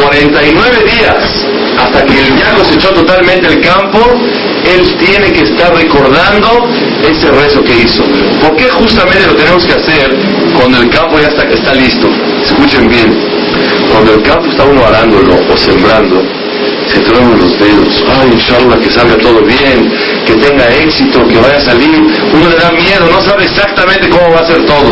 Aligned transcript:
49 0.00 0.84
días 0.84 1.46
hasta 1.78 2.04
que 2.04 2.20
el 2.20 2.38
ya 2.38 2.54
cosechó 2.54 2.88
totalmente 2.90 3.48
el 3.48 3.60
campo, 3.60 3.98
él 4.64 4.96
tiene 4.98 5.32
que 5.32 5.42
estar 5.42 5.74
recordando 5.74 6.68
ese 7.02 7.30
rezo 7.30 7.62
que 7.64 7.82
hizo. 7.84 8.04
¿Por 8.40 8.56
qué 8.56 8.68
justamente 8.70 9.26
lo 9.26 9.36
tenemos 9.36 9.64
que 9.64 9.72
hacer 9.74 10.16
cuando 10.54 10.78
el 10.78 10.90
campo 10.90 11.18
ya 11.18 11.28
está, 11.28 11.44
está 11.44 11.74
listo? 11.74 12.08
Escuchen 12.44 12.88
bien, 12.88 13.10
cuando 13.90 14.14
el 14.14 14.22
campo 14.22 14.46
está 14.50 14.64
uno 14.64 14.84
arándolo 14.84 15.34
o 15.50 15.56
sembrando, 15.56 16.22
se 16.88 17.00
truenan 17.00 17.38
los 17.38 17.58
dedos. 17.58 18.04
Ay, 18.20 18.30
inshallah, 18.32 18.78
que 18.80 18.90
salga 18.90 19.16
todo 19.16 19.40
bien, 19.42 19.92
que 20.30 20.36
tenga 20.46 20.68
éxito, 20.76 21.26
que 21.26 21.38
vaya 21.38 21.56
a 21.56 21.60
salir. 21.60 21.96
Uno 22.32 22.48
le 22.48 22.56
da 22.56 22.70
miedo, 22.70 23.06
no 23.10 23.20
sabe 23.22 23.44
exactamente 23.44 24.08
cómo 24.08 24.30
va 24.32 24.40
a 24.40 24.46
ser 24.46 24.64
todo. 24.64 24.90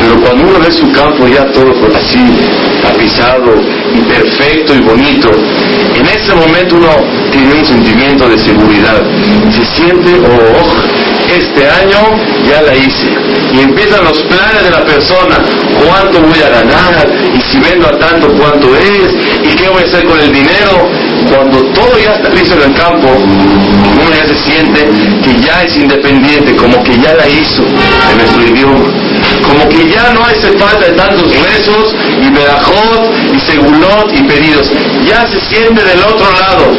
Pero 0.00 0.20
cuando 0.20 0.48
uno 0.48 0.58
ve 0.58 0.72
su 0.72 0.90
campo 0.92 1.28
ya 1.28 1.44
todo 1.52 1.70
así, 1.94 2.26
tapizado 2.82 3.54
y 3.94 4.00
perfecto 4.02 4.74
y 4.74 4.80
bonito, 4.80 5.30
en 5.94 6.06
ese 6.06 6.34
momento 6.34 6.76
uno 6.76 6.90
tiene 7.30 7.54
un 7.54 7.64
sentimiento 7.64 8.28
de 8.28 8.38
seguridad. 8.38 9.00
Se 9.50 9.64
siente, 9.76 10.10
oh, 10.18 10.74
este 11.32 11.70
año 11.70 12.00
ya 12.46 12.62
la 12.62 12.74
hice. 12.74 13.06
Y 13.52 13.60
empiezan 13.60 14.04
los 14.04 14.20
planes 14.24 14.64
de 14.64 14.70
la 14.70 14.84
persona, 14.84 15.36
cuánto 15.86 16.20
voy 16.20 16.40
a 16.42 16.48
ganar, 16.48 17.06
y 17.32 17.40
si 17.40 17.58
vendo 17.58 17.86
a 17.86 17.98
tanto, 17.98 18.28
cuánto 18.34 18.74
es, 18.76 19.14
y 19.44 19.54
qué 19.54 19.68
voy 19.68 19.82
a 19.82 19.86
hacer 19.86 20.04
con 20.04 20.20
el 20.20 20.32
dinero. 20.32 21.13
Cuando 21.30 21.58
todo 21.72 21.98
ya 21.98 22.14
está 22.14 22.28
listo 22.30 22.54
en 22.54 22.70
el 22.70 22.74
campo, 22.74 23.08
uno 23.08 24.10
ya 24.10 24.26
se 24.26 24.38
siente 24.50 24.88
que 25.22 25.40
ya 25.40 25.62
es 25.62 25.76
independiente, 25.76 26.54
como 26.56 26.82
que 26.82 26.98
ya 26.98 27.14
la 27.14 27.28
hizo 27.28 27.62
en 27.62 28.18
nuestro 28.18 28.46
idioma. 28.46 28.86
Como 29.42 29.68
que 29.68 29.88
ya 29.90 30.12
no 30.12 30.22
hace 30.24 30.58
falta 30.58 30.86
de 30.86 30.92
tantos 30.92 31.32
rezos 31.32 31.94
y 32.20 32.30
medajot 32.30 33.12
y 33.34 33.40
segulot 33.40 34.12
y 34.12 34.22
pedidos. 34.22 34.70
Ya 35.06 35.26
se 35.26 35.40
siente 35.48 35.82
del 35.82 36.00
otro 36.00 36.26
lado. 36.32 36.72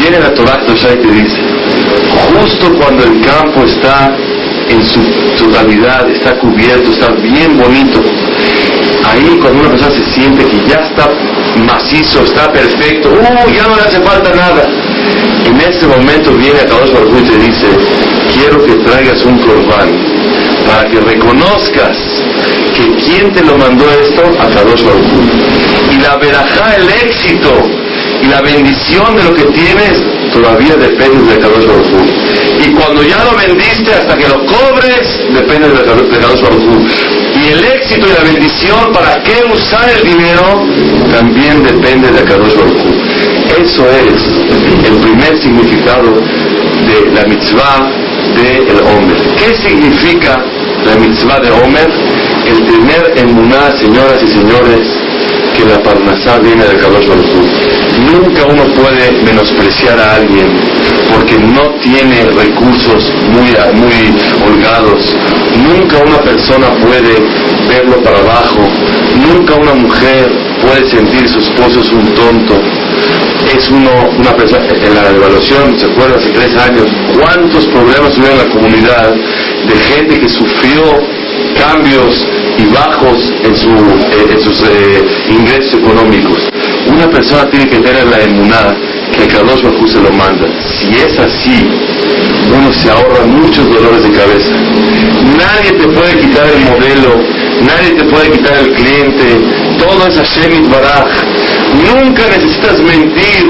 Viene 0.00 0.20
la 0.20 0.34
Torah 0.34 0.60
y 0.66 0.96
te 0.96 1.12
dice, 1.12 1.36
justo 2.28 2.78
cuando 2.78 3.04
el 3.04 3.20
campo 3.20 3.64
está 3.64 4.14
en 4.68 4.84
su 4.84 5.00
totalidad, 5.38 6.08
está 6.10 6.38
cubierto, 6.38 6.90
está 6.90 7.08
bien 7.12 7.56
bonito, 7.56 8.02
ahí 9.04 9.38
cuando 9.40 9.60
una 9.60 9.70
persona 9.70 9.92
se 9.92 10.12
siente 10.12 10.44
que 10.44 10.58
macizo, 12.06 12.24
está 12.24 12.52
perfecto, 12.52 13.08
¡uh! 13.10 13.50
ya 13.50 13.66
no 13.66 13.76
le 13.76 13.82
hace 13.82 14.00
falta 14.00 14.34
nada. 14.34 14.66
En 15.44 15.60
ese 15.60 15.86
momento 15.86 16.32
viene 16.32 16.60
a 16.60 16.66
Kadosh 16.66 16.92
Baruj 16.92 17.18
y 17.18 17.22
te 17.22 17.38
dice, 17.38 17.66
quiero 18.34 18.64
que 18.64 18.74
traigas 18.84 19.24
un 19.24 19.38
corbán 19.38 19.88
para 20.66 20.88
que 20.90 21.00
reconozcas 21.00 21.96
que 22.74 22.96
quien 23.04 23.32
te 23.32 23.44
lo 23.44 23.56
mandó 23.56 23.84
esto, 24.02 24.22
a 24.40 24.46
Kadosh 24.48 24.82
Baruj 24.82 25.06
Y 25.92 26.02
la 26.02 26.16
verajá, 26.16 26.76
el 26.76 26.88
éxito 26.88 27.52
y 28.22 28.26
la 28.26 28.40
bendición 28.40 29.16
de 29.16 29.22
lo 29.22 29.34
que 29.34 29.44
tienes, 29.44 30.02
todavía 30.32 30.74
depende 30.74 31.32
de 31.32 31.38
Kadosh 31.38 31.66
Baruj 31.66 32.66
Y 32.66 32.70
cuando 32.72 33.02
ya 33.02 33.24
lo 33.24 33.36
vendiste 33.36 33.92
hasta 33.94 34.16
que 34.16 34.28
lo 34.28 34.44
cobres, 34.46 35.20
depende 35.32 35.68
de 35.68 35.84
Kadosh 35.84 36.42
Baruj 36.42 37.15
Y 37.42 37.52
el 37.52 37.64
éxito 37.64 38.06
y 38.06 38.12
la 38.12 38.24
bendición 38.24 38.92
para 38.92 39.22
qué 39.22 39.44
usar 39.52 39.88
el 39.90 40.02
dinero, 40.06 40.64
también 41.12 41.62
depende 41.62 42.10
de 42.10 42.24
Kadosh 42.24 42.54
Baruj 42.54 42.76
Eso 43.62 43.84
es 43.90 44.88
el 44.88 44.96
primer 44.96 45.38
significado 45.38 46.14
de 46.14 47.10
la 47.14 47.26
mitzvah 47.26 47.90
del 48.36 48.78
hombre. 48.80 49.18
¿Qué 49.38 49.54
significa 49.68 50.42
la 50.84 50.96
mitzvah 50.96 51.40
de 51.40 51.50
Homer? 51.50 51.90
El 52.46 52.64
tener 52.64 53.12
en 53.16 53.38
una, 53.38 53.70
señoras 53.72 54.22
y 54.22 54.28
señores, 54.28 54.86
que 55.56 55.64
la 55.64 55.82
parnasá 55.82 56.38
viene 56.38 56.64
de 56.64 56.78
Kadosh 56.78 57.06
Baruj 57.06 57.75
Nunca 58.12 58.44
uno 58.46 58.64
puede 58.74 59.10
menospreciar 59.22 59.98
a 59.98 60.16
alguien 60.16 60.46
porque 61.12 61.38
no 61.38 61.74
tiene 61.80 62.24
recursos 62.24 63.10
muy, 63.32 63.50
muy 63.74 64.14
holgados. 64.46 65.14
Nunca 65.56 65.98
una 65.98 66.20
persona 66.22 66.68
puede 66.80 67.14
verlo 67.68 68.02
para 68.02 68.18
abajo. 68.18 68.68
Nunca 69.26 69.54
una 69.54 69.74
mujer 69.74 70.30
puede 70.62 70.88
sentir 70.90 71.28
su 71.28 71.38
esposo 71.38 71.80
es 71.80 71.92
un 71.92 72.14
tonto. 72.14 72.54
Es 73.54 73.68
uno, 73.70 73.90
una 74.18 74.34
persona, 74.34 74.64
en 74.66 74.94
la 74.94 75.10
evaluación, 75.10 75.78
¿se 75.78 75.86
acuerdan? 75.86 76.18
Hace 76.18 76.30
tres 76.30 76.56
años, 76.56 76.86
¿cuántos 77.18 77.66
problemas 77.66 78.16
hubo 78.18 78.26
en 78.26 78.38
la 78.38 78.48
comunidad 78.50 79.14
de 79.14 79.76
gente 79.76 80.20
que 80.20 80.28
sufrió 80.28 80.82
cambios 81.56 82.26
y 82.58 82.64
bajos 82.66 83.18
en, 83.44 83.52
eh, 83.52 84.40
sus 84.42 84.60
eh, 84.62 85.04
ingresos 85.30 85.74
económicos. 85.74 86.48
Una 86.88 87.10
persona 87.10 87.48
tiene 87.50 87.68
que 87.68 87.78
tener 87.78 88.06
la 88.06 88.20
emunada 88.20 88.76
que 89.12 89.26
Carlos 89.28 89.62
Bajú 89.62 89.86
se 89.88 90.00
lo 90.00 90.10
manda. 90.10 90.46
Si 90.78 90.94
es 90.94 91.18
así, 91.18 91.68
uno 92.54 92.72
se 92.72 92.90
ahorra 92.90 93.24
muchos 93.26 93.66
dolores 93.72 94.02
de 94.02 94.12
cabeza. 94.12 94.54
Nadie 95.36 95.72
te 95.72 95.88
puede 95.88 96.18
quitar 96.20 96.46
el 96.48 96.60
modelo, 96.60 97.20
nadie 97.62 97.90
te 97.98 98.04
puede 98.04 98.30
quitar 98.30 98.58
el 98.58 98.72
cliente, 98.74 99.40
todo 99.78 100.06
es 100.06 100.16
Hashem 100.16 100.68
Baraj. 100.70 101.08
Nunca 101.74 102.22
necesitas 102.26 102.78
mentir, 102.80 103.44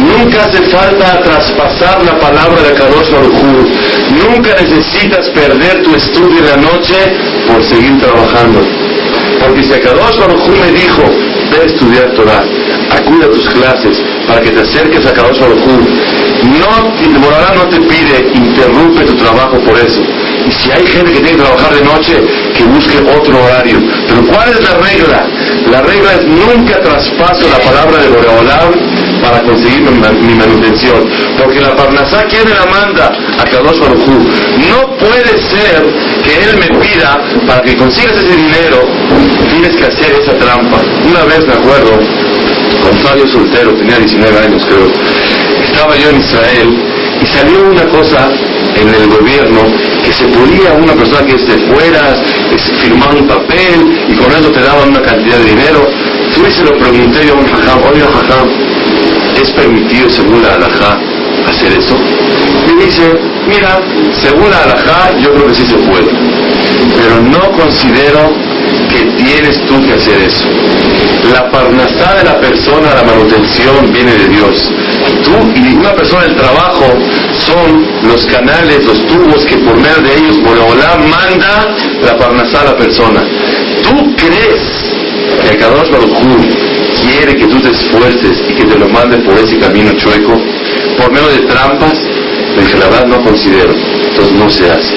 nunca 0.00 0.44
hace 0.44 0.62
falta 0.68 1.20
traspasar 1.22 2.04
la 2.04 2.18
palabra 2.18 2.62
de 2.62 2.74
Kadosh 2.74 3.10
Baruj 3.10 3.34
Nunca 4.24 4.54
necesitas 4.60 5.28
perder 5.30 5.82
tu 5.82 5.94
estudio 5.94 6.38
en 6.38 6.46
la 6.46 6.56
noche 6.56 6.96
por 7.46 7.62
seguir 7.64 7.98
trabajando. 8.00 8.60
Porque 9.40 9.62
si 9.62 9.70
Kadosh 9.70 10.18
Baruj 10.18 10.48
me 10.48 10.72
dijo, 10.72 11.02
ve 11.50 11.66
estudiar 11.66 12.12
Torah, 12.14 12.44
acude 12.90 13.24
a 13.24 13.30
tus 13.30 13.48
clases 13.48 14.02
para 14.26 14.40
que 14.40 14.50
te 14.50 14.60
acerques 14.60 15.06
a 15.06 15.12
Kadosh 15.12 15.38
Baruj 15.38 15.60
no, 16.44 17.20
Moralá 17.20 17.54
no 17.54 17.68
te 17.68 17.80
pide, 17.80 18.30
interrumpe 18.34 19.04
tu 19.04 19.14
trabajo 19.16 19.58
por 19.60 19.78
eso. 19.78 20.00
Y 20.46 20.52
si 20.52 20.70
hay 20.70 20.86
gente 20.86 21.12
que 21.12 21.20
tiene 21.20 21.36
que 21.36 21.42
trabajar 21.42 21.74
de 21.74 21.84
noche, 21.84 22.14
que 22.56 22.64
busque 22.64 22.98
otro 22.98 23.44
horario. 23.44 23.78
Pero 24.08 24.24
¿cuál 24.24 24.48
es 24.48 24.62
la 24.62 24.74
regla? 24.78 25.26
La 25.70 25.82
regla 25.82 26.14
es 26.14 26.24
nunca 26.24 26.80
traspaso 26.80 27.46
la 27.48 27.58
palabra 27.58 27.98
de 28.02 28.08
Boreolam 28.08 28.72
para 29.22 29.42
conseguir 29.42 29.82
mi 29.82 30.34
manutención. 30.34 31.04
Porque 31.38 31.60
la 31.60 31.76
Parnasá, 31.76 32.24
¿quién 32.24 32.44
me 32.44 32.54
la 32.54 32.66
manda? 32.66 33.12
A 33.38 33.44
Kadosh 33.44 33.78
Baruj 33.78 34.06
No 34.70 34.96
puede 34.96 35.36
ser 35.50 35.82
que 36.24 36.44
él 36.44 36.56
me 36.58 36.78
pida, 36.80 37.18
para 37.46 37.60
que 37.60 37.76
consigas 37.76 38.16
ese 38.16 38.36
dinero, 38.36 38.80
tienes 39.52 39.76
que 39.76 39.84
hacer 39.84 40.20
esa 40.20 40.32
trampa. 40.38 40.78
Una 41.06 41.24
vez 41.24 41.46
me 41.46 41.52
acuerdo, 41.52 42.00
con 42.82 42.98
Fabio 42.98 43.26
Soltero, 43.28 43.74
tenía 43.74 43.98
19 43.98 44.38
años 44.38 44.66
creo, 44.66 44.90
estaba 45.64 45.96
yo 45.96 46.10
en 46.10 46.20
Israel 46.20 46.68
y 47.20 47.26
salió 47.26 47.70
una 47.70 47.84
cosa 47.86 48.28
en 48.74 48.88
el 48.88 49.08
gobierno 49.08 49.60
que 50.04 50.12
se 50.12 50.24
podía 50.28 50.72
una 50.72 50.94
persona 50.94 51.26
que 51.26 51.36
esté 51.36 51.58
fuera 51.68 52.16
firmar 52.80 53.14
un 53.14 53.26
papel 53.26 54.06
y 54.08 54.14
con 54.14 54.30
eso 54.32 54.50
te 54.50 54.60
daban 54.60 54.88
una 54.88 55.02
cantidad 55.02 55.36
de 55.38 55.44
dinero. 55.44 55.86
Fui 56.32 56.48
y 56.48 56.52
se 56.52 56.64
lo 56.64 56.78
pregunté 56.78 57.26
yo 57.26 57.34
a 57.34 57.38
un 57.38 57.46
jajam, 57.46 57.78
oye 57.90 58.02
jajam, 58.02 58.48
¿es 59.40 59.50
permitido 59.50 60.10
según 60.10 60.42
la 60.42 60.54
alajá 60.54 60.98
hacer 61.48 61.72
eso? 61.76 61.96
Y 62.70 62.84
dice, 62.84 63.12
mira, 63.48 63.80
según 64.22 64.50
la 64.50 64.62
alajá 64.62 65.10
yo 65.18 65.32
creo 65.34 65.46
que 65.48 65.54
sí 65.54 65.64
se 65.66 65.76
puede, 65.76 66.10
pero 66.96 67.20
no 67.22 67.52
considero 67.52 68.32
que 68.90 69.22
tienes 69.22 69.60
tú 69.66 69.80
que 69.86 69.92
hacer 69.92 70.20
eso. 70.22 70.46
La 71.32 71.50
parnasá 71.50 72.16
de 72.16 72.24
la 72.24 72.40
persona, 72.40 72.94
la 72.94 73.02
manutención 73.04 73.92
viene 73.92 74.12
de 74.16 74.28
Dios. 74.28 74.70
Tú 75.24 75.32
y 75.54 75.74
una 75.74 75.92
persona 75.94 76.22
del 76.22 76.36
trabajo 76.36 76.86
son 77.38 77.86
los 78.08 78.24
canales, 78.26 78.84
los 78.84 79.06
tubos 79.06 79.44
que 79.46 79.56
por 79.58 79.76
medio 79.76 80.02
de 80.02 80.14
ellos 80.18 80.42
Boreolá 80.42 80.96
manda 81.08 81.76
la 82.02 82.16
parnasá 82.18 82.62
a 82.62 82.64
la 82.64 82.76
persona. 82.76 83.22
¿Tú 83.82 84.16
crees 84.16 84.62
que 85.42 85.56
Kadosh 85.58 85.90
Baruj 85.90 86.18
quiere 87.00 87.36
que 87.36 87.46
tú 87.46 87.60
te 87.60 87.70
esfuerces 87.70 88.36
y 88.48 88.54
que 88.54 88.64
te 88.64 88.78
lo 88.78 88.88
mande 88.88 89.18
por 89.18 89.38
ese 89.38 89.58
camino 89.58 89.92
chueco, 89.92 90.36
por 90.98 91.12
medio 91.12 91.28
de 91.28 91.46
trampas? 91.46 91.98
que 92.66 92.78
la 92.78 92.88
verdad 92.88 93.06
no 93.06 93.22
considero, 93.22 93.72
entonces 93.72 94.34
no 94.34 94.50
se 94.50 94.70
hace. 94.70 94.94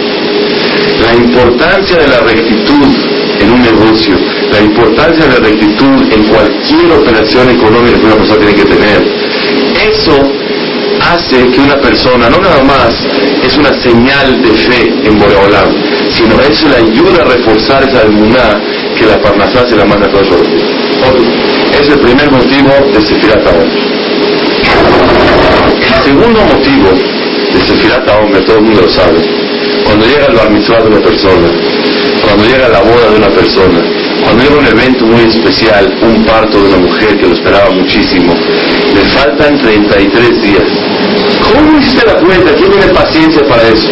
La 1.02 1.16
importancia 1.16 1.98
de 1.98 2.08
la 2.08 2.20
rectitud 2.20 3.13
un 3.54 3.62
negocio, 3.62 4.16
la 4.52 4.62
importancia 4.62 5.26
de 5.26 5.40
la 5.40 5.48
rectitud 5.48 6.12
en 6.12 6.24
cualquier 6.24 6.92
operación 6.92 7.50
económica 7.50 8.00
que 8.00 8.06
una 8.06 8.16
persona 8.16 8.40
tiene 8.40 8.56
que 8.56 8.66
tener, 8.66 9.00
eso 9.82 10.18
hace 11.02 11.52
que 11.52 11.60
una 11.60 11.80
persona, 11.82 12.30
no 12.30 12.40
nada 12.40 12.64
más 12.64 12.94
es 13.44 13.56
una 13.58 13.74
señal 13.82 14.42
de 14.42 14.52
fe 14.54 14.94
en 15.04 15.18
Boreolam, 15.20 15.70
sino 16.12 16.40
eso 16.42 16.68
le 16.70 16.78
ayuda 16.78 17.24
a 17.24 17.26
reforzar 17.26 17.84
esa 17.84 18.04
emuná 18.04 18.60
que 18.98 19.06
la 19.06 19.22
Parnasá 19.22 19.68
se 19.68 19.76
la 19.76 19.86
manda 19.86 20.08
a 20.08 20.12
todos 20.12 20.30
los 20.30 21.80
Es 21.80 21.90
el 21.90 22.00
primer 22.00 22.32
motivo 22.32 22.72
de 22.94 23.02
Sefirat 23.02 23.46
El 25.82 26.04
segundo 26.04 26.42
motivo 26.42 26.90
de 27.54 27.60
Sefirat 27.66 28.10
Omer, 28.10 28.46
todo 28.46 28.58
el 28.58 28.64
mundo 28.64 28.82
lo 28.82 28.90
sabe, 28.90 29.43
cuando 29.94 30.08
llega 30.08 30.26
el 30.26 30.36
bar 30.36 30.50
de 30.50 30.90
una 30.90 31.06
persona, 31.06 31.50
cuando 32.24 32.44
llega 32.46 32.68
la 32.68 32.80
boda 32.80 33.12
de 33.12 33.16
una 33.16 33.30
persona, 33.30 33.80
cuando 34.24 34.44
llega 34.44 34.58
un 34.58 34.66
evento 34.66 35.06
muy 35.06 35.22
especial, 35.22 35.94
un 36.02 36.26
parto 36.26 36.58
de 36.58 36.70
una 36.70 36.78
mujer 36.78 37.16
que 37.20 37.28
lo 37.28 37.34
esperaba 37.36 37.70
muchísimo, 37.70 38.34
le 38.34 39.02
faltan 39.14 39.62
33 39.62 40.42
días. 40.42 40.64
¿Cómo 41.46 41.78
hiciste 41.78 42.08
la 42.08 42.16
cuenta? 42.16 42.56
¿Quién 42.56 42.72
tiene 42.72 42.88
paciencia 42.88 43.48
para 43.48 43.62
eso? 43.70 43.90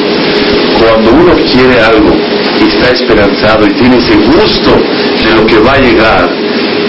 Cuando 0.80 1.12
uno 1.12 1.36
quiere 1.36 1.80
algo 1.80 2.16
y 2.60 2.68
está 2.68 2.90
esperanzado 2.90 3.68
y 3.68 3.74
tiene 3.74 3.98
ese 3.98 4.16
gusto 4.16 4.72
de 4.72 5.36
lo 5.36 5.46
que 5.46 5.60
va 5.60 5.74
a 5.74 5.82
llegar, 5.82 6.28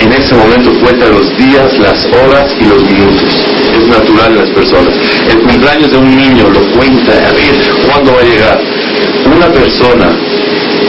en 0.00 0.12
ese 0.12 0.35
momento 0.35 0.73
cuenta 0.81 1.06
los 1.08 1.37
días, 1.37 1.79
las 1.79 2.03
horas 2.06 2.50
y 2.58 2.65
los 2.65 2.82
minutos. 2.82 3.44
Es 3.76 3.88
natural 3.88 4.32
en 4.32 4.38
las 4.38 4.50
personas. 4.50 4.94
El 5.29 5.43
cumpleaños 5.43 5.91
de 5.93 5.99
un 5.99 6.17
niño 6.17 6.49
lo 6.49 6.61
cuenta, 6.73 7.12
a 7.12 7.32
ver 7.32 7.73
cuándo 7.87 8.12
va 8.15 8.20
a 8.20 8.25
llegar. 8.25 8.81
Una 9.26 9.49
persona, 9.49 10.10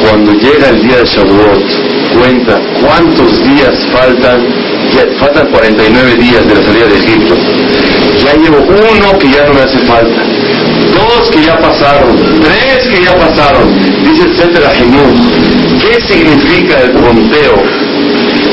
cuando 0.01 0.33
llega 0.33 0.69
el 0.69 0.81
día 0.81 0.97
de 0.97 1.05
Shavuot, 1.05 1.93
cuenta 2.17 2.59
cuántos 2.81 3.43
días 3.43 3.73
faltan, 3.91 4.47
ya, 4.93 5.05
faltan 5.19 5.47
49 5.51 6.15
días 6.15 6.47
de 6.47 6.55
la 6.55 6.61
salida 6.61 6.85
de 6.87 6.97
Egipto. 6.97 7.35
Ya 8.23 8.33
llevo 8.35 8.57
uno 8.59 9.19
que 9.19 9.29
ya 9.29 9.45
no 9.47 9.53
me 9.53 9.61
hace 9.61 9.79
falta, 9.79 10.21
dos 10.93 11.29
que 11.31 11.43
ya 11.43 11.57
pasaron, 11.57 12.17
tres 12.41 12.87
que 12.91 13.03
ya 13.03 13.15
pasaron. 13.15 13.73
Dice 14.03 14.23
Sefer 14.35 14.63
¿qué 15.81 16.01
significa 16.01 16.79
el 16.81 16.93
conteo 16.93 17.63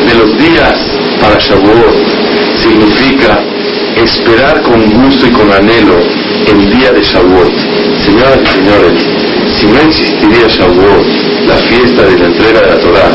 de 0.06 0.14
los 0.14 0.38
días 0.38 0.74
para 1.20 1.38
Shavuot? 1.38 1.96
Significa 2.62 3.42
esperar 3.96 4.62
con 4.62 4.84
gusto 4.90 5.26
y 5.26 5.30
con 5.30 5.52
anhelo 5.52 5.98
el 6.46 6.70
día 6.70 6.92
de 6.92 7.02
Shavuot. 7.02 7.52
Señoras 8.04 8.38
y 8.42 8.46
señores, 8.46 9.19
si 9.58 9.66
no 9.66 9.78
existiría 9.80 10.46
Shavuot, 10.48 11.04
la 11.46 11.56
fiesta 11.56 12.02
de 12.02 12.18
la 12.18 12.26
entrega 12.26 12.60
de 12.60 12.66
la 12.68 12.78
Torah, 12.78 13.10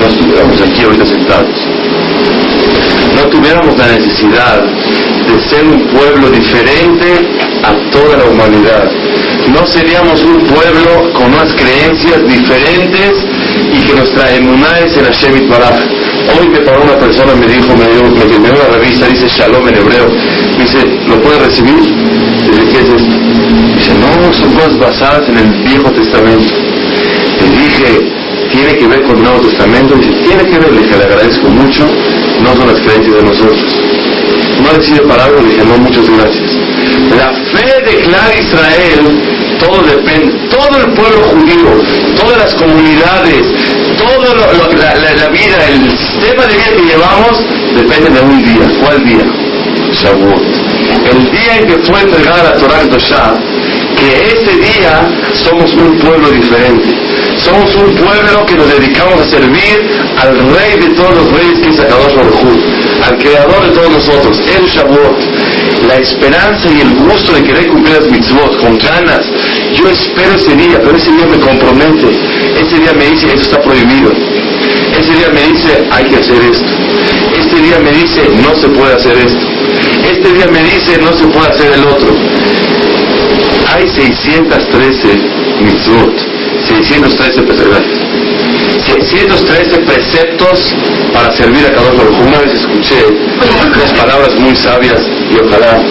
no 0.00 0.06
estuviéramos 0.06 0.60
aquí 0.60 0.82
ahorita 0.82 1.06
sentados. 1.06 1.68
No 3.14 3.22
tuviéramos 3.30 3.76
la 3.78 3.86
necesidad 3.88 4.62
de 4.62 5.48
ser 5.48 5.64
un 5.66 5.86
pueblo 5.88 6.30
diferente 6.30 7.06
a 7.62 7.90
toda 7.90 8.16
la 8.18 8.24
humanidad. 8.24 8.90
No 9.52 9.66
seríamos 9.66 10.22
un 10.22 10.40
pueblo 10.44 11.12
con 11.12 11.32
unas 11.32 11.52
creencias 11.54 12.26
diferentes 12.26 13.12
y 13.72 13.86
que 13.86 13.94
nuestra 13.94 14.34
emuná 14.34 14.78
es 14.80 14.96
el 14.96 15.04
Hashem 15.04 15.48
Baraj. 15.48 15.80
Hoy 16.38 16.48
me 16.48 16.60
paró 16.60 16.82
una 16.82 16.96
persona, 16.96 17.34
me 17.34 17.46
dijo, 17.46 17.76
me 17.76 17.86
dio, 17.86 18.02
me 18.02 18.48
dio 18.48 18.54
una 18.54 18.78
revista, 18.78 19.06
dice 19.06 19.28
Shalom 19.28 19.68
en 19.68 19.74
hebreo. 19.74 20.08
Dice, 20.58 20.78
¿lo 21.08 21.20
puede 21.20 21.38
recibir? 21.40 21.80
Dice, 21.80 22.62
¿qué 22.70 22.80
es 22.80 23.02
esto? 23.02 23.16
Dice, 23.76 23.92
no, 23.94 24.32
son 24.32 24.52
cosas 24.54 24.78
basadas 24.78 25.28
en 25.28 25.38
el 25.38 25.50
Viejo 25.64 25.90
Testamento. 25.90 26.52
Le 27.40 27.48
dije, 27.50 28.12
¿tiene 28.52 28.76
que 28.78 28.86
ver 28.86 29.02
con 29.02 29.16
el 29.16 29.22
Nuevo 29.22 29.40
Testamento? 29.40 29.94
Dice, 29.96 30.12
tiene 30.24 30.44
que 30.44 30.58
ver, 30.58 30.72
le 30.72 30.80
dije, 30.82 30.96
le 30.96 31.04
agradezco 31.04 31.48
mucho, 31.48 31.84
no 32.42 32.56
son 32.56 32.68
las 32.68 32.80
creencias 32.80 33.14
de 33.14 33.22
nosotros. 33.22 33.76
¿No 34.62 34.70
ha 34.70 34.78
decidido 34.78 35.06
para 35.08 35.24
algo? 35.24 35.40
Le 35.40 35.48
dije, 35.48 35.64
no, 35.64 35.78
muchas 35.78 36.08
gracias. 36.08 36.50
La 37.16 37.32
fe 37.52 37.66
de 37.84 38.02
Clar 38.04 38.32
Israel 38.38 39.34
todo 39.58 39.82
depende, 39.82 40.48
todo 40.48 40.78
el 40.78 40.92
pueblo 40.94 41.22
judío, 41.30 41.70
todas 42.16 42.38
las 42.38 42.54
comunidades, 42.54 43.42
toda 43.98 44.34
la, 44.34 45.28
vida, 45.28 45.56
el 45.70 45.90
sistema 45.90 46.46
de 46.46 46.54
vida 46.54 46.70
que 46.76 46.82
llevamos 46.82 47.44
depende 47.74 48.10
de 48.10 48.20
un 48.20 48.42
día. 48.42 48.80
¿Cuál 48.80 49.04
día? 49.04 49.43
Shavuot. 49.94 50.42
El 51.10 51.30
día 51.30 51.56
en 51.58 51.66
que 51.66 51.78
fue 51.86 52.00
entregada 52.00 52.42
la 52.42 52.56
Torah 52.56 52.82
Shah, 52.98 53.34
que 53.96 54.08
ese 54.34 54.56
día 54.56 55.08
somos 55.44 55.72
un 55.74 55.98
pueblo 55.98 56.30
diferente. 56.30 56.90
Somos 57.42 57.74
un 57.74 57.94
pueblo 57.94 58.46
que 58.46 58.54
nos 58.54 58.68
dedicamos 58.78 59.20
a 59.20 59.26
servir 59.28 59.90
al 60.20 60.38
rey 60.54 60.80
de 60.80 60.94
todos 60.94 61.14
los 61.14 61.32
reyes 61.32 61.60
que 61.60 61.70
es 61.70 61.80
Akadosh 61.80 62.14
al 63.06 63.18
creador 63.18 63.66
de 63.66 63.70
todos 63.72 63.90
nosotros, 63.90 64.40
el 64.56 64.66
Shavuot. 64.66 65.18
La 65.88 65.96
esperanza 65.96 66.68
y 66.70 66.80
el 66.80 66.94
gusto 66.94 67.34
de 67.34 67.42
querer 67.42 67.68
cumplir 67.68 67.96
las 67.96 68.10
mitzvot 68.10 68.58
con 68.60 68.78
ganas. 68.78 69.24
Yo 69.76 69.88
espero 69.88 70.34
ese 70.34 70.56
día, 70.56 70.80
pero 70.82 70.96
ese 70.96 71.10
día 71.12 71.26
me 71.26 71.38
compromete. 71.38 72.08
Ese 72.58 72.78
día 72.78 72.92
me 72.94 73.10
dice, 73.10 73.26
esto 73.26 73.42
está 73.42 73.60
prohibido. 73.60 74.10
Ese 74.98 75.12
día 75.12 75.28
me 75.34 75.42
dice, 75.52 75.86
hay 75.90 76.04
que 76.04 76.16
hacer 76.16 76.40
esto. 76.50 76.72
Este 77.38 77.56
día 77.60 77.78
me 77.80 77.90
dice, 77.90 78.22
no 78.42 78.56
se 78.56 78.68
puede 78.68 78.94
hacer 78.94 79.18
esto. 79.18 79.46
Este 80.10 80.32
día 80.34 80.46
me 80.48 80.62
dice, 80.62 80.98
no 81.00 81.12
se 81.12 81.26
puede 81.26 81.48
hacer 81.48 81.72
el 81.72 81.84
otro. 81.84 82.14
Hay 83.74 83.88
613 83.88 85.08
mitzvot, 85.60 86.18
613 86.68 87.42
preceptos. 87.42 88.04
613 88.86 89.78
preceptos 89.78 90.74
para 91.12 91.32
servir 91.32 91.66
a 91.66 91.72
cada 91.72 91.90
uno. 91.90 92.02
Una 92.26 92.38
vez 92.40 92.54
escuché 92.54 93.06
unas 93.76 93.92
palabras 93.94 94.38
muy 94.38 94.54
sabias 94.56 95.00
y 95.30 95.36
ojalá, 95.42 95.82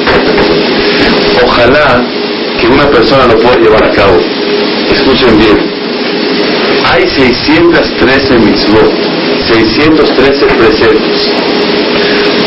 ojalá 1.43 2.05
que 2.59 2.67
una 2.67 2.87
persona 2.89 3.25
lo 3.27 3.39
pueda 3.39 3.57
llevar 3.57 3.83
a 3.83 3.91
cabo. 3.91 4.17
Escuchen 4.91 5.37
bien. 5.39 5.57
Hay 6.91 7.07
613 7.09 8.39
mitzvot, 8.39 8.91
613 9.47 10.45
preceptos. 10.45 11.29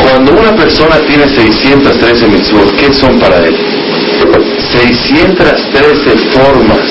Cuando 0.09 0.33
una 0.35 0.55
persona 0.55 1.01
tiene 1.01 1.27
613 1.29 2.29
mitzvot, 2.29 2.77
¿qué 2.77 2.95
son 2.95 3.19
para 3.19 3.45
él? 3.45 3.57
613 4.79 6.31
formas 6.31 6.87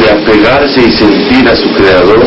de 0.00 0.10
apegarse 0.10 0.80
y 0.80 0.90
sentir 0.90 1.48
a 1.48 1.54
su 1.54 1.70
creador, 1.74 2.26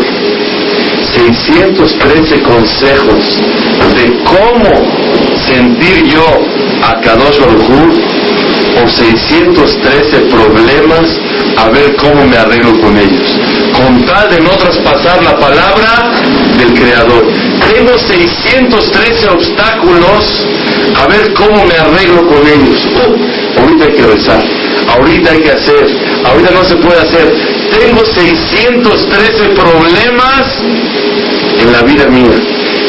613 1.13 2.41
consejos 2.43 3.39
de 3.97 4.23
cómo 4.23 4.71
sentir 5.45 6.05
yo 6.05 6.25
a 6.87 7.01
Kadosh 7.01 7.39
Baruj 7.39 7.67
o 8.83 8.87
613 8.87 10.19
problemas 10.29 11.05
a 11.57 11.69
ver 11.69 11.95
cómo 11.97 12.25
me 12.25 12.37
arreglo 12.37 12.79
con 12.79 12.97
ellos. 12.97 13.39
Con 13.73 14.05
tal 14.05 14.29
de 14.29 14.39
no 14.41 14.51
traspasar 14.51 15.23
la 15.23 15.37
palabra 15.39 16.11
del 16.57 16.73
Creador. 16.73 17.27
Tengo 17.73 17.97
613 17.97 19.29
obstáculos 19.29 20.45
a 20.95 21.07
ver 21.07 21.33
cómo 21.33 21.65
me 21.65 21.75
arreglo 21.75 22.27
con 22.27 22.45
ellos. 22.47 22.79
Ahorita 23.57 23.85
hay 23.85 23.93
que 23.93 24.07
rezar, 24.07 24.43
ahorita 24.89 25.31
hay 25.31 25.41
que 25.41 25.51
hacer, 25.51 25.85
ahorita 26.25 26.51
no 26.51 26.63
se 26.63 26.75
puede 26.75 26.99
hacer. 26.99 27.33
Tengo 27.71 28.03
613 28.05 29.43
problemas 29.55 30.43
en 31.59 31.71
la 31.71 31.81
vida 31.83 32.05
mía. 32.07 32.35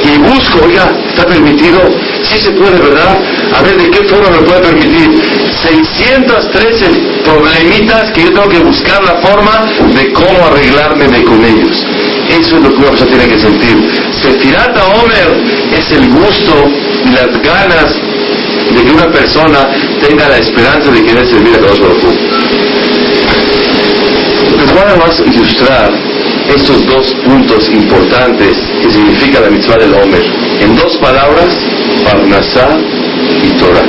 Y 0.04 0.18
busco, 0.18 0.64
oiga, 0.66 0.90
¿está 1.08 1.24
permitido? 1.26 1.78
Sí 2.22 2.38
se 2.38 2.50
puede, 2.52 2.78
¿verdad? 2.78 3.18
A 3.54 3.62
ver, 3.62 3.76
¿de 3.76 3.90
qué 3.90 4.08
forma 4.08 4.30
me 4.30 4.46
puede 4.46 4.60
permitir? 4.60 5.10
613 5.62 6.86
problemitas 7.24 8.10
que 8.12 8.22
yo 8.22 8.28
tengo 8.28 8.48
que 8.48 8.58
buscar 8.60 9.02
la 9.04 9.16
forma 9.20 9.64
de 9.94 10.12
cómo 10.12 10.46
arreglarme 10.46 11.08
de 11.08 11.22
con 11.24 11.44
ellos. 11.44 11.84
Eso 12.28 12.56
es 12.56 12.62
lo 12.62 12.70
que 12.70 12.76
una 12.76 12.90
persona 12.90 13.10
tiene 13.10 13.28
que 13.28 13.40
sentir. 13.40 13.76
Sefirata 14.22 14.86
Omer 14.86 15.28
es 15.78 15.90
el 15.92 16.08
gusto 16.08 16.70
y 17.04 17.10
las 17.10 17.42
ganas 17.42 17.94
de 18.74 18.84
que 18.84 18.92
una 18.92 19.10
persona 19.10 19.68
tenga 20.00 20.28
la 20.28 20.38
esperanza 20.38 20.90
de 20.90 21.02
querer 21.02 21.26
servir 21.26 21.54
a 21.54 21.58
Dios 21.58 21.80
Les 24.56 24.72
voy 24.72 24.82
a 24.82 25.30
ilustrar 25.30 25.90
estos 26.54 26.86
dos 26.86 27.12
puntos 27.24 27.68
importantes 27.68 28.56
que 28.82 28.90
significa 28.90 29.40
la 29.40 29.50
mitzvah 29.50 29.76
del 29.76 29.94
Homer. 29.94 30.24
En 30.60 30.74
dos 30.74 30.96
palabras, 30.96 31.48
Parnasá 32.04 32.78
y 33.42 33.48
Torah. 33.58 33.86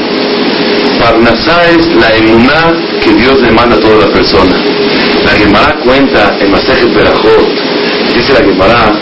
Parnasá 0.99 1.69
es 1.69 1.85
la 1.95 2.15
emuná 2.15 2.73
que 3.01 3.13
Dios 3.13 3.41
le 3.41 3.51
manda 3.51 3.75
a 3.75 3.79
toda 3.79 4.07
la 4.07 4.13
persona. 4.13 4.55
La 5.25 5.31
Gemara 5.31 5.79
cuenta 5.83 6.37
en 6.39 6.51
Masejet 6.51 6.93
Berajot, 6.93 7.47
dice 8.15 8.33
la 8.33 8.39
Gemara, 8.39 8.93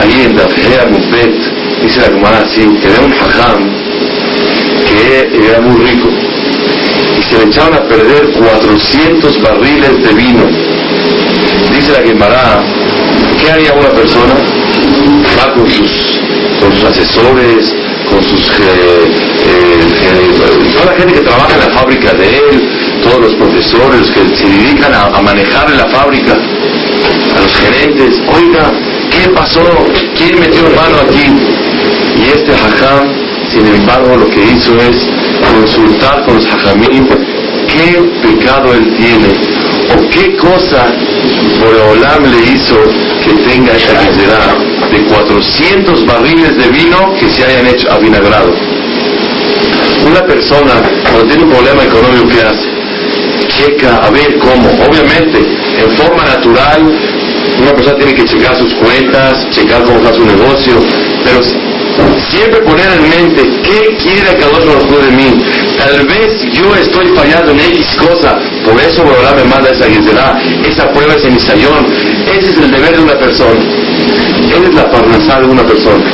ahí 0.00 0.22
en 0.26 0.36
Dafhea 0.36 0.86
Mufet, 0.90 1.82
dice 1.82 2.00
la 2.00 2.06
Gemara 2.06 2.38
así, 2.38 2.62
que 2.80 2.88
era 2.88 3.00
un 3.00 3.12
hajam 3.12 3.86
que 4.86 5.48
era 5.48 5.60
muy 5.60 5.84
rico 5.84 6.08
y 7.18 7.22
se 7.22 7.38
le 7.38 7.44
echaron 7.44 7.74
a 7.74 7.88
perder 7.88 8.32
400 8.32 9.42
barriles 9.42 10.02
de 10.02 10.14
vino. 10.14 10.44
Dice 11.74 11.92
la 11.92 12.06
Gemara, 12.06 12.62
¿qué 13.40 13.50
haría 13.50 13.72
una 13.72 13.90
persona? 13.90 14.34
va 15.36 15.52
con 15.54 15.70
sus, 15.70 16.20
con 16.60 16.72
sus 16.72 16.84
asesores, 16.84 17.72
con 18.16 18.24
sus 18.24 18.48
eh, 18.48 19.04
eh, 19.44 20.72
toda 20.72 20.86
la 20.86 20.92
gente 20.92 21.14
que 21.14 21.20
trabaja 21.20 21.52
en 21.52 21.60
la 21.60 21.78
fábrica 21.78 22.14
de 22.14 22.28
él, 22.28 22.68
todos 23.02 23.20
los 23.20 23.34
profesores 23.34 24.10
que 24.10 24.36
se 24.36 24.46
dedican 24.46 24.92
a, 24.94 25.20
manejar 25.20 25.70
la 25.70 25.86
fábrica, 25.88 26.32
a 26.32 27.40
los 27.42 27.54
gerentes, 27.56 28.22
oiga, 28.34 28.72
¿qué 29.10 29.28
pasó? 29.30 29.60
¿Quién 30.16 30.40
metió 30.40 30.62
mano 30.62 30.96
aquí? 31.06 31.26
Y 32.16 32.22
este 32.28 32.52
hajam, 32.52 33.12
sin 33.52 33.66
embargo, 33.66 34.16
lo 34.16 34.26
que 34.30 34.42
hizo 34.44 34.74
es 34.76 34.96
consultar 35.52 36.24
con 36.24 36.36
los 36.36 36.46
hajamim 36.46 37.06
qué 37.68 38.00
pecado 38.22 38.72
él 38.72 38.96
tiene 38.96 39.28
o 39.94 40.08
qué 40.08 40.36
cosa 40.36 40.86
Boreolam 41.60 42.22
le 42.24 42.52
hizo 42.52 42.76
que 43.22 43.32
tenga 43.46 43.76
esa 43.76 43.92
necesidad 43.92 44.65
de 44.92 45.04
400 45.04 46.06
barriles 46.06 46.56
de 46.56 46.68
vino 46.68 47.14
que 47.18 47.28
se 47.28 47.44
hayan 47.44 47.66
hecho 47.66 47.90
avinagrado. 47.90 48.52
Una 50.06 50.24
persona 50.26 50.74
cuando 51.02 51.24
tiene 51.26 51.44
un 51.44 51.50
problema 51.50 51.84
económico, 51.84 52.28
¿qué 52.28 52.40
hace? 52.42 52.76
Checa 53.48 53.96
a 54.04 54.10
ver 54.10 54.38
cómo. 54.38 54.68
Obviamente, 54.88 55.38
en 55.38 55.90
forma 55.96 56.24
natural, 56.24 56.82
una 57.60 57.72
persona 57.72 57.96
tiene 57.96 58.14
que 58.14 58.24
checar 58.24 58.56
sus 58.56 58.72
cuentas, 58.74 59.48
checar 59.50 59.82
cómo 59.82 59.98
está 59.98 60.12
su 60.14 60.24
negocio, 60.24 60.74
pero 61.24 61.40
siempre 62.30 62.60
poner 62.60 62.86
en 62.92 63.08
mente 63.08 63.42
qué 63.62 63.96
quiere 63.96 64.38
cada 64.38 64.58
uno 64.58 64.98
de 64.98 65.10
mí. 65.12 65.38
Tal 65.78 66.06
vez 66.06 66.42
yo 66.52 66.74
estoy 66.74 67.08
fallando 67.16 67.52
en 67.52 67.60
X 67.60 67.96
cosa, 67.96 68.38
por 68.64 68.80
eso 68.80 69.02
Borolá 69.02 69.34
me 69.34 69.44
manda 69.44 69.70
esa 69.70 69.86
guisera, 69.86 70.38
esa 70.64 70.88
prueba, 70.92 71.14
ese 71.14 71.30
misayón. 71.30 71.86
Ese 72.32 72.50
es 72.50 72.58
el 72.58 72.70
deber 72.70 72.96
de 72.96 73.02
una 73.02 73.18
persona. 73.18 73.60
Él 74.54 74.64
es 74.64 74.74
la 74.74 74.90
parnasá 74.90 75.40
de 75.40 75.46
una 75.46 75.62
persona. 75.62 76.04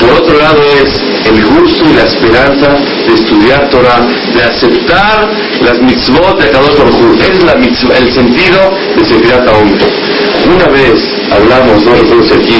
Por 0.00 0.22
otro 0.22 0.38
lado 0.38 0.62
es 0.62 0.90
el 1.26 1.44
gusto 1.44 1.84
y 1.90 1.94
la 1.94 2.04
esperanza 2.04 2.68
de 3.06 3.14
estudiar 3.14 3.68
Torah, 3.70 4.06
de 4.34 4.42
aceptar 4.42 5.28
las 5.64 5.80
mitzvot 5.80 6.40
de 6.40 6.50
Kadosh 6.50 6.76
Baruj 6.78 7.20
Es 7.20 7.42
la 7.44 7.54
mitzvah, 7.54 7.96
el 7.96 8.12
sentido 8.12 8.70
de 8.96 9.04
Sefirat 9.04 9.48
hombre. 9.48 9.86
Una 10.54 10.66
vez 10.68 11.00
hablamos, 11.32 11.84
no 11.84 11.94
recuerdo 11.94 12.34
aquí, 12.34 12.58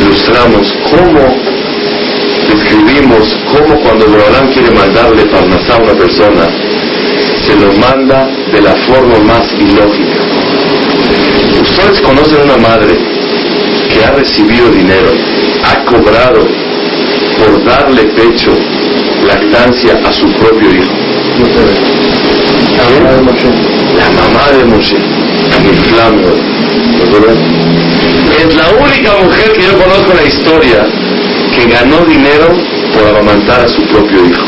ilustramos 0.00 0.72
cómo 0.90 1.56
describimos 2.48 3.36
cómo 3.52 3.80
cuando 3.80 4.06
Borolam 4.06 4.52
quiere 4.52 4.70
mandarle 4.70 5.24
parnasá 5.26 5.74
a 5.74 5.82
una 5.82 5.94
persona, 5.94 6.46
se 7.46 7.56
lo 7.56 7.72
manda 7.74 8.28
de 8.52 8.60
la 8.60 8.74
forma 8.86 9.18
más 9.18 9.44
ilógica. 9.52 10.20
Ustedes 11.60 12.00
conocen 12.00 12.42
una 12.44 12.56
madre 12.56 13.15
que 13.96 14.04
ha 14.04 14.12
recibido 14.12 14.70
dinero, 14.70 15.10
ha 15.64 15.84
cobrado 15.86 16.46
por 17.38 17.64
darle 17.64 18.04
pecho, 18.14 18.52
lactancia 19.26 19.98
a 20.04 20.12
su 20.12 20.26
propio 20.34 20.68
hijo. 20.70 20.92
La 23.96 24.10
mamá 24.10 24.52
de 24.52 24.64
Moshe, 24.64 24.96
Es 28.38 28.54
la 28.54 28.68
única 28.70 29.12
mujer 29.22 29.52
que 29.52 29.62
yo 29.62 29.78
conozco 29.78 30.10
en 30.10 30.16
la 30.16 30.24
historia 30.24 30.86
que 31.54 31.66
ganó 31.66 32.04
dinero 32.04 32.48
por 32.92 33.08
amamantar 33.08 33.60
a 33.62 33.68
su 33.68 33.82
propio 33.86 34.26
hijo. 34.26 34.44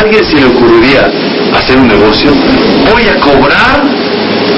¿Alguien 0.00 0.24
se 0.24 0.36
le 0.36 0.46
ocurriría 0.46 1.10
hacer 1.56 1.78
un 1.78 1.88
negocio? 1.88 2.30
Voy 2.92 3.02
a 3.08 3.18
cobrar 3.18 3.82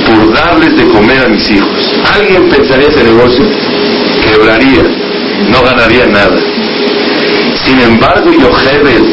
por 0.06 0.34
darles 0.34 0.76
de 0.76 0.84
comer 0.92 1.24
a 1.24 1.28
mis 1.28 1.50
hijos. 1.50 1.92
¿Alguien 2.14 2.48
pensaría 2.50 2.88
ese 2.88 3.04
negocio? 3.04 3.44
No 5.50 5.62
ganaría 5.62 6.06
nada. 6.06 6.36
Sin 7.64 7.78
embargo, 7.80 8.30
Yohebel, 8.32 9.04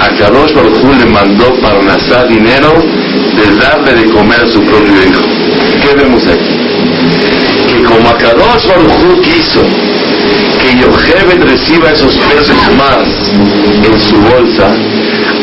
a 0.00 0.08
Kadosh 0.16 0.54
Baruj 0.54 0.98
le 0.98 1.06
mandó 1.06 1.54
para 1.60 1.82
Nasá 1.82 2.24
dinero 2.26 2.72
de 3.36 3.54
darle 3.56 3.94
de 3.94 4.10
comer 4.10 4.40
a 4.40 4.50
su 4.50 4.60
propio 4.64 4.94
hijo. 5.06 5.22
¿Qué 5.82 5.94
vemos 5.94 6.26
aquí? 6.26 6.56
Que 7.68 7.84
como 7.84 8.08
a 8.08 8.16
Kadosh 8.16 8.66
quiso 9.22 9.62
que 10.60 10.76
Yochebed 10.80 11.42
reciba 11.44 11.90
esos 11.90 12.16
pesos 12.16 12.56
más 12.76 13.04
en 13.84 14.00
su 14.00 14.16
bolsa, 14.16 14.74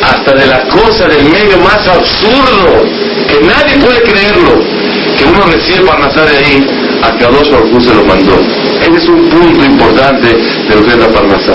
hasta 0.02 0.34
de 0.34 0.48
la 0.48 0.68
cosa 0.68 1.08
del 1.08 1.26
medio 1.26 1.60
más 1.60 1.88
absurdo, 1.88 2.84
que 3.30 3.46
nadie 3.46 3.78
puede 3.78 4.02
creerlo, 4.02 4.60
que 5.18 5.26
uno 5.26 5.44
recibe 5.46 5.86
Parnasá 5.86 6.26
de 6.26 6.38
ahí, 6.38 6.68
a 7.04 7.18
Kadosh 7.18 7.52
Baruj 7.52 7.84
se 7.84 7.94
lo 7.94 8.04
mandó. 8.06 8.61
Ese 8.82 8.98
es 8.98 9.10
un 9.10 9.30
punto 9.30 9.66
importante 9.66 10.28
de 10.28 10.76
lo 10.76 10.84
que 10.84 10.92
es 10.92 10.98
la 10.98 11.10
Parnasá. 11.10 11.54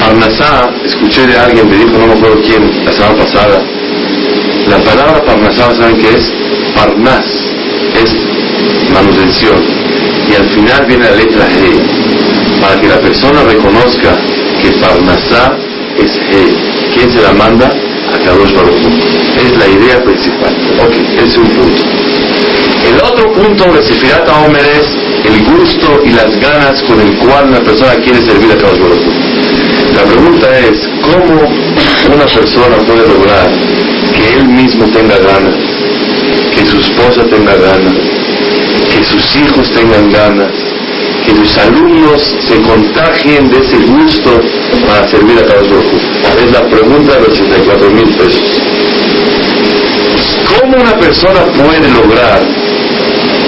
Parnasá, 0.00 0.70
escuché 0.84 1.26
de 1.26 1.38
alguien, 1.38 1.68
me 1.68 1.76
dijo, 1.76 1.98
no 1.98 2.06
me 2.06 2.12
acuerdo 2.14 2.40
quién, 2.42 2.84
la 2.84 2.92
semana 2.92 3.14
pasada, 3.16 3.62
la 4.68 4.78
palabra 4.78 5.24
Parnasá, 5.24 5.74
¿saben 5.74 5.96
qué 5.96 6.16
es? 6.16 6.32
Parnas, 6.74 7.24
es 7.94 8.12
manutención 8.92 9.62
y 10.28 10.34
al 10.34 10.48
final 10.50 10.86
viene 10.86 11.04
la 11.04 11.16
letra 11.16 11.46
G, 11.48 12.60
para 12.60 12.80
que 12.80 12.88
la 12.88 12.98
persona 13.00 13.42
reconozca 13.44 14.16
que 14.62 14.70
Parnasá 14.80 15.56
es 15.98 16.12
G. 16.30 16.94
¿Quién 16.94 17.10
se 17.12 17.22
la 17.22 17.32
manda? 17.32 17.66
A 17.66 18.18
Kadosh 18.18 18.52
Baruch 18.52 18.76
Es 19.38 19.56
la 19.56 19.68
idea 19.68 20.02
principal. 20.04 20.54
Ok, 20.84 20.92
ese 21.16 21.26
es 21.26 21.36
un 21.38 21.48
punto. 21.48 22.01
El 22.86 23.00
otro 23.02 23.32
punto 23.32 23.64
de 23.72 23.82
Sefirat 23.82 24.28
Omer 24.28 24.64
es 24.64 24.86
el 25.24 25.44
gusto 25.44 26.02
y 26.04 26.10
las 26.10 26.30
ganas 26.40 26.82
con 26.82 27.00
el 27.00 27.16
cual 27.18 27.48
una 27.48 27.60
persona 27.60 27.94
quiere 27.96 28.20
servir 28.24 28.52
a 28.52 28.58
Kadosh 28.58 28.80
Baruch 28.80 29.06
La 29.94 30.02
pregunta 30.02 30.58
es, 30.58 30.78
¿cómo 31.02 31.42
una 32.14 32.26
persona 32.26 32.76
puede 32.86 33.08
lograr 33.08 33.48
que 34.12 34.38
él 34.38 34.48
mismo 34.48 34.84
tenga 34.86 35.18
ganas, 35.18 35.54
que 36.54 36.66
su 36.66 36.78
esposa 36.78 37.24
tenga 37.30 37.54
ganas, 37.54 37.94
que 38.90 39.04
sus 39.04 39.36
hijos 39.36 39.70
tengan 39.72 40.10
ganas, 40.10 40.52
que 41.24 41.34
sus 41.34 41.58
alumnos 41.58 42.20
se 42.48 42.60
contagien 42.62 43.48
de 43.50 43.58
ese 43.58 43.78
gusto 43.86 44.40
para 44.86 45.08
servir 45.08 45.38
a 45.38 45.46
cada 45.46 45.62
uno. 45.62 45.82
Es 46.44 46.52
la 46.52 46.68
pregunta 46.68 47.12
de 47.18 47.26
84 47.32 47.90
mil 47.90 48.08
pesos. 48.16 48.62
¿Cómo 50.60 50.76
una 50.76 50.98
persona 50.98 51.40
puede 51.46 51.88
lograr 51.88 52.42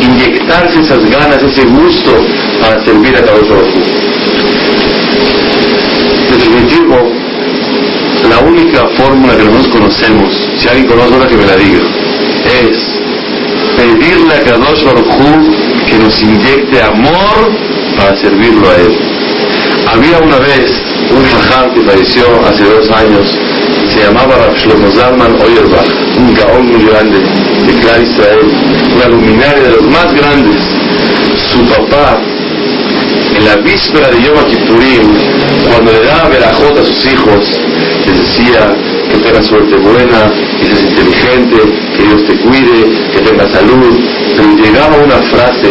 inyectarse 0.01 0.81
esas 0.81 1.05
ganas, 1.11 1.43
ese 1.43 1.65
gusto 1.65 2.13
para 2.61 2.85
servir 2.85 3.17
a 3.17 3.25
cada 3.25 3.39
uno? 3.39 3.63
Definitivo, 6.31 7.13
la 8.29 8.39
única 8.41 8.89
fórmula 8.97 9.37
que 9.37 9.45
nosotros 9.45 9.69
conocemos, 9.69 10.35
si 10.59 10.69
alguien 10.69 10.87
conoce 10.87 11.15
una 11.15 11.29
que 11.29 11.37
me 11.37 11.47
la 11.47 11.57
diga, 11.57 11.81
es 12.63 12.79
pedirle 13.77 14.35
a 14.35 14.43
Kadosh 14.43 14.85
Baruj 14.85 15.05
que 15.87 15.99
nos 15.99 16.23
inyecte 16.23 16.83
amor 16.83 17.53
para 17.97 18.17
servirlo 18.17 18.69
a 18.71 18.77
Él. 18.77 18.99
Había 19.93 20.19
una 20.19 20.39
vez 20.39 20.71
un 21.11 21.25
jajam 21.25 21.75
que 21.75 21.83
falleció 21.83 22.25
hace 22.47 22.65
dos 22.65 22.91
años, 22.91 23.39
se 23.93 24.05
llamaba 24.05 24.37
Rav 24.37 24.57
Shlomo 24.57 24.91
Zalman 24.91 25.33
Oyerbach, 25.41 25.89
un 26.19 26.35
gaón 26.35 26.67
muy 26.67 26.85
grande 26.85 27.19
de 27.19 27.73
Clar 27.81 28.03
Israel, 28.03 28.47
una 28.97 29.09
luminaria 29.09 29.63
de 29.63 29.71
los 29.71 29.83
más 29.89 30.15
grandes. 30.15 30.61
Su 31.53 31.65
papá, 31.67 32.21
en 33.37 33.45
la 33.45 33.57
víspera 33.57 34.09
de 34.11 34.23
Yom 34.23 34.45
Kippurim, 34.51 35.09
cuando 35.69 35.93
le 35.93 36.05
daba 36.05 36.29
verajot 36.29 36.79
a 36.79 36.85
sus 36.85 37.07
hijos, 37.07 37.61
les 38.07 38.19
decía, 38.19 38.75
que 39.11 39.19
tengas 39.19 39.47
suerte 39.47 39.77
buena, 39.77 40.31
que 40.61 40.67
seas 40.67 40.83
inteligente, 40.83 41.57
que 41.97 42.03
Dios 42.03 42.27
te 42.27 42.35
cuide, 42.41 43.11
que 43.13 43.21
tengas 43.21 43.51
salud. 43.51 43.99
Pero 44.37 44.57
llegaba 44.57 44.97
una 44.97 45.21
frase 45.31 45.71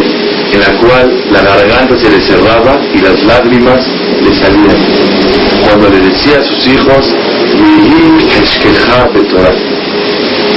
en 0.52 0.60
la 0.60 0.72
cual 0.80 1.24
la 1.30 1.42
garganta 1.42 1.96
se 1.98 2.10
le 2.10 2.20
cerraba 2.22 2.80
y 2.94 2.98
las 2.98 3.22
lágrimas 3.24 3.86
le 4.22 4.34
salían. 4.34 4.76
Cuando 5.66 5.88
le 5.90 6.00
decía 6.08 6.38
a 6.38 6.44
sus 6.44 6.66
hijos, 6.66 7.14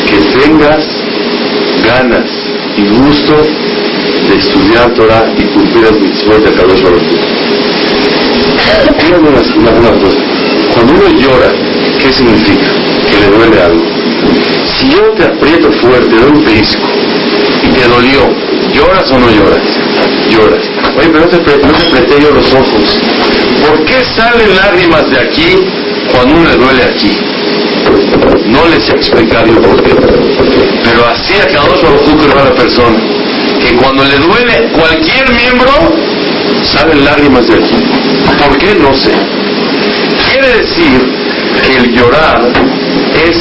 que 0.06 0.18
tengas 0.40 0.86
ganas 1.84 2.30
y 2.78 2.88
gusto 2.88 3.36
de 4.28 4.36
estudiar 4.38 4.94
Torah 4.94 5.34
y 5.38 5.44
cumplir 5.46 5.84
las 5.84 6.00
mitzvot 6.00 6.44
de 6.44 6.52
Kadosh 6.54 6.84
Baruch 6.84 7.04
una, 9.56 9.72
una 9.72 9.92
cosa. 10.02 10.18
Cuando 10.74 10.94
uno 10.94 11.10
llora, 11.20 11.52
¿qué 12.00 12.12
significa? 12.12 12.68
Que 13.10 13.20
le 13.20 13.38
duele 13.38 13.62
algo. 13.62 13.84
Si 14.78 14.90
yo 14.90 15.02
te 15.12 15.24
aprieto 15.24 15.72
fuerte, 15.72 16.16
doy 16.16 16.32
un 16.32 16.44
pellizco 16.44 16.88
y 17.64 17.68
te 17.70 17.88
dolió, 17.88 18.30
¿lloras 18.74 19.10
o 19.12 19.20
no 19.20 19.32
lloras? 19.32 19.62
Lloras. 20.30 20.64
Oye, 20.98 21.10
pero 21.12 21.20
no 21.22 21.28
te, 21.28 21.38
no 21.38 21.74
te 21.74 21.88
apreté 21.88 22.22
yo 22.22 22.32
los 22.32 22.54
ojos. 22.54 23.00
¿Por 23.66 23.86
qué 23.86 24.04
salen 24.16 24.56
lágrimas 24.56 25.10
de 25.10 25.20
aquí 25.20 25.77
cuando 26.18 26.34
uno 26.34 26.50
le 26.50 26.58
duele 26.58 26.84
aquí? 26.84 27.12
No 28.48 28.66
les 28.70 28.84
sé 28.86 28.94
explicar 28.94 29.46
yo 29.46 29.62
por 29.62 29.84
qué. 29.84 29.94
Pero 30.84 31.06
así 31.06 31.36
a 31.36 31.46
cada 31.46 31.66
uno 31.66 32.42
a 32.42 32.46
la 32.46 32.56
persona. 32.56 32.98
Que 33.64 33.76
cuando 33.76 34.04
le 34.04 34.18
duele 34.18 34.72
cualquier 34.74 35.30
miembro, 35.30 35.72
salen 36.64 37.06
lágrimas 37.06 37.48
de 37.48 37.58
él. 37.58 37.64
¿Por 38.40 38.58
qué? 38.58 38.74
No 38.76 38.96
sé. 38.96 39.12
Quiere 40.32 40.58
decir 40.58 41.02
que 41.54 41.78
el 41.78 41.94
llorar 41.94 42.52
es 43.14 43.38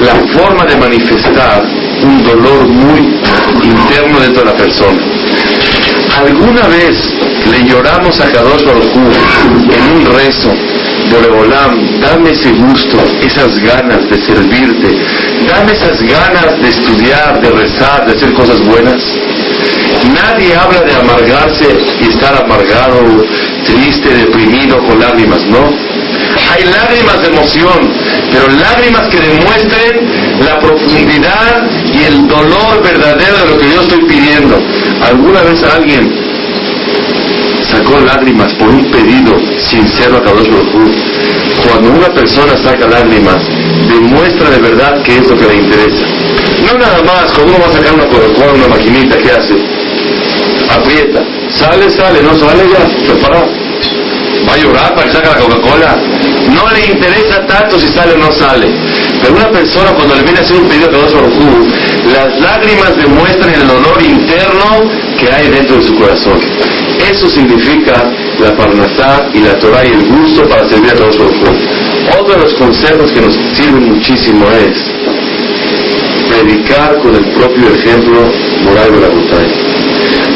la 0.00 0.14
forma 0.36 0.64
de 0.64 0.76
manifestar 0.78 1.64
un 2.02 2.24
dolor 2.24 2.66
muy 2.66 3.20
interno 3.62 4.20
dentro 4.20 4.42
de 4.42 4.50
la 4.50 4.56
persona. 4.56 4.98
¿Alguna 6.18 6.66
vez 6.66 7.14
le 7.50 7.64
lloramos 7.64 8.20
a 8.20 8.30
Kadosh 8.30 8.64
Baruj 8.64 8.94
en 8.94 9.96
un 9.96 10.06
rezo? 10.14 10.50
Boreolam, 11.10 12.00
dame 12.00 12.30
ese 12.30 12.52
gusto, 12.52 12.98
esas 13.20 13.58
ganas 13.58 14.08
de 14.08 14.16
servirte, 14.20 14.88
dame 15.48 15.72
esas 15.72 16.00
ganas 16.02 16.60
de 16.62 16.68
estudiar, 16.68 17.40
de 17.40 17.50
rezar, 17.50 18.06
de 18.06 18.12
hacer 18.12 18.32
cosas 18.34 18.60
buenas. 18.64 19.02
Nadie 20.14 20.54
habla 20.54 20.80
de 20.82 20.94
amargarse 20.94 21.66
y 22.00 22.08
estar 22.08 22.44
amargado, 22.44 23.24
triste, 23.64 24.08
deprimido, 24.08 24.78
con 24.86 25.00
lágrimas, 25.00 25.40
no. 25.46 25.68
Hay 26.52 26.64
lágrimas 26.64 27.20
de 27.22 27.28
emoción, 27.28 27.92
pero 28.32 28.46
lágrimas 28.48 29.08
que 29.08 29.18
demuestren 29.18 30.44
la 30.44 30.58
profundidad 30.60 31.64
y 31.92 32.04
el 32.04 32.26
dolor 32.28 32.82
verdadero 32.82 33.36
de 33.38 33.50
lo 33.50 33.58
que 33.58 33.70
yo 33.74 33.80
estoy 33.82 34.04
pidiendo. 34.04 34.58
¿Alguna 35.02 35.42
vez 35.42 35.62
alguien 35.64 36.19
sacó 37.70 38.00
lágrimas 38.00 38.52
por 38.54 38.68
un 38.68 38.90
pedido 38.90 39.32
sincero 39.68 40.16
a 40.16 40.22
Kadosh 40.22 40.48
Baruj 40.48 40.90
Cuando 41.64 41.90
una 41.90 42.08
persona 42.08 42.56
saca 42.56 42.86
lágrimas, 42.86 43.40
demuestra 43.88 44.50
de 44.50 44.58
verdad 44.58 45.02
qué 45.04 45.18
es 45.18 45.28
lo 45.28 45.36
que 45.38 45.46
le 45.46 45.54
interesa. 45.56 46.06
No 46.66 46.78
nada 46.78 47.02
más, 47.02 47.32
cuando 47.32 47.54
uno 47.54 47.64
va 47.64 47.70
a 47.70 47.72
sacar 47.72 47.94
una 47.94 48.08
Coca-Cola, 48.08 48.52
una 48.54 48.68
maquinita, 48.68 49.16
¿qué 49.18 49.30
hace? 49.30 49.54
Aprieta. 50.70 51.22
Sale, 51.50 51.90
sale, 51.90 52.22
no 52.22 52.34
sale 52.38 52.64
ya, 52.70 53.06
preparado 53.06 53.60
va 54.46 54.54
a 54.54 54.56
llorar 54.56 54.94
para 54.94 55.06
que 55.06 55.12
saque 55.12 55.28
la 55.28 55.36
Coca-Cola. 55.36 55.96
No 56.54 56.70
le 56.72 56.86
interesa 56.86 57.46
tanto 57.46 57.78
si 57.78 57.88
sale 57.88 58.14
o 58.14 58.18
no 58.18 58.32
sale. 58.32 58.66
Pero 59.20 59.34
una 59.34 59.50
persona 59.50 59.90
cuando 59.92 60.14
le 60.14 60.22
viene 60.22 60.38
a 60.38 60.42
hacer 60.42 60.56
un 60.56 60.68
pedido 60.68 60.88
de 60.88 60.98
Baruj 60.98 61.80
las 62.12 62.40
lágrimas 62.40 62.96
demuestran 62.96 63.54
el 63.54 63.66
dolor 63.68 64.02
interno 64.02 64.90
que 65.18 65.30
hay 65.30 65.48
dentro 65.48 65.76
de 65.76 65.82
su 65.82 65.94
corazón. 65.94 66.40
Eso 66.98 67.28
significa 67.28 68.10
la 68.38 68.56
parnasá 68.56 69.28
y 69.34 69.40
la 69.40 69.58
Torah 69.58 69.84
y 69.84 69.88
el 69.88 70.08
gusto 70.08 70.48
para 70.48 70.68
servir 70.68 70.90
a 70.90 70.94
todos 70.94 71.18
los 71.18 71.32
Otro 72.20 72.34
de 72.34 72.42
los 72.42 72.54
consejos 72.54 73.12
que 73.12 73.20
nos 73.20 73.34
sirven 73.56 73.90
muchísimo 73.90 74.46
es 74.50 74.76
predicar 76.30 76.98
con 77.00 77.14
el 77.14 77.24
propio 77.32 77.74
ejemplo 77.74 78.22
moral 78.64 78.92
de 78.92 79.00
la 79.00 79.08
montaña. 79.08 79.54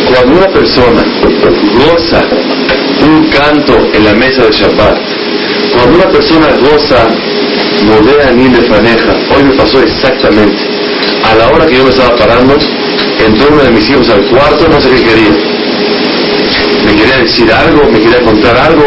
Cuando 0.08 0.36
una 0.36 0.52
persona 0.52 1.04
goza 1.74 2.22
un 3.02 3.28
canto 3.28 3.76
en 3.92 4.04
la 4.04 4.12
mesa 4.14 4.44
de 4.44 4.52
Shabbat, 4.52 4.98
cuando 5.74 5.94
una 5.96 6.08
persona 6.08 6.46
goza 6.60 7.08
modea 7.84 8.30
ni 8.32 8.48
le 8.48 8.62
faneja, 8.62 9.12
hoy 9.34 9.44
me 9.44 9.54
pasó 9.54 9.80
exactamente, 9.82 10.56
a 11.24 11.34
la 11.34 11.48
hora 11.48 11.66
que 11.66 11.76
yo 11.76 11.84
me 11.84 11.90
estaba 11.90 12.16
parando, 12.16 12.56
entró 13.24 13.48
uno 13.50 13.62
de 13.62 13.70
mis 13.70 13.88
hijos 13.90 14.08
al 14.10 14.24
cuarto, 14.28 14.68
no 14.68 14.80
sé 14.80 14.90
qué 14.90 15.02
quería. 15.02 15.34
Me 16.84 16.94
quería 16.94 17.18
decir 17.18 17.50
algo, 17.52 17.88
me 17.90 17.98
quería 17.98 18.20
contar 18.20 18.56
algo, 18.56 18.84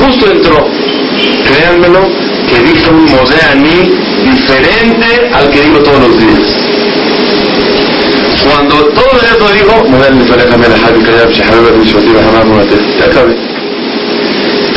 justo 0.00 0.30
entró, 0.30 0.66
créanmelo, 1.44 2.08
que 2.48 2.58
dijo 2.60 2.90
un 2.90 3.04
modea 3.04 3.54
diferente 4.22 5.30
al 5.32 5.50
que 5.50 5.62
digo 5.62 5.78
todos 5.78 6.08
los 6.08 6.18
días. 6.18 6.42
Cuando 8.44 8.76
todo 8.88 9.20
eso 9.22 9.52
dijo, 9.54 9.72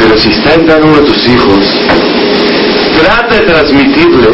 pero 0.07 0.21
si 0.21 0.29
está 0.29 0.53
en 0.53 0.67
cada 0.67 0.85
uno 0.85 0.97
de 0.97 1.05
tus 1.07 1.27
hijos, 1.27 1.65
trata 3.01 3.35
de 3.37 3.41
transmitirle 3.41 4.27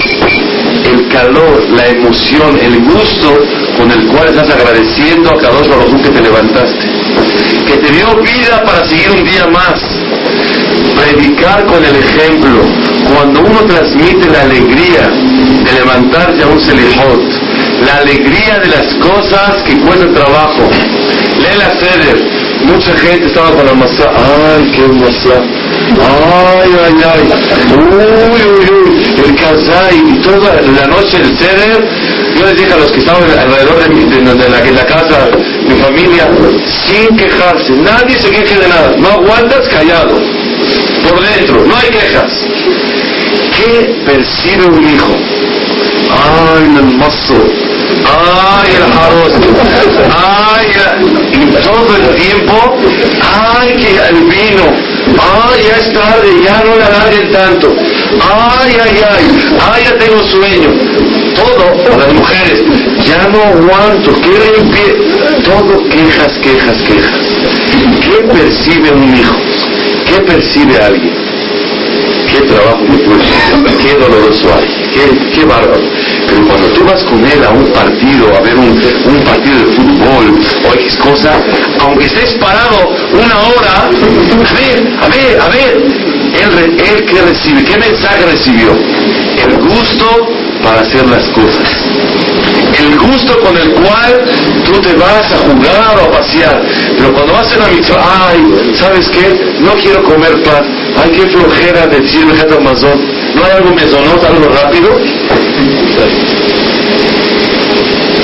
el 0.91 1.07
calor, 1.07 1.63
la 1.71 1.87
emoción, 1.87 2.59
el 2.61 2.79
gusto 2.81 3.39
con 3.77 3.89
el 3.89 4.07
cual 4.07 4.27
estás 4.27 4.49
agradeciendo 4.49 5.29
a 5.31 5.37
cada 5.39 5.59
uno 5.59 6.03
que 6.03 6.09
te 6.09 6.21
levantaste, 6.21 6.85
que 7.67 7.77
te 7.77 7.93
dio 7.93 8.15
vida 8.17 8.61
para 8.65 8.85
seguir 8.85 9.11
un 9.11 9.23
día 9.23 9.47
más. 9.47 9.79
Predicar 10.95 11.65
con 11.65 11.83
el 11.83 11.95
ejemplo, 11.95 12.63
cuando 13.13 13.39
uno 13.39 13.59
transmite 13.65 14.29
la 14.29 14.41
alegría 14.41 15.09
de 15.63 15.71
levantarse 15.71 16.43
a 16.43 16.47
un 16.47 16.59
selihot, 16.59 17.21
la 17.85 17.97
alegría 17.97 18.59
de 18.59 18.67
las 18.67 18.93
cosas 18.95 19.63
que 19.65 19.79
cuestan 19.79 20.13
trabajo. 20.13 20.69
Lee 21.37 21.57
la 21.57 21.69
seder. 21.79 22.40
Mucha 22.65 22.93
gente 22.99 23.25
estaba 23.25 23.51
con 23.51 23.65
la 23.65 23.73
masa. 23.73 24.09
Ay, 24.15 24.71
qué 24.71 24.87
masa. 24.87 25.41
Ay, 25.99 26.71
ay, 26.85 26.93
ay. 27.11 27.21
Uy, 27.73 28.51
uy, 28.51 28.69
uy. 28.71 28.91
El 29.23 29.35
kazay 29.35 29.97
y 30.13 30.21
toda 30.21 30.61
la 30.61 30.87
noche 30.87 31.17
el 31.17 31.37
ceder. 31.37 31.87
Yo 32.37 32.45
les 32.45 32.55
dije 32.57 32.73
a 32.73 32.77
los 32.77 32.91
que 32.91 32.99
estaban 32.99 33.23
alrededor 33.23 33.83
de, 33.83 33.89
mi, 33.89 34.05
de, 34.05 34.71
la, 34.73 34.85
casa, 34.85 35.29
mi 35.67 35.75
familia, 35.75 36.29
sin 36.85 37.15
quejarse. 37.17 37.73
Nadie 37.73 38.17
se 38.17 38.29
queje 38.29 38.59
de 38.59 38.67
nada. 38.67 38.95
No 38.97 39.09
aguantas 39.09 39.67
callado. 39.67 40.15
Por 41.07 41.21
dentro. 41.21 41.65
No 41.65 41.75
hay 41.75 41.89
quejas. 41.89 42.31
¿Qué 43.57 43.95
percibe 44.05 44.65
un 44.65 44.89
hijo? 44.89 45.15
Ay, 46.09 46.63
el 46.77 46.97
mozo 46.97 47.60
ay 48.05 48.71
el 48.75 48.83
arroz, 48.83 49.33
ay 50.17 50.67
y 51.33 51.45
todo 51.63 51.95
el 51.95 52.15
tiempo, 52.15 52.77
ay 53.21 53.73
que 53.75 53.91
el 54.09 54.23
vino, 54.25 54.65
ay 55.19 55.63
ya 55.67 55.77
es 55.77 55.93
tarde, 55.93 56.27
ya 56.43 56.61
no 56.63 56.75
le 56.75 56.83
alarguen 56.83 57.31
tanto, 57.31 57.75
ay 58.21 58.77
ay 58.83 59.01
ay, 59.09 59.25
ay 59.73 59.83
ya 59.83 59.97
tengo 59.97 60.23
sueño, 60.23 60.69
todo, 61.35 61.97
las 61.97 62.13
mujeres, 62.13 62.63
ya 63.05 63.27
no 63.27 63.41
aguanto, 63.43 64.13
que 64.21 64.29
limpie, 64.29 64.93
todo 65.43 65.89
quejas, 65.89 66.33
quejas, 66.41 66.77
quejas. 66.87 67.21
¿Qué 68.01 68.27
percibe 68.27 68.91
un 68.91 69.15
hijo? 69.15 69.35
¿Qué 70.05 70.21
percibe 70.21 70.77
alguien? 70.77 71.10
Qué 72.31 72.41
trabajo 72.41 72.83
me 73.63 73.75
qué 73.75 73.93
doloroso 73.95 74.47
hay, 74.55 74.67
qué, 74.93 75.31
qué 75.35 75.45
bárbaro. 75.45 75.83
Pero 76.27 76.45
cuando 76.47 76.67
tú 76.69 76.83
vas 76.85 77.03
con 77.03 77.19
él 77.25 77.43
a 77.43 77.49
un 77.49 77.65
partido, 77.67 78.35
a 78.35 78.41
ver 78.41 78.55
un, 78.55 78.81
un 79.05 79.23
partido 79.23 79.57
de 79.57 79.75
fútbol 79.75 80.39
o 80.65 80.73
X 80.73 80.97
cosa, 80.97 81.33
aunque 81.81 82.05
estés 82.05 82.33
parado 82.39 82.89
una 83.13 83.37
hora, 83.39 83.89
a 83.89 84.53
ver, 84.53 84.87
a 85.01 85.07
ver, 85.07 85.41
a 85.41 85.49
ver, 85.49 85.77
él, 86.41 86.79
él 86.79 87.05
qué 87.05 87.21
recibe, 87.21 87.63
qué 87.63 87.77
mensaje 87.77 88.25
recibió. 88.25 88.71
El 88.71 89.57
gusto 89.57 90.05
para 90.63 90.81
hacer 90.81 91.07
las 91.07 91.27
cosas. 91.29 91.67
El 92.77 92.97
gusto 92.97 93.39
con 93.39 93.57
el 93.57 93.71
cual 93.73 94.21
tú 94.65 94.79
te 94.79 94.93
vas 94.93 95.31
a 95.31 95.37
jugar 95.37 95.97
o 95.97 96.05
a 96.05 96.19
pasear. 96.19 96.61
Pero 96.97 97.13
cuando 97.13 97.33
vas 97.33 97.51
a 97.51 97.57
la 97.57 97.67
mitzvah, 97.67 98.29
ay, 98.29 98.73
¿sabes 98.75 99.09
qué? 99.09 99.57
No 99.59 99.73
quiero 99.73 100.03
comer 100.03 100.41
pan. 100.43 100.80
Ay, 100.97 101.09
qué 101.11 101.27
flojera 101.27 101.87
decir 101.87 102.25
Amazon. 102.57 102.99
¿No 103.35 103.43
hay 103.45 103.51
algo 103.51 103.73
mesonot, 103.73 104.23
algo 104.23 104.49
rápido? 104.49 104.89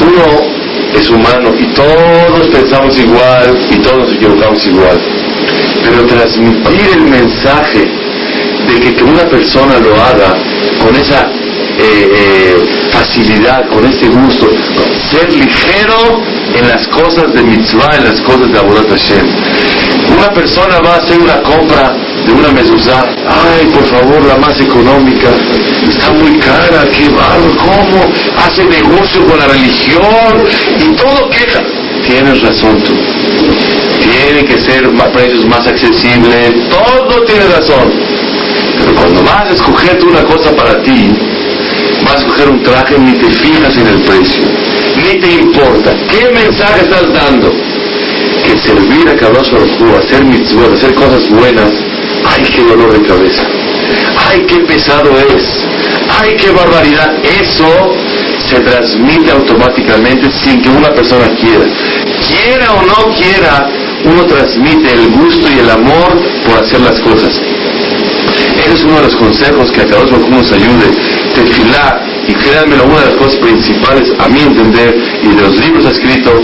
Uno 0.01 0.57
es 0.93 1.09
humano 1.09 1.51
y 1.57 1.65
todos 1.73 2.47
pensamos 2.51 2.97
igual 2.97 3.57
y 3.71 3.77
todos 3.77 3.97
nos 3.99 4.13
equivocamos 4.13 4.65
igual. 4.65 4.99
Pero 5.83 6.05
transmitir 6.05 6.87
el 6.93 7.03
mensaje 7.03 7.85
de 8.67 8.79
que, 8.79 8.95
que 8.95 9.03
una 9.03 9.23
persona 9.29 9.79
lo 9.79 9.95
haga 9.95 10.33
con 10.83 10.95
esa 10.95 11.29
eh, 11.79 12.09
eh, 12.11 12.89
facilidad, 12.91 13.67
con 13.69 13.85
ese 13.85 14.07
gusto, 14.07 14.49
ser 15.11 15.31
ligero 15.31 16.21
en 16.55 16.67
las 16.67 16.87
cosas 16.87 17.31
de 17.33 17.43
mitzvah, 17.43 17.95
en 17.97 18.05
las 18.05 18.21
cosas 18.21 18.51
de 18.51 18.59
Abodat 18.59 18.89
Hashem. 18.89 19.25
Una 20.17 20.29
persona 20.31 20.79
va 20.79 20.95
a 20.95 20.97
hacer 20.97 21.19
una 21.19 21.41
compra 21.43 21.95
de 22.27 22.33
una 22.33 22.49
mezuzá, 22.51 23.03
ay, 23.25 23.67
por 23.67 23.85
favor, 23.85 24.23
la 24.25 24.35
más 24.37 24.59
económica, 24.59 25.29
está 25.89 26.11
muy 26.11 26.37
cara, 26.39 26.83
qué 26.91 27.09
barro, 27.09 27.55
¿cómo? 27.57 28.13
Hace 28.37 28.65
negocio 28.65 29.25
con 29.25 29.39
la 29.39 29.47
religión 29.47 30.43
y 30.79 30.95
todo 30.95 31.29
queja. 31.29 31.61
Tienes 32.05 32.41
razón 32.41 32.81
tú. 32.83 32.93
Tiene 33.99 34.45
que 34.45 34.59
ser 34.61 34.89
precios 35.13 35.45
más 35.45 35.65
accesibles, 35.65 36.69
todo 36.69 37.23
tiene 37.23 37.45
razón. 37.47 37.91
Pero 38.77 38.95
cuando 38.95 39.23
vas 39.23 39.49
a 39.49 39.53
escoger 39.53 39.99
una 40.05 40.23
cosa 40.23 40.51
para 40.55 40.81
ti, 40.83 41.11
vas 42.03 42.15
a 42.15 42.17
escoger 42.19 42.49
un 42.49 42.63
traje, 42.63 42.97
ni 42.99 43.13
te 43.13 43.29
fijas 43.29 43.75
en 43.75 43.87
el 43.87 44.01
precio, 44.03 44.43
ni 44.97 45.19
te 45.19 45.31
importa. 45.41 45.91
¿Qué 46.11 46.29
mensaje 46.33 46.81
estás 46.81 47.13
dando? 47.13 47.51
Que 48.45 48.57
servir 48.59 49.09
a 49.09 49.15
Kadosh 49.15 49.51
Baruj 49.51 49.97
hacer 49.97 50.23
mitzvot, 50.23 50.73
hacer 50.73 50.93
cosas 50.93 51.27
buenas, 51.29 51.71
¡ay, 52.29 52.43
qué 52.43 52.63
dolor 52.63 52.91
de 52.93 53.07
cabeza! 53.07 53.43
¡Ay, 54.29 54.45
qué 54.47 54.57
pesado 54.59 55.11
es! 55.19 55.43
¡Ay, 56.19 56.35
qué 56.39 56.51
barbaridad! 56.51 57.15
Eso 57.23 57.93
se 58.49 58.59
transmite 58.61 59.31
automáticamente 59.31 60.29
sin 60.43 60.61
que 60.61 60.69
una 60.69 60.93
persona 60.93 61.27
quiera. 61.35 61.65
Quiera 62.27 62.73
o 62.73 62.81
no 62.83 63.15
quiera, 63.15 63.69
uno 64.05 64.25
transmite 64.25 64.93
el 64.93 65.09
gusto 65.09 65.47
y 65.53 65.59
el 65.59 65.69
amor 65.69 66.21
por 66.45 66.63
hacer 66.63 66.81
las 66.81 66.99
cosas. 67.01 67.31
Ese 68.65 68.73
es 68.73 68.83
uno 68.83 68.97
de 68.97 69.03
los 69.03 69.15
consejos 69.15 69.71
que 69.71 69.81
a 69.81 69.87
cada 69.87 70.03
uno 70.03 70.27
nos 70.29 70.51
ayude. 70.51 70.91
Tefilá, 71.35 72.01
y 72.27 72.33
créanmelo, 72.33 72.85
una 72.85 72.99
de 72.99 73.05
las 73.07 73.15
cosas 73.15 73.37
principales, 73.37 74.11
a 74.19 74.27
mi 74.27 74.41
entender, 74.41 74.95
y 75.23 75.27
de 75.35 75.41
los 75.41 75.57
libros 75.57 75.85
escritos, 75.85 76.41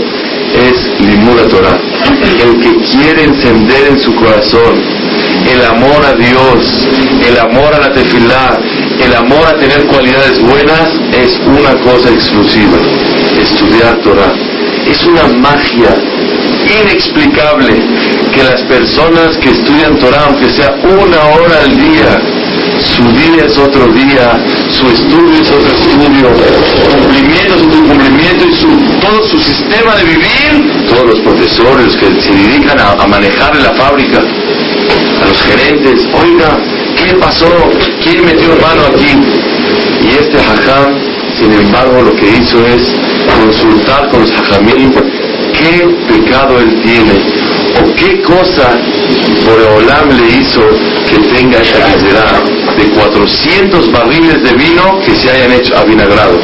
es 0.54 1.00
Limura 1.00 1.46
Torah. 1.48 1.78
El 2.40 2.60
que 2.60 2.74
quiere 2.96 3.24
encender 3.24 3.88
en 3.90 3.98
su 3.98 4.14
corazón 4.14 5.03
el 5.52 5.64
amor 5.64 6.04
a 6.04 6.14
Dios, 6.14 6.86
el 7.28 7.38
amor 7.38 7.74
a 7.74 7.78
la 7.78 7.92
tefilá, 7.92 8.58
el 9.04 9.14
amor 9.14 9.46
a 9.46 9.58
tener 9.58 9.84
cualidades 9.86 10.40
buenas, 10.40 10.90
es 11.12 11.38
una 11.46 11.72
cosa 11.82 12.10
exclusiva. 12.10 12.78
Estudiar 13.40 14.00
Torah. 14.02 14.32
Es 14.86 15.02
una 15.04 15.26
magia 15.38 15.96
inexplicable 16.82 17.74
que 18.34 18.42
las 18.42 18.60
personas 18.62 19.36
que 19.38 19.50
estudian 19.50 19.98
Torah, 19.98 20.26
aunque 20.28 20.50
sea 20.50 20.74
una 20.82 21.22
hora 21.34 21.62
al 21.64 21.76
día, 21.76 22.20
su 22.80 23.02
día 23.12 23.44
es 23.46 23.56
otro 23.56 23.86
día, 23.92 24.36
su 24.70 24.88
estudio 24.88 25.40
es 25.40 25.50
otro 25.50 25.74
estudio, 25.74 26.28
su 26.68 26.96
cumplimiento 26.96 27.54
es 27.54 27.62
otro 27.62 27.80
cumplimiento 27.84 28.46
y 28.46 28.54
su, 28.54 28.68
todo 29.00 29.26
su 29.26 29.38
sistema 29.38 29.94
de 29.96 30.04
vivir, 30.04 30.86
todos 30.88 31.06
los 31.06 31.20
profesores 31.20 31.96
que 31.96 32.06
se 32.20 32.32
dedican 32.32 32.78
a, 32.80 33.06
manejar 33.06 33.56
en 33.56 33.62
la 33.62 33.74
fábrica, 33.74 34.20
a 35.22 35.28
los 35.28 35.42
gerentes, 35.42 36.08
oiga, 36.12 36.56
¿qué 36.96 37.14
pasó? 37.16 37.48
¿Quién 38.02 38.24
metió 38.24 38.50
mano 38.60 38.82
aquí? 38.86 39.16
Y 40.02 40.08
este 40.16 40.38
hajam, 40.38 40.98
sin 41.38 41.52
embargo, 41.52 42.02
lo 42.02 42.14
que 42.14 42.28
hizo 42.28 42.66
es 42.66 42.92
consultar 43.40 44.08
con 44.10 44.20
los 44.20 44.30
hajamim 44.30 44.92
qué 45.58 45.88
pecado 46.08 46.58
él 46.58 46.80
tiene 46.82 47.44
o 47.80 47.94
qué 47.94 48.20
cosa 48.22 48.78
por 49.44 49.60
Olam 49.60 50.08
le 50.10 50.38
hizo 50.38 50.60
que 51.08 51.18
tenga 51.34 51.58
esa 51.58 51.78
cantidad 51.80 52.42
de 52.76 52.84
400 52.90 53.92
barriles 53.92 54.42
de 54.42 54.52
vino 54.54 55.00
que 55.04 55.14
se 55.14 55.30
hayan 55.30 55.52
hecho 55.52 55.76
avinagrado. 55.76 56.40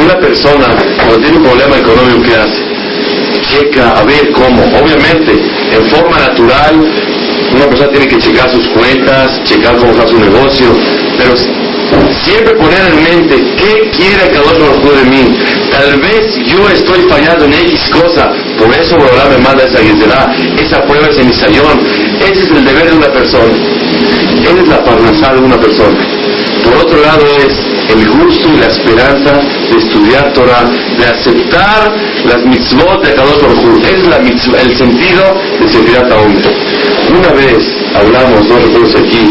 Una 0.00 0.18
persona 0.18 0.66
cuando 0.96 1.18
tiene 1.18 1.38
un 1.38 1.44
problema 1.44 1.76
económico, 1.78 2.22
¿qué 2.22 2.36
hace? 2.36 2.62
Checa 3.48 3.98
a 3.98 4.04
ver 4.04 4.32
cómo. 4.32 4.62
Obviamente, 4.62 5.61
en 5.72 5.86
forma 5.86 6.18
natural, 6.18 6.80
una 7.54 7.66
persona 7.66 7.90
tiene 7.90 8.08
que 8.08 8.18
checar 8.18 8.50
sus 8.50 8.66
cuentas, 8.68 9.42
checar 9.44 9.76
cómo 9.76 9.92
está 9.92 10.06
su 10.08 10.18
negocio, 10.18 10.66
pero 11.18 11.34
siempre 12.24 12.54
poner 12.54 12.80
en 12.92 13.02
mente 13.02 13.36
qué 13.56 13.90
quiere 13.90 14.30
cada 14.32 14.52
uno 14.52 14.92
de 14.92 15.04
mí. 15.10 15.36
Tal 15.70 16.00
vez 16.00 16.36
yo 16.46 16.68
estoy 16.68 17.02
fallando 17.08 17.44
en 17.46 17.54
X 17.54 17.90
cosa, 17.90 18.32
por 18.58 18.74
eso 18.74 18.96
Borolá 18.96 19.26
me 19.26 19.38
manda 19.38 19.64
esa 19.64 19.80
guisera, 19.80 20.34
esa 20.58 20.82
prueba, 20.82 21.08
ese 21.08 21.24
misayón. 21.24 21.80
Ese 22.20 22.44
es 22.44 22.50
el 22.50 22.64
deber 22.64 22.90
de 22.90 22.96
una 22.96 23.08
persona. 23.08 23.52
Él 23.52 24.58
es 24.58 24.68
la 24.68 24.84
parnasá 24.84 25.34
de 25.34 25.40
una 25.40 25.58
persona. 25.58 25.98
Por 26.64 26.76
otro 26.76 27.00
lado 27.00 27.24
es 27.38 27.71
el 27.88 28.08
gusto 28.08 28.48
y 28.48 28.56
la 28.58 28.66
esperanza 28.66 29.32
de 29.70 29.78
estudiar 29.78 30.32
Torah, 30.32 30.64
de 30.98 31.04
aceptar 31.04 31.94
las 32.24 32.44
mitzvot 32.44 33.04
de 33.04 33.14
Kadosh 33.14 33.40
Baruj 33.40 33.84
Es 33.84 34.06
la 34.06 34.16
el 34.16 34.76
sentido 34.76 35.24
de 35.60 35.68
Sefirat 35.68 36.12
hombre. 36.12 36.48
Una 37.10 37.32
vez 37.32 37.58
hablamos, 37.94 38.48
no 38.48 38.58
recuerdo 38.58 38.98
aquí, 38.98 39.28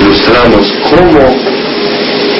ilustramos 0.00 0.72
cómo 0.90 1.58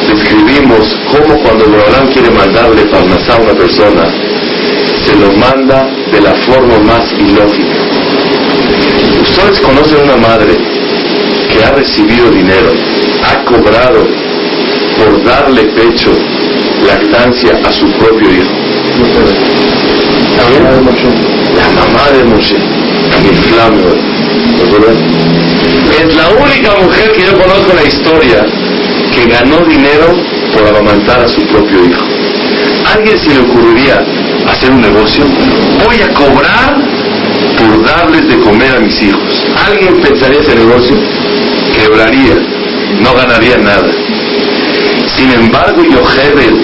describimos 0.09 0.97
cómo 1.11 1.39
cuando 1.43 1.65
Abraham 1.65 2.09
quiere 2.13 2.31
mandarle 2.31 2.83
Parnasá 2.87 3.35
a 3.35 3.43
una 3.43 3.55
persona, 3.55 4.05
se 5.05 5.17
lo 5.17 5.33
manda 5.33 5.89
de 6.13 6.21
la 6.21 6.35
forma 6.47 6.79
más 6.79 7.13
ilógica. 7.19 7.77
Ustedes 9.23 9.61
conocen 9.61 10.03
una 10.05 10.17
madre 10.17 10.55
que 11.53 11.65
ha 11.65 11.73
recibido 11.73 12.31
dinero, 12.31 12.73
ha 13.25 13.45
cobrado 13.45 14.18
por 14.99 15.25
darle 15.25 15.63
pecho, 15.65 16.11
lactancia 16.87 17.53
a 17.65 17.73
su 17.73 17.91
propio 17.93 18.31
hijo. 18.31 18.51
La 21.57 21.69
mamá 21.81 22.11
de 22.17 22.25
Moshe, 22.25 22.57
inflame, 23.31 23.83
es 26.01 26.15
la 26.15 26.29
única 26.31 26.75
mujer 26.83 27.13
que 27.13 27.23
yo 27.27 27.33
conozco 27.39 27.71
en 27.71 27.77
la 27.77 27.85
historia 27.85 28.47
que 29.15 29.27
ganó 29.27 29.59
dinero 29.67 30.15
por 30.53 30.67
amamantar 30.67 31.21
a 31.21 31.29
su 31.29 31.41
propio 31.47 31.85
hijo. 31.85 32.05
¿Alguien 32.95 33.19
se 33.19 33.35
le 33.35 33.41
ocurriría 33.41 34.05
hacer 34.49 34.71
un 34.71 34.81
negocio? 34.81 35.25
Voy 35.85 36.01
a 36.01 36.09
cobrar 36.15 36.77
por 37.59 37.85
darles 37.85 38.29
de 38.29 38.39
comer 38.41 38.77
a 38.77 38.81
mis 38.81 39.03
hijos. 39.03 39.45
¿Alguien 39.67 40.01
pensaría 40.01 40.41
ese 40.41 40.55
negocio? 40.55 40.97
Quebraría, 41.75 42.35
no 43.01 43.15
ganaría 43.15 43.59
nada. 43.59 44.08
Sin 45.19 45.33
embargo, 45.33 45.83
Yohebel 45.83 46.55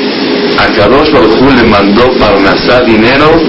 a 0.58 0.66
Kadosh 0.76 1.10
Baruj 1.10 1.40
le 1.56 1.64
mandó 1.64 2.08
Parnasá 2.18 2.82
dinero 2.82 3.42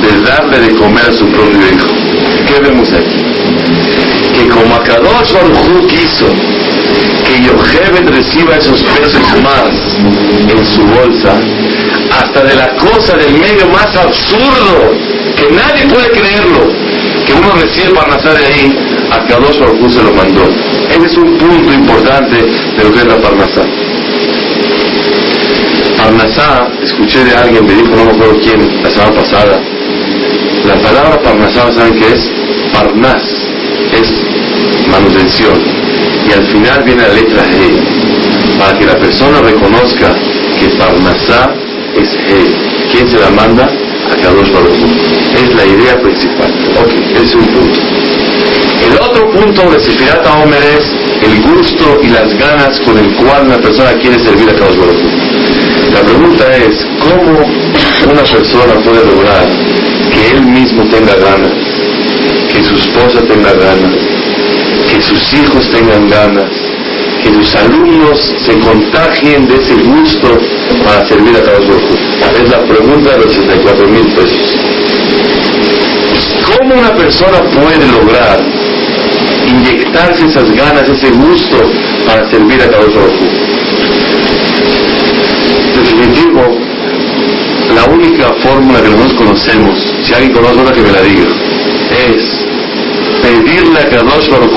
de 0.00 0.20
darle 0.22 0.60
de 0.60 0.74
comer 0.76 1.04
a 1.04 1.12
su 1.12 1.26
propio 1.32 1.58
hijo. 1.58 1.88
¿Qué 2.46 2.60
vemos 2.60 2.88
aquí? 2.92 3.18
Que 4.36 4.48
como 4.48 4.76
a 4.76 4.84
Kadosh 4.84 5.32
Baruj 5.32 5.86
quiso 5.88 6.26
que 7.26 7.42
Yochebed 7.42 8.08
reciba 8.08 8.54
esos 8.56 8.80
pesos 8.84 9.22
más 9.42 9.74
en 10.48 10.64
su 10.64 10.82
bolsa, 10.86 11.40
hasta 12.20 12.44
de 12.44 12.54
la 12.54 12.76
cosa 12.76 13.16
del 13.16 13.34
medio 13.34 13.66
más 13.68 13.96
absurdo, 13.96 14.94
que 15.36 15.52
nadie 15.56 15.86
puede 15.92 16.08
creerlo, 16.10 16.68
que 17.26 17.32
uno 17.32 17.50
recibe 17.60 17.94
Parnasá 17.94 18.32
de 18.32 18.46
ahí, 18.46 18.78
a 19.10 19.26
Kadosh 19.26 19.58
Baruj 19.58 19.90
se 19.90 20.02
lo 20.04 20.12
mandó. 20.12 20.42
Ese 20.88 21.06
es 21.06 21.16
un 21.16 21.36
punto 21.36 21.72
importante 21.72 22.36
de 22.36 22.84
lo 22.84 22.92
que 22.92 22.98
es 23.00 23.06
la 23.06 23.16
Parnasá. 23.16 23.81
Parnasá, 26.02 26.66
escuché 26.82 27.24
de 27.24 27.36
alguien, 27.36 27.64
me 27.64 27.74
dijo, 27.74 27.94
no 27.94 28.04
me 28.04 28.10
acuerdo 28.10 28.36
quién, 28.42 28.82
la 28.82 28.90
semana 28.90 29.12
pasada, 29.12 29.60
la 30.66 30.74
palabra 30.82 31.22
Parnasá, 31.22 31.72
¿saben 31.72 31.94
qué 31.94 32.12
es? 32.12 32.28
Parnas, 32.72 33.22
es 33.92 34.10
manutención 34.90 35.62
y 36.28 36.32
al 36.32 36.44
final 36.48 36.82
viene 36.82 37.02
la 37.02 37.14
letra 37.14 37.44
He, 37.44 38.58
para 38.58 38.78
que 38.78 38.84
la 38.84 38.98
persona 38.98 39.42
reconozca 39.42 40.12
que 40.58 40.68
Parnasá 40.76 41.54
es 41.94 42.08
He. 42.14 42.50
¿Quién 42.90 43.08
se 43.08 43.20
la 43.20 43.30
manda? 43.30 43.64
A 43.64 44.16
Kadosh 44.16 44.50
Baruch 44.50 44.74
Es 45.36 45.54
la 45.54 45.64
idea 45.64 46.02
principal. 46.02 46.52
Ok, 46.82 46.92
es 47.22 47.34
un 47.34 47.46
punto. 47.46 47.80
El 48.92 49.00
otro 49.00 49.30
punto 49.30 49.70
de 49.70 49.80
Sefirat 49.80 50.26
Omer 50.42 50.62
es 50.62 50.84
el 51.24 51.40
gusto 51.40 51.98
y 52.02 52.08
las 52.08 52.28
ganas 52.36 52.78
con 52.80 52.98
el 52.98 53.14
cual 53.14 53.46
una 53.46 53.56
persona 53.56 53.92
quiere 53.94 54.18
servir 54.18 54.50
a 54.50 54.52
Kadosh 54.52 54.76
Baruch 54.76 55.94
La 55.94 56.00
pregunta 56.02 56.56
es, 56.58 56.86
¿cómo 57.00 57.38
una 58.12 58.22
persona 58.22 58.74
puede 58.84 59.06
lograr 59.06 59.48
que 60.12 60.36
él 60.36 60.42
mismo 60.42 60.84
tenga 60.90 61.14
ganas, 61.14 61.52
que 62.52 62.62
su 62.62 62.74
esposa 62.74 63.22
tenga 63.22 63.52
ganas, 63.54 63.94
que 64.90 65.00
sus 65.00 65.34
hijos 65.40 65.70
tengan 65.70 66.10
ganas, 66.10 66.50
que 67.22 67.32
sus 67.32 67.54
alumnos 67.56 68.20
se 68.44 68.58
contagien 68.58 69.48
de 69.48 69.54
ese 69.54 69.74
gusto 69.74 70.38
para 70.84 71.08
servir 71.08 71.34
a 71.36 71.42
todos 71.42 71.64
los 71.66 71.82
Es 72.42 72.50
la 72.50 72.62
pregunta 72.64 73.10
de 73.12 73.18
los 73.24 73.26
84 73.38 73.88
mil 73.88 74.06
pesos. 74.12 74.54
¿Cómo 76.58 76.74
una 76.74 76.94
persona 76.94 77.38
puede 77.54 77.86
lograr 77.90 78.61
inyectarse 79.52 80.26
esas 80.26 80.50
ganas, 80.50 80.88
ese 80.88 81.10
gusto 81.10 81.56
para 82.06 82.28
servir 82.30 82.60
a 82.62 82.70
todos 82.70 82.94
los 82.94 83.12
Definitivo, 85.76 86.42
la 87.74 87.84
única 87.92 88.32
fórmula 88.40 88.80
que 88.82 88.88
nosotros 88.90 89.14
conocemos, 89.14 89.94
si 90.04 90.14
alguien 90.14 90.32
conoce 90.32 90.60
una 90.60 90.72
que 90.72 90.80
me 90.80 90.92
la 90.92 91.02
diga, 91.02 91.28
es 92.08 92.22
pedirle 93.22 93.78
a 93.78 93.88
Kadosh 93.88 94.28
Baruj 94.28 94.52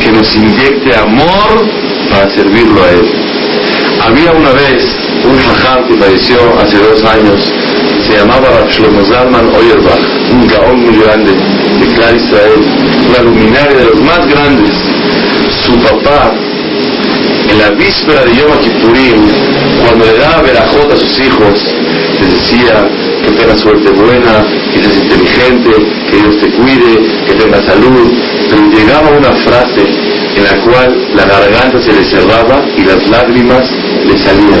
que 0.00 0.12
nos 0.12 0.34
inyecte 0.34 0.96
amor 0.96 1.66
para 2.10 2.30
servirlo 2.30 2.82
a 2.82 2.90
Él. 2.90 3.06
Había 4.06 4.32
una 4.32 4.50
vez 4.52 4.84
un 5.24 5.36
jajam 5.38 5.86
que 5.86 5.94
falleció 5.94 6.38
hace 6.58 6.78
dos 6.78 7.04
años, 7.04 7.50
se 8.06 8.18
llamaba 8.18 8.66
Shlomo 8.70 9.04
Zalman 9.04 9.46
Oyerbach, 9.54 10.00
un 10.30 10.46
gaón 10.46 10.80
muy 10.80 10.96
grande 11.04 11.59
de 11.78 11.86
Clar 11.94 12.16
Israel, 12.16 12.60
una 13.08 13.22
luminaria 13.22 13.78
de 13.78 13.84
los 13.84 14.00
más 14.02 14.26
grandes. 14.26 14.74
Su 15.64 15.74
papá, 15.80 16.32
en 17.50 17.58
la 17.58 17.70
víspera 17.70 18.24
de 18.24 18.36
Yom 18.36 18.58
Kippurim, 18.60 19.20
cuando 19.82 20.04
le 20.06 20.18
daba 20.18 20.42
verajot 20.42 20.92
a 20.92 20.96
sus 20.96 21.18
hijos, 21.20 21.60
les 22.20 22.30
decía, 22.34 22.88
que 23.24 23.32
tengas 23.32 23.60
suerte 23.60 23.90
buena, 23.90 24.44
que 24.72 24.82
seas 24.82 24.96
inteligente, 24.96 25.70
que 26.10 26.16
Dios 26.16 26.38
te 26.40 26.50
cuide, 26.50 27.24
que 27.26 27.34
tengas 27.34 27.64
salud. 27.64 28.12
Pero 28.48 28.62
llegaba 28.70 29.10
una 29.10 29.32
frase 29.32 29.82
en 30.36 30.44
la 30.44 30.56
cual 30.64 31.08
la 31.14 31.24
garganta 31.24 31.80
se 31.80 31.92
le 31.92 32.04
cerraba 32.04 32.64
y 32.76 32.82
las 32.82 33.06
lágrimas 33.08 33.64
le 34.06 34.18
salían. 34.18 34.60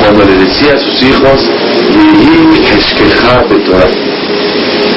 Cuando 0.00 0.24
le 0.24 0.36
decía 0.44 0.74
a 0.74 0.78
sus 0.78 1.02
hijos, 1.02 1.40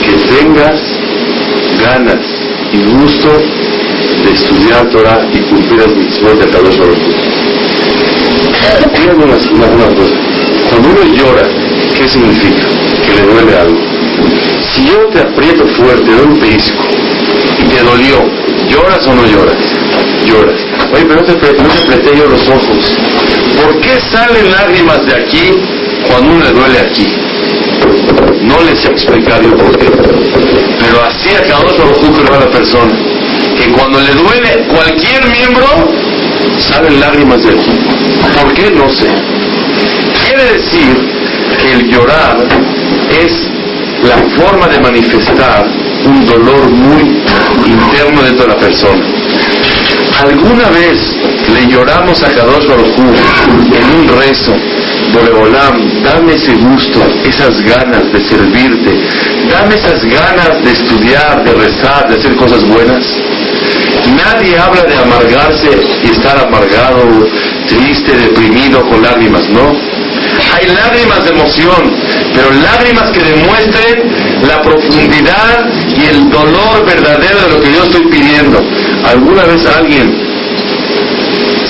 que 0.03 0.11
tengas 0.35 0.79
ganas 1.85 2.19
y 2.73 2.77
gusto 2.97 3.29
de 4.23 4.31
estudiar 4.31 4.89
Torah 4.89 5.21
y 5.31 5.39
cumplir 5.49 5.79
las 5.79 5.95
mitzvot 5.95 6.39
de 6.39 6.49
Kadosh 6.49 6.77
Baruch 6.79 7.05
Díganme 8.95 9.25
una, 9.25 9.35
una, 9.35 9.95
cosa. 9.95 10.15
Cuando 10.69 10.89
uno 10.89 11.03
llora, 11.13 11.47
¿qué 11.95 12.07
significa? 12.07 12.65
Que 13.05 13.13
le 13.15 13.27
duele 13.27 13.57
algo. 13.57 13.77
Si 14.73 14.85
yo 14.87 15.05
te 15.13 15.19
aprieto 15.19 15.67
fuerte, 15.77 16.11
doy 16.11 16.25
un 16.25 16.39
pellizco 16.39 16.83
y 17.59 17.63
te 17.69 17.83
dolió, 17.83 18.17
¿lloras 18.69 19.05
o 19.05 19.13
no 19.13 19.25
lloras? 19.27 19.57
Lloras. 20.25 20.59
Oye, 20.93 21.05
pero 21.07 21.21
no 21.21 21.25
te, 21.25 21.33
no 21.33 21.69
te 21.69 21.81
apreté 21.83 22.17
yo 22.17 22.25
los 22.27 22.41
ojos. 22.47 22.97
¿Por 23.61 23.81
qué 23.81 23.99
salen 24.11 24.51
lágrimas 24.51 25.05
de 25.05 25.15
aquí 25.15 25.51
cuando 26.07 26.31
uno 26.31 26.45
le 26.45 26.51
duele 26.51 26.79
aquí? 26.79 27.24
No 28.41 28.61
les 28.61 28.79
sé 28.79 28.89
explicar 28.89 29.41
yo 29.41 29.55
por 29.57 29.77
qué. 29.77 29.89
Pero 30.79 31.01
así 31.03 31.29
acabó 31.35 31.69
su 31.69 32.33
a 32.33 32.39
la 32.39 32.49
persona. 32.51 32.93
Que 33.59 33.71
cuando 33.71 33.99
le 33.99 34.13
duele 34.13 34.67
cualquier 34.67 35.27
miembro, 35.29 35.65
salen 36.59 36.99
lágrimas 36.99 37.43
de 37.43 37.49
aquí. 37.49 37.71
¿Por 38.41 38.53
qué? 38.53 38.71
No 38.71 38.89
sé. 38.91 39.09
Quiere 40.25 40.53
decir 40.53 40.95
que 41.61 41.71
el 41.71 41.91
llorar 41.91 42.37
es 43.11 43.31
la 44.03 44.17
forma 44.37 44.67
de 44.67 44.79
manifestar 44.79 45.65
un 46.05 46.25
dolor 46.25 46.69
muy 46.69 47.23
interno 47.65 48.21
dentro 48.21 48.45
de 48.45 48.53
la 48.53 48.59
persona. 48.59 49.05
¿Alguna 50.21 50.69
vez 50.69 50.97
le 51.53 51.67
lloramos 51.67 52.21
a 52.23 52.29
Kadosh 52.29 52.67
Baruj 52.67 52.97
en 52.97 53.99
un 53.99 54.07
rezo? 54.19 54.53
Boreolam, 55.13 56.03
dame 56.03 56.33
ese 56.33 56.53
gusto, 56.55 57.01
esas 57.25 57.61
ganas 57.61 58.11
de 58.11 58.19
servirte, 58.29 58.91
dame 59.49 59.75
esas 59.75 60.03
ganas 60.05 60.63
de 60.63 60.71
estudiar, 60.71 61.43
de 61.43 61.53
rezar, 61.53 62.09
de 62.09 62.15
hacer 62.15 62.35
cosas 62.35 62.63
buenas. 62.67 63.03
Nadie 64.15 64.57
habla 64.57 64.81
de 64.83 64.95
amargarse 64.95 65.69
y 66.03 66.09
estar 66.09 66.37
amargado, 66.39 67.27
triste, 67.67 68.15
deprimido, 68.17 68.81
con 68.89 69.01
lágrimas, 69.01 69.43
¿no? 69.49 69.71
Hay 70.53 70.67
lágrimas 70.67 71.23
de 71.23 71.29
emoción, 71.31 71.91
pero 72.33 72.51
lágrimas 72.61 73.11
que 73.11 73.19
demuestren 73.19 74.45
la 74.47 74.61
profundidad 74.61 75.69
y 75.97 76.05
el 76.05 76.29
dolor 76.29 76.85
verdadero 76.85 77.41
de 77.41 77.49
lo 77.49 77.61
que 77.61 77.73
yo 77.73 77.83
estoy 77.83 78.05
pidiendo. 78.07 78.59
¿Alguna 79.05 79.43
vez 79.43 79.65
alguien 79.65 80.24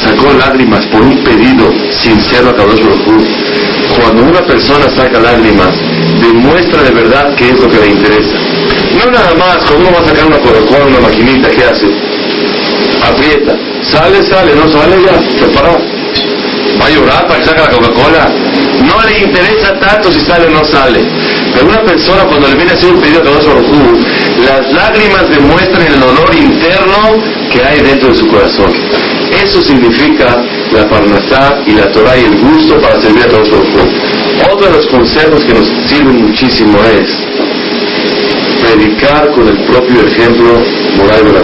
sacó 0.05 0.31
lágrimas 0.33 0.85
por 0.87 1.01
un 1.01 1.23
pedido 1.23 1.71
sincero 2.01 2.49
a 2.49 2.55
Kadosh 2.55 2.81
Baruj 2.81 3.23
Cuando 3.99 4.23
una 4.23 4.41
persona 4.45 4.85
saca 4.95 5.19
lágrimas, 5.19 5.73
demuestra 6.21 6.83
de 6.83 6.91
verdad 6.91 7.35
qué 7.35 7.49
es 7.49 7.59
lo 7.59 7.69
que 7.69 7.77
le 7.77 7.87
interesa. 7.87 8.37
No 8.97 9.11
nada 9.11 9.33
más, 9.35 9.57
cuando 9.65 9.89
uno 9.89 9.97
va 9.97 10.03
a 10.03 10.07
sacar 10.07 10.25
una 10.27 10.39
Coca-Cola, 10.39 10.85
una 10.85 10.99
maquinita, 11.01 11.49
¿qué 11.49 11.63
hace? 11.63 11.87
Aprieta. 13.03 13.55
Sale, 13.83 14.23
sale, 14.23 14.55
no 14.55 14.67
sale 14.71 14.95
ya, 15.03 15.19
se. 15.21 15.45
Va 16.81 16.87
a 16.87 16.89
llorar 16.89 17.27
para 17.27 17.39
que 17.39 17.45
saque 17.45 17.61
la 17.61 17.69
Coca-Cola. 17.69 18.33
No 18.85 19.09
le 19.09 19.19
interesa 19.19 19.79
tanto 19.79 20.11
si 20.11 20.19
sale 20.21 20.47
o 20.47 20.49
no 20.49 20.65
sale. 20.65 21.01
Pero 21.53 21.67
una 21.67 21.81
persona 21.81 22.23
cuando 22.25 22.47
le 22.49 22.55
viene 22.55 22.71
a 22.71 22.75
hacer 22.75 22.93
un 22.93 23.01
pedido 23.01 23.21
a 23.21 23.23
Kadosh 23.23 23.45
Baruj 23.45 24.05
las 24.45 24.71
lágrimas 24.73 25.29
demuestran 25.29 25.87
el 25.87 25.99
dolor 25.99 26.35
interno 26.35 27.23
que 27.51 27.63
hay 27.63 27.79
dentro 27.81 28.09
de 28.09 28.15
su 28.15 28.27
corazón. 28.27 28.71
Eso 29.45 29.61
significa 29.61 30.43
la 30.73 30.89
parnasá 30.89 31.61
y 31.67 31.73
la 31.73 31.91
Torah 31.91 32.17
y 32.17 32.23
el 32.23 32.35
gusto 32.39 32.81
para 32.81 32.99
servir 32.99 33.25
a 33.25 33.29
todos 33.29 33.47
los 33.47 34.51
Otro 34.51 34.67
de 34.67 34.73
los 34.73 34.87
consejos 34.87 35.45
que 35.45 35.53
nos 35.53 35.67
sirven 35.87 36.25
muchísimo 36.25 36.79
es 36.79 37.07
predicar 38.59 39.31
con 39.33 39.47
el 39.47 39.57
propio 39.65 40.01
ejemplo 40.01 40.49
moral 40.97 41.25
de 41.25 41.33
la 41.33 41.41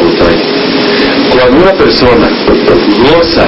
Cuando 1.30 1.62
una 1.62 1.74
persona 1.74 2.28
goza 2.98 3.48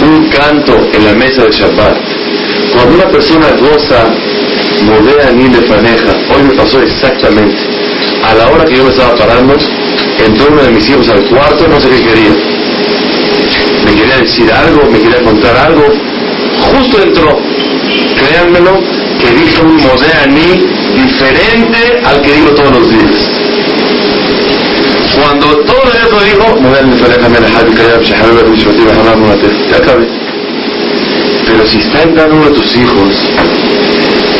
un 0.00 0.26
canto 0.30 0.74
en 0.94 1.04
la 1.04 1.12
mesa 1.12 1.44
de 1.44 1.52
Shabbat, 1.52 1.96
cuando 2.72 2.94
una 2.94 3.08
persona 3.08 3.46
goza 3.60 4.08
modea 4.86 5.32
ni 5.32 5.48
de 5.48 5.62
faneja, 5.62 6.12
hoy 6.34 6.42
me 6.48 6.54
pasó 6.54 6.80
exactamente. 6.80 7.58
A 8.24 8.34
la 8.34 8.48
hora 8.48 8.64
que 8.64 8.76
yo 8.76 8.84
me 8.84 8.90
estaba 8.90 9.14
parando, 9.16 9.54
entró 10.24 10.46
uno 10.50 10.62
de 10.62 10.70
mis 10.70 10.88
hijos 10.88 11.08
al 11.10 11.28
cuarto, 11.28 11.68
no 11.68 11.78
sé 11.78 11.90
qué 11.90 12.02
quería 12.02 12.56
me 13.86 13.94
quería 13.94 14.16
decir 14.18 14.52
algo, 14.52 14.90
me 14.90 14.98
quería 14.98 15.22
contar 15.22 15.56
algo. 15.56 15.86
Justo 16.72 17.02
entró, 17.02 17.38
créanmelo, 18.18 18.80
que 19.20 19.30
dijo 19.30 19.62
un 19.62 19.76
Modeani 19.76 20.66
diferente 20.94 22.02
al 22.04 22.20
que 22.20 22.32
digo 22.32 22.50
todos 22.50 22.72
los 22.78 22.90
días. 22.90 23.14
Cuando 25.14 25.46
todo 25.58 25.84
eso 26.04 26.20
dijo, 26.24 26.44
ya 29.70 29.76
acabé. 29.76 30.06
Pero 31.46 31.66
si 31.66 31.78
está 31.78 32.02
entrando 32.02 32.34
uno 32.36 32.50
de 32.50 32.54
tus 32.56 32.76
hijos, 32.76 33.08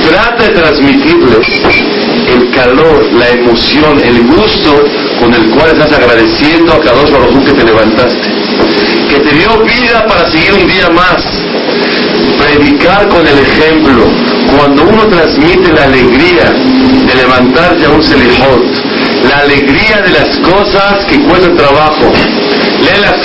trata 0.08 0.42
de 0.42 0.48
transmitirles 0.50 1.46
el 2.28 2.50
calor, 2.50 3.12
la 3.12 3.28
emoción, 3.30 4.00
el 4.04 4.22
gusto 4.24 4.84
con 5.20 5.32
el 5.32 5.50
cual 5.50 5.70
estás 5.70 5.92
agradeciendo 5.92 6.72
a 6.72 6.80
cada 6.80 7.00
dos 7.02 7.44
que 7.44 7.52
te 7.52 7.64
levantaste 7.64 8.35
que 9.08 9.18
te 9.20 9.36
dio 9.36 9.58
vida 9.62 10.06
para 10.06 10.30
seguir 10.30 10.54
un 10.54 10.66
día 10.66 10.88
más. 10.90 11.22
Predicar 12.38 13.08
con 13.08 13.26
el 13.26 13.38
ejemplo. 13.38 14.04
Cuando 14.56 14.84
uno 14.84 15.06
transmite 15.06 15.72
la 15.72 15.84
alegría 15.84 16.52
de 17.06 17.14
levantarse 17.14 17.86
a 17.86 17.90
un 17.90 18.02
selejot, 18.02 18.62
la 19.28 19.38
alegría 19.38 20.02
de 20.02 20.10
las 20.10 20.36
cosas 20.38 21.04
que 21.08 21.20
cuestan 21.22 21.56
trabajo. 21.56 22.12
Lee 22.80 23.00
la. 23.00 23.16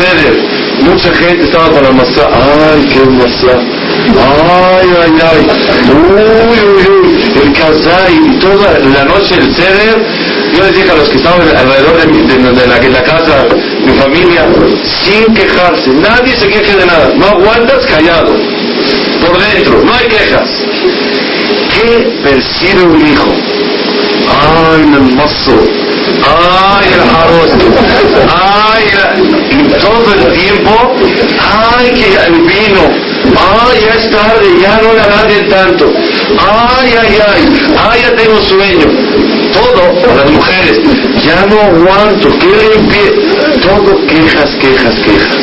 Mucha 0.82 1.14
gente 1.14 1.44
estaba 1.44 1.70
con 1.70 1.84
la 1.84 1.92
masa. 1.92 2.28
Ay, 2.34 2.88
qué 2.92 3.06
masa. 3.06 3.60
Ay, 4.18 4.90
ay, 5.04 5.12
ay. 5.32 5.48
Uy, 5.92 6.60
uy, 6.60 6.88
uy. 6.90 7.42
El 7.44 7.54
kazay. 7.54 8.40
Toda 8.40 8.80
la 8.80 9.06
noche 9.06 9.36
el 9.36 9.54
ceder. 9.54 10.04
Yo 10.56 10.64
les 10.64 10.76
dije 10.76 10.92
a 10.92 10.96
los 10.96 11.08
que 11.08 11.18
estaban 11.18 11.42
alrededor 11.42 11.98
de, 11.98 12.68
la, 12.68 12.80
de 12.80 12.90
la 12.90 13.04
casa 13.04 13.46
mi 13.86 13.94
familia, 13.94 14.11
sin 15.04 15.34
quejarse. 15.34 15.90
Nadie 15.90 16.36
se 16.36 16.48
queje 16.48 16.76
de 16.76 16.86
nada. 16.86 17.12
No 17.16 17.26
aguantas 17.28 17.86
callado. 17.86 18.36
Por 19.22 19.38
dentro, 19.40 19.84
no 19.84 19.94
hay 19.94 20.08
quejas. 20.08 20.50
¿Qué 21.74 22.20
percibe 22.24 22.84
un 22.84 23.08
hijo? 23.08 23.32
Ay, 24.30 24.82
el 24.82 25.16
mozo. 25.16 25.64
Ay, 26.24 26.88
el 26.94 27.02
arroz. 27.02 27.52
Ay, 28.30 28.84
todo 29.80 30.14
el 30.14 30.40
tiempo. 30.40 30.96
Ay, 31.40 31.92
que 31.92 32.28
el 32.28 32.42
vino. 32.42 33.12
Ay, 33.38 33.82
ya 33.86 33.94
es 33.94 34.12
tarde, 34.12 34.48
ya 34.62 34.80
no 34.82 34.94
le 34.94 35.02
alarguen 35.02 35.50
tanto. 35.50 35.92
Ay, 36.40 36.94
ay, 37.02 37.20
ay. 37.28 37.76
Ay, 37.90 38.02
ya 38.02 38.16
tengo 38.16 38.42
sueño. 38.42 39.41
Todo, 39.54 40.16
las 40.16 40.32
mujeres. 40.32 40.80
Ya 41.24 41.46
no 41.46 41.60
aguanto. 41.62 42.30
Que 42.40 42.76
limpie 42.76 43.12
todo 43.62 44.06
quejas, 44.08 44.56
quejas, 44.60 44.96
quejas. 45.06 45.38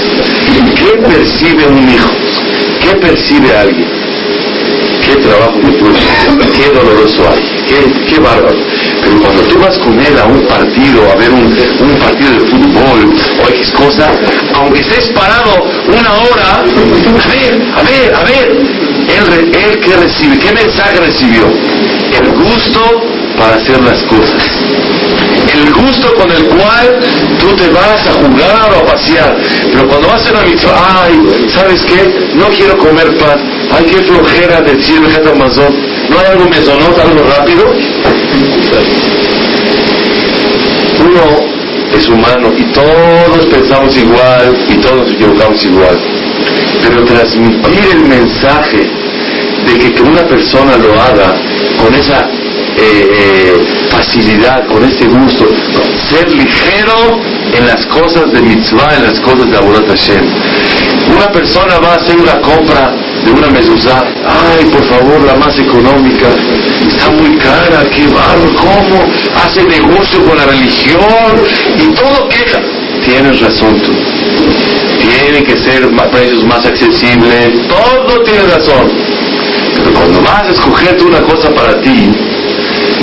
¿Qué 0.77 0.99
percibe 1.03 1.67
un 1.67 1.89
hijo? 1.89 2.11
¿Qué 2.83 2.97
percibe 2.97 3.57
alguien? 3.57 3.89
¿Qué 5.05 5.17
trabajo 5.17 5.61
que 5.61 5.73
tuvo? 5.79 5.93
¿Qué 6.53 6.69
doloroso 6.75 7.23
hay? 7.31 7.65
¿Qué, 7.67 8.05
qué 8.09 8.21
bárbaro? 8.21 8.59
Pero 9.03 9.21
cuando 9.21 9.43
tú 9.45 9.59
vas 9.59 9.79
con 9.79 9.99
él 9.99 10.19
a 10.19 10.25
un 10.27 10.47
partido, 10.47 11.11
a 11.11 11.17
ver 11.17 11.31
un, 11.31 11.45
un 11.45 11.97
partido 11.99 12.33
de 12.33 12.41
fútbol 12.41 13.15
o 13.45 13.49
X 13.49 13.71
cosa, 13.73 14.11
aunque 14.55 14.81
estés 14.81 15.09
parado 15.09 15.65
una 15.87 16.13
hora, 16.15 16.61
a 16.61 17.29
ver, 17.29 17.63
a 17.75 17.83
ver, 17.83 18.15
a 18.15 18.25
ver, 18.25 18.49
él, 19.09 19.51
él 19.55 19.81
qué 19.81 19.97
recibe, 19.97 20.39
qué 20.39 20.53
mensaje 20.53 20.99
recibió? 21.01 21.45
El 22.21 22.33
gusto 22.33 23.03
para 23.39 23.57
hacer 23.57 23.81
las 23.83 24.03
cosas 24.05 24.59
el 25.55 25.73
gusto 25.73 26.15
con 26.15 26.31
el 26.31 26.45
cual 26.45 27.01
tú 27.39 27.55
te 27.57 27.69
vas 27.71 28.07
a 28.07 28.13
jugar 28.13 28.71
o 28.73 28.81
a 28.81 28.87
pasear. 28.87 29.37
Pero 29.73 29.89
cuando 29.89 30.09
vas 30.09 30.27
a 30.27 30.31
una 30.33 30.43
mitzvah, 30.43 31.05
ay, 31.05 31.49
¿sabes 31.55 31.83
qué? 31.83 32.35
No 32.35 32.47
quiero 32.49 32.77
comer 32.79 33.17
pan. 33.19 33.39
Ay, 33.71 33.85
qué 33.85 34.03
flojera 34.03 34.61
decir 34.61 35.01
Amazon. 35.33 35.75
¿No 36.11 36.19
hay 36.19 36.27
algo 36.33 36.49
mesonota, 36.49 37.03
algo 37.03 37.23
rápido? 37.37 37.75
Uno 41.01 41.23
es 41.97 42.09
humano 42.09 42.53
y 42.57 42.65
todos 42.73 43.47
pensamos 43.51 43.97
igual 43.97 44.57
y 44.69 44.75
todos 44.75 44.97
nos 44.97 45.13
equivocamos 45.13 45.65
igual. 45.65 45.99
Pero 46.83 47.05
transmitir 47.05 47.85
el 47.93 48.05
mensaje 48.05 48.91
de 49.67 49.79
que 49.79 50.01
una 50.01 50.23
persona 50.23 50.77
lo 50.77 50.93
haga 50.95 51.35
con 51.79 51.95
esa 51.95 52.38
eh, 52.81 53.89
facilidad, 53.91 54.67
con 54.67 54.85
ese 54.85 55.07
gusto, 55.07 55.49
ser 56.09 56.31
ligero 56.33 57.21
en 57.53 57.67
las 57.67 57.85
cosas 57.87 58.33
de 58.33 58.41
mitzvah, 58.43 58.97
en 58.97 59.05
las 59.05 59.21
cosas 59.21 59.51
de 59.51 59.57
Aburat 59.57 59.87
Hashem. 59.89 60.25
Una 61.17 61.29
persona 61.33 61.79
va 61.79 61.93
a 61.93 61.97
hacer 61.97 62.17
una 62.17 62.41
compra 62.41 62.95
de 63.25 63.33
una 63.33 63.49
mezuzá, 63.49 64.05
ay, 64.25 64.65
por 64.67 64.85
favor, 64.85 65.25
la 65.25 65.35
más 65.37 65.59
económica, 65.59 66.29
está 66.87 67.11
muy 67.11 67.37
cara, 67.39 67.85
qué 67.91 68.07
barro, 68.09 68.55
cómo, 68.57 69.05
hace 69.45 69.65
negocio 69.65 70.25
con 70.25 70.37
la 70.37 70.47
religión 70.47 71.01
y 71.77 71.95
todo 71.95 72.29
queja. 72.29 72.61
Tienes 73.05 73.41
razón 73.41 73.81
tú. 73.81 73.93
Tiene 75.01 75.43
que 75.43 75.57
ser 75.57 75.89
precios 76.11 76.45
más 76.45 76.65
accesibles, 76.67 77.51
todo 77.69 78.23
tiene 78.25 78.43
razón. 78.43 78.89
Pero 79.77 79.93
cuando 79.93 80.21
vas 80.23 80.45
a 80.45 80.51
escoger 80.51 80.99
una 81.05 81.21
cosa 81.23 81.51
para 81.51 81.81
ti, 81.81 82.11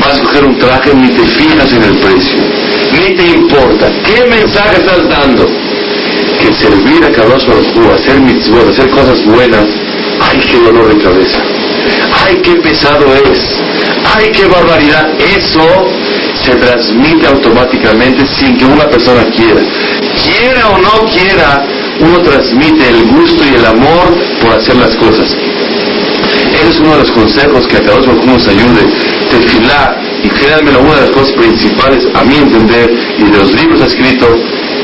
vas 0.05 0.13
a 0.13 0.21
escoger 0.21 0.45
un 0.45 0.57
traje, 0.59 0.93
ni 0.93 1.09
te 1.09 1.23
fijas 1.23 1.71
en 1.71 1.83
el 1.83 1.97
precio, 1.97 2.39
ni 2.93 3.15
te 3.15 3.27
importa. 3.27 3.87
¿Qué 4.03 4.25
mensaje 4.29 4.77
estás 4.77 5.09
dando? 5.09 5.45
Que 6.39 6.53
servir 6.53 7.03
a 7.03 7.11
Kadosh 7.11 7.45
Baruj 7.47 7.93
hacer 7.93 8.19
mitzvot, 8.19 8.69
hacer 8.69 8.89
cosas 8.89 9.23
buenas, 9.25 9.65
¡ay, 10.21 10.39
qué 10.47 10.59
dolor 10.59 10.93
de 10.93 11.03
cabeza! 11.03 11.39
¡Ay, 12.25 12.35
qué 12.43 12.55
pesado 12.55 13.05
es! 13.15 13.39
¡Ay, 14.15 14.29
qué 14.31 14.45
barbaridad! 14.45 15.09
Eso 15.19 15.67
se 16.43 16.55
transmite 16.55 17.27
automáticamente 17.27 18.25
sin 18.27 18.57
que 18.57 18.65
una 18.65 18.87
persona 18.87 19.23
quiera. 19.35 19.61
Quiera 20.21 20.69
o 20.69 20.77
no 20.77 21.09
quiera, 21.11 21.65
uno 21.99 22.19
transmite 22.19 22.89
el 22.89 23.05
gusto 23.05 23.43
y 23.43 23.55
el 23.55 23.65
amor 23.65 24.15
por 24.41 24.53
hacer 24.53 24.75
las 24.75 24.95
cosas. 24.95 25.35
Ese 26.55 26.69
es 26.69 26.79
uno 26.79 26.91
de 26.93 26.99
los 26.99 27.11
consejos 27.11 27.67
que 27.67 27.77
a 27.77 27.81
cada 27.81 27.97
uno 27.97 28.13
nos 28.25 28.47
ayude. 28.47 28.83
Tefilá, 29.29 29.97
y 30.23 30.29
créanme, 30.29 30.71
una 30.77 30.95
de 30.95 31.01
las 31.01 31.11
cosas 31.11 31.33
principales, 31.33 32.07
a 32.13 32.23
mi 32.23 32.35
entender, 32.35 32.91
y 33.17 33.23
de 33.23 33.37
los 33.37 33.53
libros 33.53 33.81
escritos, 33.81 34.39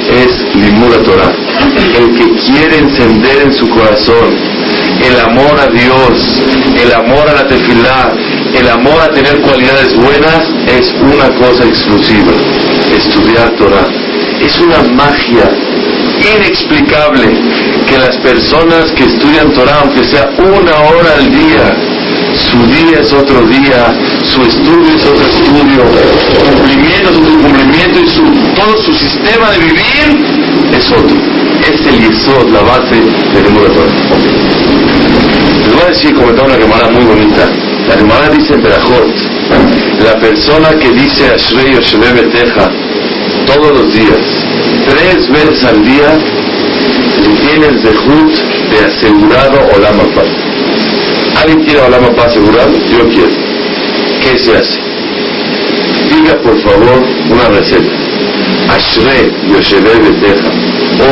es 0.10 0.56
Limura 0.56 0.98
Torah. 1.04 1.32
El 1.98 2.16
que 2.16 2.26
quiere 2.46 2.80
encender 2.80 3.44
en 3.44 3.54
su 3.54 3.70
corazón 3.70 4.36
el 5.04 5.20
amor 5.20 5.60
a 5.60 5.68
Dios, 5.68 6.44
el 6.76 6.94
amor 6.94 7.30
a 7.30 7.34
la 7.34 7.48
tefilá, 7.48 8.12
el 8.54 8.70
amor 8.70 9.02
a 9.02 9.10
tener 9.10 9.42
cualidades 9.42 9.96
buenas, 9.96 10.48
es 10.68 10.94
una 11.02 11.30
cosa 11.36 11.66
exclusiva. 11.66 12.34
Estudiar 12.94 13.50
Torah. 13.56 13.88
Es 14.42 14.60
una 14.60 14.84
magia 14.94 15.50
inexplicable 16.22 17.28
que 17.88 17.98
las 17.98 18.16
personas 18.18 18.92
que 18.92 19.04
estudian 19.04 19.52
Torah, 19.54 19.82
aunque 19.84 20.04
sea 20.04 20.30
una 20.38 20.76
hora 20.90 21.14
al 21.18 21.32
día, 21.32 21.76
su 22.50 22.58
día 22.68 23.00
es 23.00 23.12
otro 23.14 23.42
día, 23.48 23.94
su 24.24 24.42
estudio 24.42 24.96
es 24.96 25.06
otro 25.06 25.26
estudio, 25.26 25.84
su 26.32 26.42
cumplimiento 26.46 27.10
es 27.10 27.18
otro 27.18 27.38
cumplimiento 27.42 28.00
y 28.00 28.10
su, 28.10 28.24
todo 28.56 28.82
su 28.82 28.94
sistema 28.94 29.52
de 29.52 29.58
vivir 29.60 30.72
es 30.74 30.92
otro. 30.92 31.18
Es 31.62 31.86
el 31.86 32.00
yesod, 32.00 32.50
la 32.50 32.62
base 32.62 32.96
del 32.96 33.44
mundo 33.52 33.70
de 33.70 33.76
Torah. 33.76 33.94
Les 35.64 35.74
voy 35.74 35.84
a 35.86 35.90
decir, 35.90 36.14
comentar 36.16 36.46
una 36.46 36.58
cámara 36.58 36.90
muy 36.90 37.04
bonita. 37.04 37.50
La 37.88 37.96
Gemara 37.96 38.30
dice 38.30 38.54
en 38.54 38.64
Berajot, 38.64 39.12
la 40.04 40.20
persona 40.20 40.70
que 40.80 40.90
dice 40.92 41.28
Ashrei 41.28 41.74
Yoshebe 41.74 42.14
Beteja 42.14 42.70
todos 43.46 43.72
los 43.72 43.94
días, 43.94 44.20
tres 44.92 45.30
veces 45.30 45.64
al 45.64 45.86
día, 45.86 46.18
tiene 47.42 47.68
el 47.68 47.82
dejut 47.82 48.34
de 48.72 48.80
asegurado 48.86 49.58
Olam 49.76 50.00
Abba. 50.02 50.24
¿Alguien 51.42 51.64
quiere 51.64 51.80
Olam 51.82 52.04
Abba 52.06 52.26
asegurado? 52.26 52.74
Yo 52.74 53.08
quiero. 53.08 53.36
¿Qué 54.22 54.38
se 54.38 54.52
hace? 54.58 54.80
Diga 56.12 56.36
por 56.44 56.62
favor 56.62 57.04
una 57.30 57.48
receta. 57.48 57.92
Ashrei 58.76 59.32
Yoshebe 59.50 59.94
Beteja, 60.04 60.50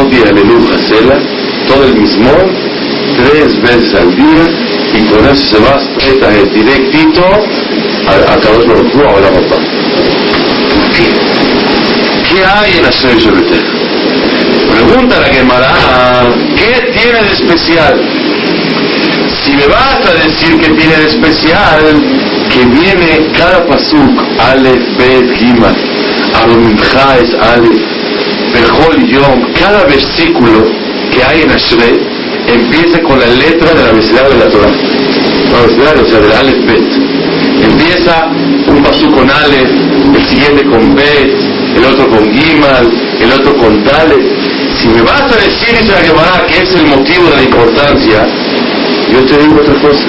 Odi 0.01 0.21
Aleluja 0.29 0.77
Sela, 0.87 1.17
todo 1.67 1.85
el 1.85 1.95
mismo, 1.95 2.31
tres 3.17 3.61
veces 3.61 3.95
al 3.95 4.15
día 4.15 4.45
y 4.93 5.01
con 5.05 5.25
eso 5.25 5.43
se 5.47 5.59
va 5.59 5.75
a 5.75 6.31
directito 6.53 7.23
a, 8.07 8.33
a 8.33 8.39
Kadosh 8.39 8.65
Baruch 8.67 8.93
Hu, 8.93 9.01
a 9.01 9.17
Abba. 9.27 9.57
¿Por 12.29 12.35
qué? 12.35 12.35
¿Qué 12.35 12.45
hay 12.45 12.77
en 12.77 12.83
Hashem 12.83 13.17
Shebeteja? 13.17 13.71
Pregunta 14.71 15.19
la 15.19 15.27
Gemara, 15.27 15.73
¿qué 16.55 16.91
tiene 16.93 17.23
de 17.23 17.31
especial? 17.31 17.99
Si 19.43 19.51
me 19.51 19.67
vas 19.67 19.99
a 20.05 20.13
decir 20.13 20.59
que 20.59 20.69
tiene 20.69 20.97
de 20.97 21.07
especial, 21.07 22.01
que 22.49 22.65
viene 22.65 23.31
cada 23.37 23.65
pasuk, 23.65 24.19
Aleph, 24.51 24.97
Bet, 24.97 25.31
Gimal, 25.37 25.75
Arumimcha 26.35 27.17
es 27.19 27.33
Aleph, 27.33 27.81
Bejol 28.53 29.07
Yom, 29.07 29.53
cada 29.59 29.85
versículo 29.85 30.63
que 31.11 31.23
hay 31.23 31.41
en 31.41 31.51
Ashrei, 31.51 31.99
empieza 32.47 33.01
con 33.01 33.19
la 33.19 33.27
letra 33.27 33.73
del 33.73 33.89
abecedario 33.89 34.29
de 34.31 34.45
la 34.45 34.51
Torah. 34.51 34.69
El 34.69 35.55
abecedario, 35.55 36.01
o 36.03 36.09
sea, 36.09 36.19
del 36.19 36.31
Aleph 36.31 36.65
Bet. 36.65 37.09
Empieza 37.63 38.27
un 38.67 38.83
pasú 38.83 39.11
con 39.11 39.29
Aleph, 39.29 39.69
el 40.15 40.25
siguiente 40.27 40.63
con 40.65 40.95
Bet, 40.95 41.48
el 41.75 41.85
otro 41.85 42.09
con 42.09 42.31
Gimal, 42.31 42.91
el 43.19 43.31
otro 43.31 43.55
con 43.55 43.83
Dalet. 43.83 44.21
Si 44.77 44.87
me 44.87 45.01
vas 45.01 45.21
a 45.21 45.35
decir, 45.35 45.77
dice 45.79 45.91
la 45.91 46.01
Gemara, 46.01 46.45
que 46.47 46.63
es 46.63 46.73
el 46.75 46.85
motivo 46.87 47.29
de 47.29 47.35
la 47.35 47.43
importancia, 47.43 48.27
yo 49.11 49.25
te 49.25 49.37
digo 49.37 49.59
otra 49.61 49.75
cosa. 49.75 50.05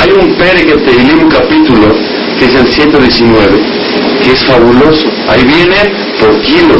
Hay 0.00 0.10
un 0.12 0.34
Pere 0.36 0.64
que 0.66 0.76
te 0.76 1.14
un 1.14 1.28
capítulo, 1.28 1.94
que 2.38 2.46
es 2.46 2.54
el 2.54 2.72
119, 2.72 3.60
que 4.22 4.32
es 4.32 4.44
fabuloso. 4.44 5.06
Ahí 5.28 5.44
viene 5.44 5.76
por 6.20 6.40
kilo. 6.42 6.76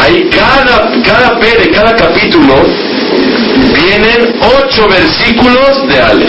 Ahí 0.00 0.28
cada, 0.30 0.90
cada 1.02 1.38
Pere, 1.38 1.70
cada 1.70 1.94
capítulo, 1.94 2.54
vienen 3.74 4.34
ocho 4.40 4.88
versículos 4.88 5.86
de 5.88 6.00
Ale, 6.00 6.26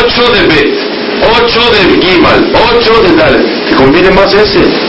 ocho 0.00 0.32
de 0.32 0.46
Bet, 0.46 0.74
ocho 1.38 1.60
de 1.72 2.06
Gimal, 2.06 2.52
ocho 2.72 3.02
de 3.02 3.16
Dale. 3.16 3.38
¿Te 3.68 3.74
conviene 3.74 4.10
más 4.10 4.32
ese? 4.32 4.85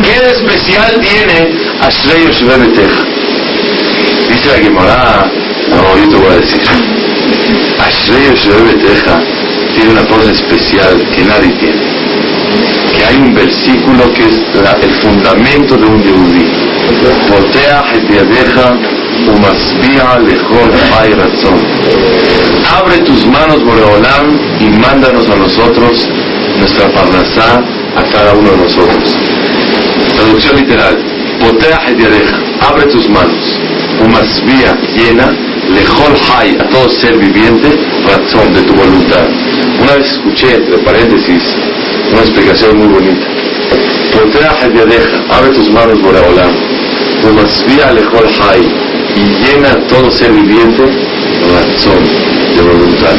¿Qué 0.00 0.16
especial 0.26 1.00
tiene 1.00 1.52
Ashrei 1.80 2.24
Yoshua? 2.26 2.56
Dice 4.28 4.46
la 4.48 4.58
Gemara, 4.64 5.30
no, 5.68 5.98
yo 6.00 6.08
te 6.08 6.16
voy 6.16 6.32
a 6.32 6.36
decir. 6.36 6.60
Ashrei 7.78 8.24
Yoshua 8.26 9.22
tiene 9.74 9.90
una 9.90 10.06
cosa 10.06 10.30
especial 10.30 10.98
que 11.14 11.24
nadie 11.24 11.52
tiene. 11.60 11.82
Que 12.96 13.04
hay 13.04 13.16
un 13.16 13.34
versículo 13.34 14.12
que 14.14 14.22
es 14.22 14.40
el 14.82 14.90
fundamento 15.02 15.76
de 15.76 15.84
un 15.84 16.02
yehudí. 16.02 16.46
Poteach 17.28 17.94
et 17.94 18.08
yadeja 18.08 18.76
razón. 21.16 21.58
Abre 22.76 22.98
tus 22.98 23.26
manos, 23.26 23.62
Boreolam, 23.64 24.38
y 24.60 24.68
mándanos 24.70 25.28
a 25.28 25.36
nosotros 25.36 26.08
nuestra 26.58 26.88
parnasá 26.88 27.62
a 27.96 28.02
cada 28.12 28.34
uno 28.34 28.50
de 28.50 28.56
nosotros. 28.56 29.16
Traducción 30.22 30.56
literal. 30.56 30.96
Abre 32.60 32.86
tus 32.86 33.08
manos. 33.08 33.58
Umasbia, 34.00 34.78
llena, 34.94 35.32
lejol 35.68 36.14
hay, 36.38 36.56
a 36.60 36.68
todo 36.70 36.88
ser 36.90 37.18
viviente, 37.18 37.68
razón 38.06 38.54
de 38.54 38.62
tu 38.62 38.72
voluntad. 38.72 39.26
Una 39.82 39.96
vez 39.96 40.12
escuché, 40.12 40.54
entre 40.54 40.78
paréntesis, 40.78 41.42
una 42.12 42.20
explicación 42.20 42.78
muy 42.78 42.86
bonita. 42.86 43.26
Potea 44.12 44.52
abre 45.30 45.50
tus 45.50 45.68
manos, 45.70 46.00
Boreolam. 46.00 46.52
Umasbia, 47.28 47.92
lejol 47.92 48.28
hay 48.48 48.62
y 49.16 49.24
llena 49.44 49.74
todo 49.88 50.08
ser 50.12 50.30
viviente 50.30 50.84
razón 51.52 52.04
de 52.54 52.62
voluntad. 52.62 53.16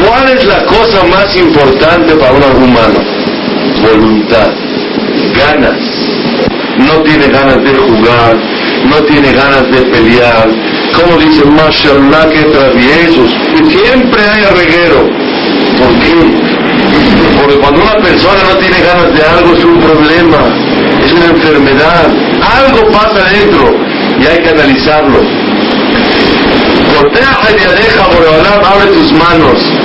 ¿Cuál 0.00 0.28
es 0.28 0.44
la 0.44 0.64
cosa 0.64 1.02
más 1.10 1.36
importante 1.36 2.14
para 2.14 2.34
un 2.34 2.62
humano? 2.62 3.00
Voluntad, 3.82 4.50
ganas. 5.32 5.80
No 6.78 7.02
tiene 7.02 7.28
ganas 7.28 7.62
de 7.64 7.74
jugar, 7.74 8.36
no 8.84 8.96
tiene 9.04 9.32
ganas 9.32 9.70
de 9.70 9.80
pelear. 9.82 10.48
Como 10.92 11.18
dice 11.18 11.44
Mashallah 11.44 12.28
que 12.28 12.42
traviesos, 12.44 13.30
siempre 13.68 14.22
hay 14.22 14.44
arreguero. 14.44 15.08
¿Por 15.78 15.98
qué? 16.00 16.14
Porque 17.40 17.56
cuando 17.56 17.82
una 17.82 17.96
persona 17.96 18.38
no 18.50 18.58
tiene 18.58 18.78
ganas 18.80 19.14
de 19.14 19.22
algo 19.24 19.54
es 19.54 19.64
un 19.64 19.78
problema, 19.78 20.38
es 21.04 21.12
una 21.12 21.26
enfermedad, 21.26 22.06
algo 22.40 22.90
pasa 22.92 23.24
dentro 23.30 23.70
y 24.20 24.26
hay 24.26 24.38
que 24.42 24.50
analizarlo. 24.50 25.20
Corteja 26.94 27.48
y 27.50 27.64
adeja 27.64 28.06
Boreolam, 28.08 28.64
abre 28.64 28.86
tus 28.92 29.12
manos. 29.12 29.76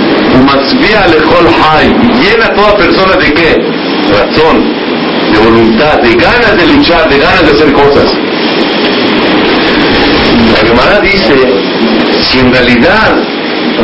Y 1.92 2.24
llena 2.24 2.54
toda 2.56 2.76
persona 2.78 3.16
de 3.18 3.34
qué? 3.34 3.56
Razón, 4.12 4.74
de 5.32 5.40
voluntad, 5.40 6.00
de 6.02 6.16
ganas 6.16 6.58
de 6.58 6.68
luchar, 6.68 7.10
de 7.10 7.18
ganas 7.18 7.44
de 7.46 7.52
hacer 7.52 7.74
cosas. 7.74 8.14
La 10.54 10.68
Gemara 10.68 11.00
dice, 11.00 11.36
si 12.22 12.40
en 12.40 12.54
realidad 12.54 13.18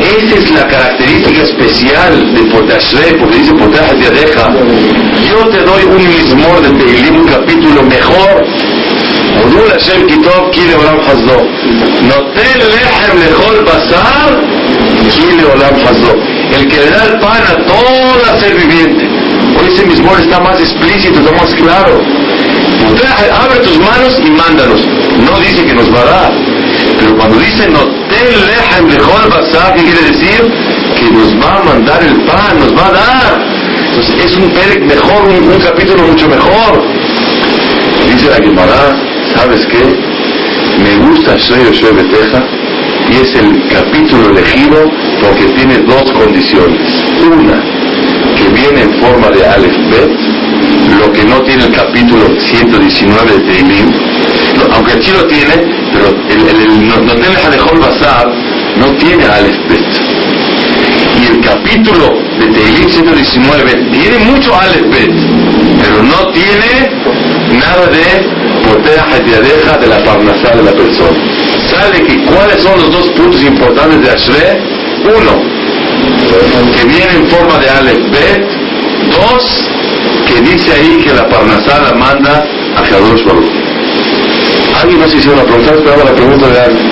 esa 0.01 0.35
es 0.35 0.51
la 0.51 0.67
característica 0.67 1.43
especial 1.43 2.33
de 2.33 2.41
Potashre, 2.51 3.17
porque 3.19 3.39
dice 3.39 3.53
Potash 3.53 3.99
te 3.99 4.09
deja, 4.11 4.53
yo 5.29 5.49
te 5.49 5.63
doy 5.63 5.83
un 5.85 6.07
mismo 6.07 6.61
de 6.61 6.69
Teilim, 6.83 7.15
un 7.21 7.27
capítulo 7.27 7.83
mejor. 7.83 8.45
Odul 9.45 9.69
Hashem 9.69 10.07
Kitov 10.07 10.51
Kile 10.51 10.75
Olam 10.75 10.99
Hazdo. 10.99 11.37
Notel 12.09 12.59
Lehem 12.73 13.17
Lejol 13.19 13.65
Basar 13.65 14.39
Kile 15.11 15.45
Olam 15.45 15.75
Hazdo. 15.75 16.13
El 16.57 16.67
que 16.67 16.77
le 16.77 16.89
da 16.89 17.03
el 17.05 17.19
pan 17.19 17.43
a 17.43 17.55
todo 17.65 18.39
ser 18.39 18.55
viviente. 18.55 19.06
Ese 19.65 19.85
mismo 19.85 20.15
está 20.17 20.39
más 20.39 20.59
explícito, 20.59 21.19
está 21.19 21.31
más 21.31 21.53
claro. 21.55 22.01
Abre 23.41 23.59
tus 23.59 23.79
manos 23.79 24.19
y 24.23 24.29
mándanos. 24.31 24.85
No 25.25 25.39
dice 25.39 25.65
que 25.65 25.73
nos 25.73 25.93
va 25.93 26.01
a 26.01 26.05
dar. 26.05 26.33
Pero 26.99 27.17
cuando 27.17 27.39
dice 27.39 27.67
no 27.69 27.79
ten 28.09 28.87
mejor 28.87 29.29
basar, 29.29 29.75
¿qué 29.75 29.83
quiere 29.83 30.01
decir? 30.01 30.53
Que 30.95 31.11
nos 31.11 31.33
va 31.41 31.59
a 31.59 31.63
mandar 31.63 32.03
el 32.03 32.15
pan, 32.25 32.59
nos 32.59 32.75
va 32.77 32.87
a 32.87 32.91
dar. 32.91 33.47
Entonces 33.87 34.25
es 34.25 34.37
un 34.37 34.49
perec 34.51 34.83
mejor, 34.83 35.27
un, 35.27 35.59
capítulo 35.59 36.03
mucho 36.03 36.27
mejor. 36.27 36.83
Dice 38.07 38.29
la 38.29 38.35
Gemara, 38.35 38.95
¿sabes 39.35 39.65
qué? 39.65 39.83
Me 40.83 40.95
gusta 41.07 41.35
Shreyo 41.35 41.93
Beteja 41.95 42.43
y 43.11 43.15
es 43.21 43.35
el 43.35 43.67
capítulo 43.69 44.29
elegido 44.29 44.89
porque 45.21 45.45
tiene 45.55 45.79
dos 45.79 46.11
condiciones. 46.11 46.79
Una, 47.31 47.76
que 48.47 48.61
viene 48.61 48.81
en 48.83 48.93
forma 48.99 49.29
de 49.29 49.45
Aleph 49.45 49.77
Bet, 49.91 50.11
lo 50.99 51.11
que 51.11 51.23
no 51.23 51.41
tiene 51.41 51.65
el 51.65 51.73
capítulo 51.73 52.25
119 52.39 53.31
de 53.33 53.39
Teilim, 53.39 53.91
aunque 54.73 54.93
aquí 54.93 55.11
lo 55.11 55.25
tiene, 55.27 55.55
pero 55.93 56.07
el, 56.07 56.47
el, 56.47 56.61
el 56.61 56.87
no, 56.87 56.95
de 57.13 57.79
Bazar 57.79 58.27
no 58.77 58.87
tiene 58.97 59.25
Aleph 59.25 59.67
Bet. 59.69 59.81
Y 61.19 61.35
el 61.35 61.41
capítulo 61.41 62.13
de 62.39 62.47
Teilim 62.47 62.89
119 62.89 63.73
tiene 63.91 64.17
mucho 64.19 64.55
Aleph 64.55 64.89
Bet, 64.91 65.11
pero 65.81 66.03
no 66.03 66.31
tiene 66.31 67.59
nada 67.59 67.87
de 67.87 68.37
Potea 68.67 69.77
de 69.77 69.87
la 69.87 69.97
parnasá 70.03 70.55
de 70.55 70.63
la 70.63 70.71
persona. 70.71 71.17
¿Sabe 71.69 72.03
que 72.03 72.21
cuáles 72.23 72.61
son 72.61 72.79
los 72.79 72.91
dos 72.91 73.09
puntos 73.11 73.41
importantes 73.43 74.01
de 74.01 74.09
Ashre? 74.09 74.61
Uno, 75.03 75.56
que 76.75 76.83
viene 76.85 77.13
en 77.15 77.27
forma 77.27 77.57
de 77.59 77.69
Aleph 77.69 78.11
Bet. 78.11 78.43
Dos, 79.11 79.69
que 80.27 80.41
dice 80.41 80.71
ahí 80.73 81.03
que 81.03 81.13
la 81.13 81.27
Parnasá 81.29 81.81
la 81.81 81.93
manda 81.93 82.45
a 82.75 82.81
Kadosh 82.83 83.23
Baruch. 83.23 83.51
¿Alguien 84.81 84.99
nos 84.99 85.13
hizo 85.13 85.31
una 85.33 85.43
pregunta? 85.43 85.73
Esperaba 85.73 86.03
la 86.03 86.15
pregunta 86.15 86.47
de 86.47 86.59
alguien. 86.59 86.91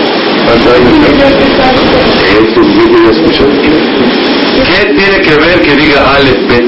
¿Qué 4.65 4.85
tiene 4.85 5.21
que 5.21 5.35
ver 5.35 5.61
que 5.61 5.75
diga 5.75 6.15
Aleph 6.15 6.47
Bet? 6.47 6.65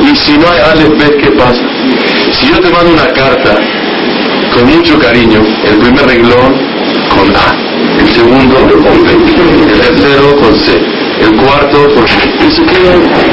Y 0.00 0.16
si 0.16 0.38
no 0.38 0.46
hay 0.50 0.60
Aleph 0.72 0.98
Bet, 0.98 1.16
¿qué 1.22 1.30
pasa? 1.32 1.62
Si 2.32 2.46
yo 2.48 2.60
te 2.60 2.70
mando 2.70 2.92
una 2.92 3.08
carta 3.12 3.58
con 4.54 4.66
mucho 4.66 4.98
cariño, 4.98 5.40
el 5.68 5.78
primer 5.78 6.06
renglón 6.06 6.54
con 7.10 7.34
A, 7.34 7.56
el 8.00 8.08
segundo 8.10 8.56
con 8.56 9.04
B, 9.04 9.10
el 9.72 9.80
tercero 9.80 10.36
con 10.40 10.54
C, 10.56 10.97
el 11.20 11.36
cuarto 11.36 11.88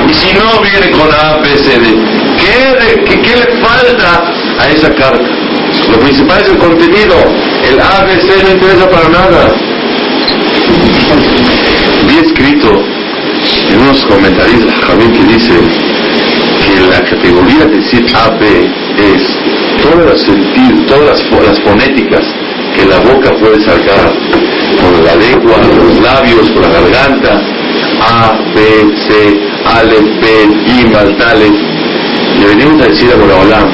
y 0.07 0.13
si 0.13 0.33
no 0.33 0.61
viene 0.61 0.91
con 0.91 1.11
A, 1.11 1.37
B, 1.37 1.55
C, 1.57 1.79
D, 1.79 1.85
¿qué, 2.37 3.21
qué, 3.21 3.35
le 3.35 3.61
falta 3.63 4.33
a 4.59 4.69
esa 4.69 4.93
carta? 4.93 5.29
Lo 5.91 5.99
principal 5.99 6.41
es 6.41 6.49
el 6.49 6.57
contenido, 6.57 7.15
el 7.69 7.79
A, 7.79 8.05
B, 8.05 8.19
C 8.19 8.43
no 8.43 8.51
interesa 8.51 8.89
para 8.89 9.09
nada. 9.09 9.53
Vi 12.07 12.17
escrito 12.17 12.83
en 13.69 13.81
unos 13.81 14.01
comentarios 14.03 14.65
de 14.65 14.71
Javier 14.71 15.11
que 15.11 15.23
dice 15.33 15.53
que 16.65 16.81
la 16.87 17.01
categoría 17.01 17.65
de 17.65 17.77
decir 17.77 18.05
A, 18.15 18.29
B 18.31 18.45
es 18.97 19.23
todos 19.81 20.05
los 20.05 20.21
sentidos, 20.21 20.85
todas 20.87 21.21
las, 21.21 21.47
las 21.47 21.59
fonéticas 21.61 22.25
que 22.75 22.85
la 22.85 22.99
boca 22.99 23.31
puede 23.39 23.61
sacar 23.61 24.11
por 24.81 25.03
la 25.03 25.15
lengua, 25.15 25.57
los 25.77 26.01
labios, 26.01 26.49
por 26.49 26.63
la 26.63 26.69
garganta, 26.69 27.54
a, 28.01 28.37
B, 28.53 28.61
C, 29.07 29.39
Ale, 29.65 29.99
B, 30.21 30.25
Gimal, 30.65 31.17
Tales. 31.17 31.51
Le 32.39 32.47
venimos 32.47 32.81
a 32.81 32.85
decir 32.87 33.11
a 33.11 33.15
Boraholam, 33.15 33.69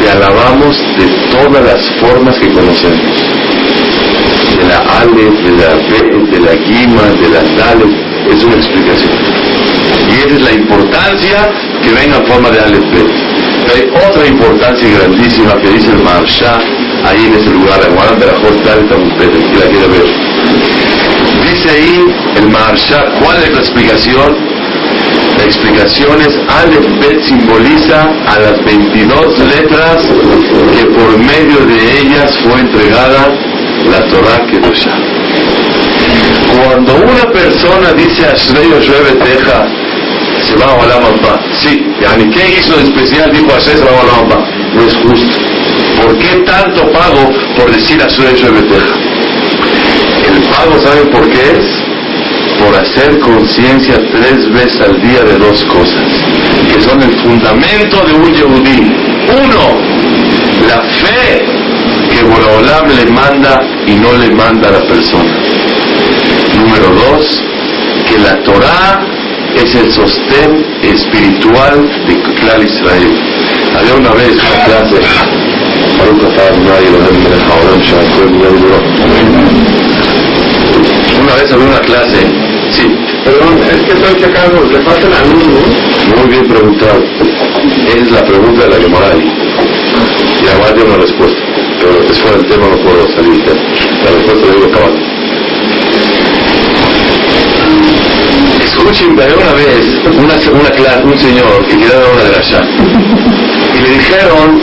te 0.00 0.10
alabamos 0.10 0.76
de 0.98 1.06
todas 1.30 1.64
las 1.64 1.88
formas 2.00 2.38
que 2.38 2.48
conocemos. 2.48 3.12
De 4.58 4.68
la 4.68 4.78
Ale, 5.00 5.24
de 5.24 5.52
la 5.56 5.74
B, 5.88 6.30
de 6.30 6.40
la 6.40 6.52
Gimal, 6.64 7.20
de 7.20 7.28
las 7.28 7.56
Tales. 7.56 7.92
Es 8.30 8.44
una 8.44 8.56
explicación. 8.56 9.12
Y 10.08 10.14
esa 10.14 10.34
es 10.34 10.42
la 10.42 10.52
importancia 10.52 11.50
que 11.82 11.90
venga 11.90 12.16
en 12.18 12.26
forma 12.26 12.50
de 12.50 12.60
Ale, 12.60 12.78
B. 12.78 13.32
Hay 13.74 13.88
otra 14.08 14.26
importancia 14.26 14.88
grandísima 14.98 15.54
que 15.60 15.70
dice 15.70 15.90
el 15.92 16.02
Marsha 16.02 16.58
ahí 17.04 17.26
en 17.26 17.34
ese 17.34 17.50
lugar, 17.50 17.80
en 17.86 17.94
Guadalajara, 17.94 18.32
la 18.32 18.38
Jota, 18.38 18.74
que 19.18 19.58
la 19.58 19.66
quiere 19.66 19.88
ver. 19.88 20.81
El 21.64 22.48
Maharsha, 22.48 23.04
¿cuál 23.22 23.40
es 23.40 23.52
la 23.52 23.60
explicación? 23.60 24.36
La 25.38 25.44
explicación 25.44 26.20
es 26.20 26.34
Aleph 26.48 27.00
Bet 27.00 27.22
simboliza 27.22 28.02
a 28.26 28.40
las 28.40 28.64
22 28.64 29.38
letras 29.38 30.02
que 30.74 30.84
por 30.86 31.16
medio 31.18 31.64
de 31.64 32.00
ellas 32.00 32.36
fue 32.42 32.60
entregada 32.62 33.28
la 33.92 34.08
Torah 34.08 34.44
Kedusha. 34.50 34.90
Cuando 36.52 36.96
una 36.96 37.30
persona 37.32 37.92
dice 37.92 38.26
Ashrei 38.26 38.68
Yoshue 38.68 39.14
Teja, 39.22 39.68
se 40.44 40.56
va 40.56 40.66
a 40.66 40.74
Olam 40.74 41.14
Sí, 41.62 41.80
¿qué 42.34 42.58
hizo 42.58 42.76
de 42.76 42.82
especial? 42.82 43.30
Dijo 43.32 43.54
Ashrei 43.54 43.76
se 43.76 43.84
va 43.84 43.90
a 43.90 44.02
Olam 44.02 44.44
No 44.74 44.82
es 44.82 44.96
justo. 44.96 45.38
¿Por 46.02 46.18
qué 46.18 46.42
tanto 46.44 46.90
pago 46.90 47.30
por 47.56 47.70
decir 47.70 48.02
Ashrei 48.02 48.34
Yoshue 48.34 48.62
Teja? 48.62 49.11
Pago, 50.56 50.78
¿saben 50.80 51.08
por 51.10 51.28
qué 51.30 51.40
es? 51.58 51.66
Por 52.60 52.74
hacer 52.76 53.18
conciencia 53.20 53.94
tres 54.12 54.50
veces 54.52 54.80
al 54.82 55.00
día 55.00 55.22
de 55.24 55.38
dos 55.38 55.64
cosas, 55.64 56.04
que 56.68 56.80
son 56.80 57.02
el 57.02 57.14
fundamento 57.20 58.04
de 58.06 58.12
un 58.12 58.34
yehudí. 58.34 58.80
Uno, 59.44 59.80
la 60.68 60.82
fe 60.82 61.44
que 62.10 62.22
Boraholam 62.24 62.86
le 62.88 63.06
manda 63.10 63.62
y 63.86 63.94
no 63.94 64.12
le 64.12 64.30
manda 64.30 64.68
a 64.68 64.72
la 64.72 64.82
persona. 64.82 65.32
Número 66.54 66.88
dos, 67.02 67.42
que 68.08 68.18
la 68.18 68.42
Torah 68.42 69.06
es 69.56 69.74
el 69.74 69.92
sostén 69.92 70.64
espiritual 70.82 71.88
de 72.06 72.20
Clar 72.34 72.62
Israel. 72.62 73.10
Había 73.76 73.94
una 73.94 74.12
vez 74.12 74.32
una 74.34 74.64
clase, 74.64 75.00
una 81.20 81.34
vez 81.34 81.52
había 81.52 81.66
una 81.66 81.80
clase, 81.80 82.18
sí. 82.70 82.82
Perdón, 83.24 83.58
es 83.62 83.82
que 83.84 83.92
estoy 83.92 84.14
checando, 84.20 84.64
le 84.64 84.80
faltan 84.80 85.12
alumnos. 85.12 85.62
Muy 86.16 86.28
bien 86.28 86.46
preguntado. 86.48 87.02
Es 87.88 88.10
la 88.10 88.24
pregunta 88.24 88.64
de 88.64 88.68
la 88.68 88.76
Gemara 88.76 89.14
Y 89.16 90.46
además 90.48 90.74
dio 90.74 90.84
una 90.86 90.96
respuesta. 90.96 91.40
Pero 91.80 92.02
es 92.02 92.18
fuera 92.18 92.36
del 92.36 92.46
tema, 92.46 92.66
no 92.68 92.78
puedo 92.82 93.06
salir. 93.14 93.44
La 94.04 94.10
respuesta 94.10 94.46
la 94.46 94.54
digo 94.54 94.66
acabando. 94.66 94.98
Escuchen, 98.64 99.12
una 99.12 99.52
vez 99.52 100.02
una, 100.06 100.60
una 100.60 100.70
clase, 100.70 101.04
un 101.04 101.18
señor 101.18 101.66
que 101.66 101.78
quería 101.78 101.98
dar 101.98 102.12
una 102.12 102.30
gracia. 102.30 102.60
Y 103.74 103.80
le 103.80 103.88
dijeron, 103.88 104.58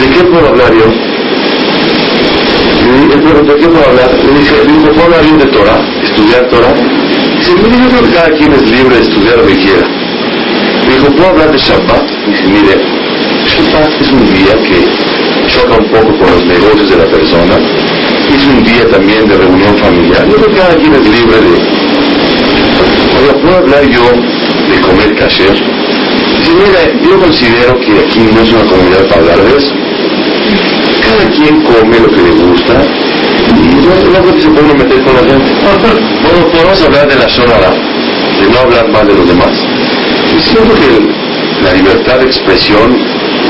¿de 0.00 0.08
qué 0.08 0.24
puedo 0.24 0.48
hablar 0.48 0.72
yo? 0.72 1.09
Él 2.96 3.22
preguntó, 3.22 3.54
¿qué 3.56 3.66
puedo 3.68 3.84
hablar? 3.86 4.10
Le 4.10 4.32
dije, 4.38 4.54
dijo, 4.66 4.92
¿puedo 4.92 5.04
hablar 5.04 5.22
de 5.24 5.46
Torah? 5.46 5.80
¿Estudiar 6.02 6.48
Torah? 6.48 6.74
Dice, 7.38 7.54
mire, 7.56 7.78
yo 7.78 7.88
creo 7.90 8.02
que 8.02 8.14
cada 8.14 8.30
quien 8.30 8.52
es 8.52 8.70
libre 8.70 8.96
de 8.96 9.02
estudiar 9.02 9.36
lo 9.38 9.46
que 9.46 9.56
quiera. 9.56 9.86
Me 10.86 10.94
dijo, 10.94 11.06
¿puedo 11.12 11.28
hablar 11.30 11.52
de 11.52 11.58
Shabbat? 11.58 12.06
Dije, 12.26 12.46
mire, 12.48 12.74
Shabbat 13.46 14.00
es 14.00 14.10
un 14.10 14.26
día 14.34 14.54
que 14.66 14.78
choca 15.48 15.74
un 15.78 15.88
poco 15.90 16.18
con 16.18 16.30
los 16.30 16.44
negocios 16.46 16.90
de 16.90 16.96
la 16.96 17.06
persona. 17.06 17.56
Es 18.30 18.46
un 18.46 18.64
día 18.64 18.86
también 18.90 19.26
de 19.26 19.36
reunión 19.36 19.76
familiar. 19.78 20.26
Yo 20.28 20.36
creo 20.36 20.50
que 20.50 20.56
cada 20.56 20.74
quien 20.76 20.94
es 20.94 21.04
libre 21.06 21.36
de... 21.36 21.52
Oiga, 23.18 23.34
¿puedo 23.42 23.56
hablar 23.56 23.84
yo 23.88 24.04
de 24.70 24.80
comer 24.80 25.14
kasher? 25.16 25.52
Dice, 25.52 26.52
mire, 26.54 26.98
yo 27.02 27.18
considero 27.18 27.74
que 27.80 27.92
aquí 28.06 28.20
no 28.34 28.40
es 28.42 28.52
una 28.52 28.64
comunidad 28.64 29.08
para 29.08 29.20
hablar 29.20 29.42
de 29.42 29.56
eso 29.58 29.89
cada 31.10 31.28
quien 31.30 31.60
come 31.62 31.98
lo 31.98 32.08
que 32.08 32.22
le 32.22 32.30
gusta 32.30 32.74
y 33.50 33.62
no, 33.82 34.22
no 34.22 34.40
se 34.40 34.48
puede 34.48 34.74
meter 34.74 35.02
con 35.02 35.14
la 35.14 35.24
gente. 35.26 35.50
Bueno, 36.22 36.46
podemos 36.52 36.82
hablar 36.82 37.08
de 37.08 37.16
la 37.16 37.28
sonora, 37.28 37.70
de 37.70 38.46
no 38.52 38.58
hablar 38.60 38.88
más 38.90 39.06
de 39.06 39.14
los 39.14 39.26
demás. 39.26 39.50
Y 40.30 40.40
siento 40.40 40.74
que 40.74 41.64
la 41.64 41.72
libertad 41.74 42.18
de 42.18 42.26
expresión 42.26 42.94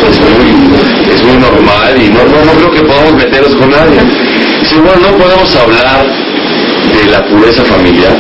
es 0.09 0.21
muy, 0.21 1.13
es 1.13 1.23
muy 1.25 1.37
normal 1.37 1.93
y 2.01 2.09
no, 2.09 2.25
no, 2.25 2.45
no 2.45 2.53
creo 2.57 2.71
que 2.73 2.83
podamos 2.83 3.15
meternos 3.15 3.55
con 3.55 3.71
nadie. 3.71 4.01
Dice, 4.61 4.77
bueno, 4.77 5.11
no 5.11 5.19
podemos 5.19 5.57
hablar 5.57 6.07
de 6.09 7.11
la 7.11 7.27
pureza 7.27 7.65
familiar, 7.65 8.17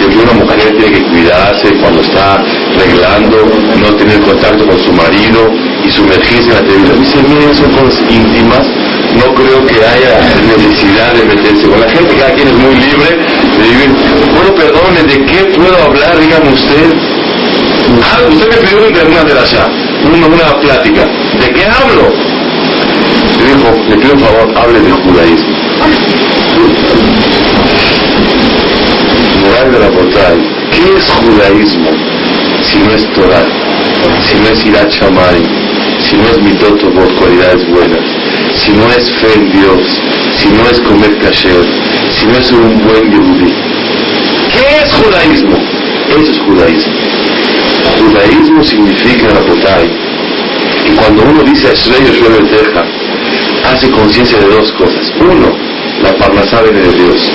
de 0.00 0.06
que 0.08 0.18
una 0.18 0.32
mujer 0.32 0.76
tiene 0.78 0.92
que 0.92 1.02
cuidarse 1.02 1.68
cuando 1.74 2.00
está 2.00 2.36
arreglando, 2.36 3.36
no 3.82 3.96
tener 3.96 4.20
contacto 4.20 4.66
con 4.66 4.78
su 4.78 4.92
marido, 4.92 5.50
sumergirse 5.92 6.48
en 6.48 6.54
la 6.54 6.62
televisión. 6.62 7.00
Dice, 7.00 7.22
miren, 7.28 7.54
son 7.54 7.70
cosas 7.72 8.00
íntimas, 8.10 8.66
no 9.16 9.34
creo 9.34 9.66
que 9.66 9.76
haya 9.76 10.14
necesidad 10.46 11.12
de 11.12 11.24
meterse 11.24 11.68
con 11.68 11.80
la 11.80 11.88
gente, 11.88 12.14
cada 12.16 12.32
quien 12.32 12.48
es 12.48 12.54
muy 12.54 12.74
libre 12.76 13.10
de 13.12 14.32
Bueno, 14.34 14.54
perdone, 14.54 15.02
¿de 15.02 15.26
qué 15.26 15.44
puedo 15.56 15.76
hablar? 15.82 16.18
Dígame 16.18 16.52
usted. 16.52 16.92
Ah, 18.02 18.20
usted 18.28 18.48
me 18.48 18.56
pidió 18.56 18.78
una 18.78 19.24
de 19.24 19.38
allá, 19.38 19.68
una, 20.04 20.26
una 20.26 20.60
plática. 20.60 21.04
¿De 21.38 21.52
qué 21.52 21.64
hablo? 21.66 22.08
Le 23.38 23.46
dijo, 23.54 23.70
le 23.88 23.96
pido 23.96 24.14
un 24.14 24.20
favor, 24.20 24.56
hable 24.56 24.80
de 24.80 24.90
judaísmo. 24.92 25.56
Moral 29.42 29.72
de 29.72 29.78
la 29.78 29.88
Botay, 29.90 30.38
¿qué 30.70 30.96
es 30.96 31.10
judaísmo 31.10 31.90
si 32.62 32.78
no 32.78 32.94
es 32.94 33.04
Torah, 33.12 33.46
si 34.26 34.38
no 34.38 34.48
es 34.48 34.64
Irat 34.64 34.90
si 36.12 36.18
no 36.18 36.28
es 36.28 36.42
mitoto 36.42 36.92
por 36.92 37.14
cualidades 37.14 37.66
buenas, 37.70 38.04
si 38.62 38.70
no 38.72 38.86
es 38.90 39.10
fe 39.12 39.32
en 39.34 39.50
Dios, 39.50 39.82
si 40.36 40.48
no 40.48 40.68
es 40.70 40.78
comer 40.80 41.18
kasher, 41.20 41.64
si 42.18 42.26
no 42.26 42.36
es 42.36 42.52
un 42.52 42.82
buen 42.84 43.10
yehudí? 43.10 43.54
¿Qué 44.52 44.84
es 44.84 44.92
judaísmo? 44.92 45.56
Eso 46.10 46.30
es 46.30 46.38
judaísmo. 46.40 46.92
Judaísmo 47.98 48.62
significa 48.62 49.28
la 49.28 49.40
Botay. 49.40 49.88
Y 50.84 50.90
cuando 50.96 51.22
uno 51.22 51.42
dice 51.44 51.68
Ashrei 51.68 52.04
Yoshua 52.04 52.28
Teja, 52.50 52.84
hace 53.72 53.90
conciencia 53.90 54.38
de 54.38 54.48
dos 54.48 54.70
cosas. 54.72 55.10
Uno, 55.18 55.50
la 56.02 56.14
parnasá 56.16 56.60
viene 56.62 56.80
de 56.80 56.92
Dios. 56.92 57.30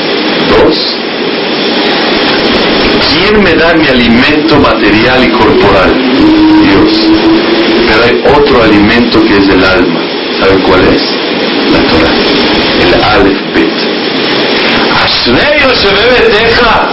Dos, 0.49 0.97
¿quién 3.11 3.43
me 3.43 3.55
da 3.55 3.73
mi 3.73 3.87
alimento 3.87 4.59
material 4.59 5.23
y 5.23 5.29
corporal? 5.29 5.95
Dios. 6.61 7.76
Pero 7.87 8.03
hay 8.03 8.23
otro 8.37 8.63
alimento 8.63 9.21
que 9.23 9.37
es 9.37 9.47
del 9.47 9.63
alma. 9.63 10.01
¿Saben 10.39 10.59
cuál 10.61 10.81
es? 10.81 11.01
La 11.71 11.79
Torah. 11.89 12.13
El 12.81 13.03
Aleph 13.03 13.53
Bet. 13.53 13.77
Ashrei 15.03 15.61
Yoshua 15.61 15.91
Teja 16.31 16.89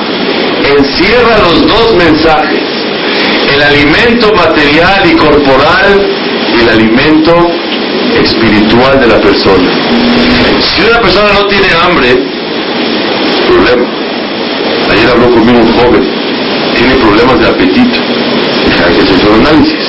encierra 0.77 1.39
los 1.39 1.67
dos 1.67 1.97
mensajes. 1.97 2.63
El 3.55 3.63
alimento 3.63 4.33
material 4.35 5.03
y 5.11 5.17
corporal 5.17 6.07
y 6.57 6.63
el 6.63 6.69
alimento 6.69 7.51
espiritual 8.23 9.01
de 9.01 9.07
la 9.07 9.21
persona. 9.21 9.71
Si 10.61 10.83
una 10.83 11.01
persona 11.01 11.33
no 11.33 11.47
tiene 11.47 11.69
hambre, 11.83 12.17
problema. 13.47 13.87
Ayer 14.91 15.11
habló 15.11 15.31
conmigo 15.31 15.59
un 15.59 15.73
joven, 15.73 16.05
tiene 16.77 16.95
problemas 16.97 17.39
de 17.41 17.49
apetito. 17.49 18.01
Hay 18.87 18.95
que 18.95 19.03
hacer 19.03 19.31
un 19.31 19.47
análisis. 19.47 19.84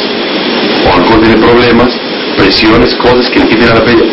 O 0.85 0.93
alcohol 0.93 1.21
tiene 1.21 1.37
problemas, 1.37 1.89
presiones, 2.37 2.93
cosas 2.95 3.29
que 3.29 3.39
le 3.39 3.47
quiten 3.47 3.69
a 3.69 3.75
la 3.75 3.81
apetito. 3.81 4.03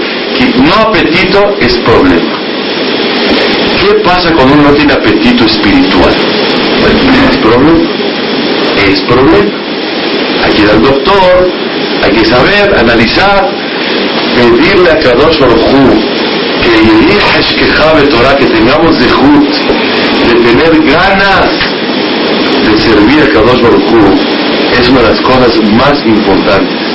No 0.57 0.75
apetito 0.89 1.57
es 1.61 1.77
problema. 1.77 2.41
¿Qué 3.81 3.95
pasa 4.05 4.33
cuando 4.33 4.55
uno 4.55 4.71
no 4.71 4.75
tiene 4.75 4.93
apetito 4.93 5.45
espiritual? 5.45 6.15
es 7.31 7.37
problema. 7.39 7.91
Es 8.89 9.01
problema. 9.03 9.63
Hay 10.45 10.53
que 10.53 10.63
ir 10.63 10.71
al 10.71 10.83
doctor, 10.83 11.49
hay 12.03 12.11
que 12.11 12.25
saber, 12.25 12.75
analizar, 12.79 13.49
pedirle 14.35 14.91
a 14.91 14.99
Kadosh 14.99 15.39
Baruj 15.39 15.63
que 16.63 17.67
que 17.67 18.07
Torah, 18.09 18.37
que 18.37 18.47
tengamos 18.47 18.99
de 18.99 19.07
de 19.07 20.35
tener 20.35 20.83
ganas 20.85 21.49
de 22.65 22.81
servir 22.81 23.23
a 23.23 23.33
Kadosh 23.33 23.61
Baruj 23.63 24.42
es 24.79 24.89
una 24.89 25.01
de 25.01 25.09
las 25.11 25.21
cosas 25.21 25.59
más 25.73 25.99
importantes. 26.07 26.93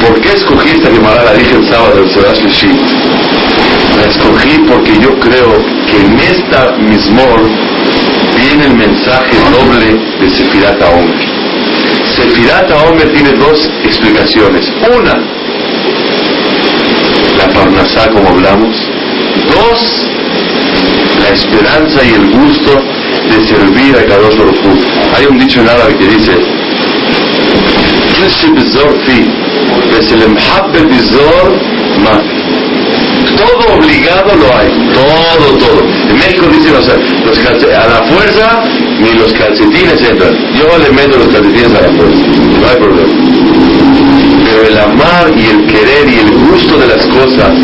¿Por 0.00 0.20
qué 0.20 0.32
escogí 0.32 0.70
esta 0.70 0.90
Gemara? 0.90 1.24
La 1.24 1.32
dije 1.34 1.54
el 1.54 1.66
sábado 1.66 1.96
del 1.96 2.10
Serash 2.10 2.42
La 3.96 4.04
escogí 4.04 4.58
porque 4.68 4.98
yo 5.00 5.18
creo 5.18 5.64
que 5.88 6.00
en 6.04 6.18
esta 6.20 6.76
mismor 6.78 7.48
viene 8.36 8.66
el 8.66 8.74
mensaje 8.76 9.36
doble 9.50 9.98
de 10.20 10.30
Sefirat 10.30 10.82
Omer. 10.82 11.34
Sefirat 12.16 12.70
Omer 12.88 13.12
tiene 13.12 13.32
dos 13.32 13.70
explicaciones. 13.84 14.70
Una, 14.94 15.14
la 17.38 17.48
Parnasá, 17.52 18.10
como 18.10 18.28
hablamos. 18.28 18.76
Dos, 19.50 20.06
la 21.20 21.28
esperanza 21.30 22.04
y 22.04 22.14
el 22.14 22.30
gusto 22.30 22.72
de 23.30 23.46
servir 23.46 23.96
a 23.96 24.04
Kadosh 24.04 24.36
Baruj 24.36 24.56
Hay 25.16 25.26
un 25.26 25.38
dicho 25.38 25.60
en 25.60 25.68
árabe 25.68 25.96
que 25.96 26.06
dice, 26.06 26.32
todo 33.36 33.76
obligado 33.76 34.34
lo 34.36 34.56
hay, 34.56 34.68
todo, 34.92 35.58
todo. 35.58 35.80
En 36.08 36.16
México 36.18 36.46
dicen 36.48 36.74
los, 36.74 36.88
a 36.88 37.88
la 37.88 38.02
fuerza 38.06 38.62
ni 39.00 39.10
los 39.12 39.32
calcetines 39.32 40.00
entran. 40.02 40.34
Yo 40.54 40.78
le 40.78 40.90
meto 40.90 41.18
los 41.18 41.28
calcetines 41.28 41.74
a 41.74 41.82
la 41.82 41.92
fuerza, 41.92 42.22
no 42.60 42.68
hay 42.68 42.76
problema 42.76 43.34
pero 44.44 44.66
el 44.68 44.78
amar 44.78 45.32
y 45.36 45.46
el 45.46 45.66
querer 45.66 46.08
y 46.08 46.18
el 46.18 46.30
gusto 46.30 46.78
de 46.78 46.86
las 46.86 47.06
cosas, 47.06 47.56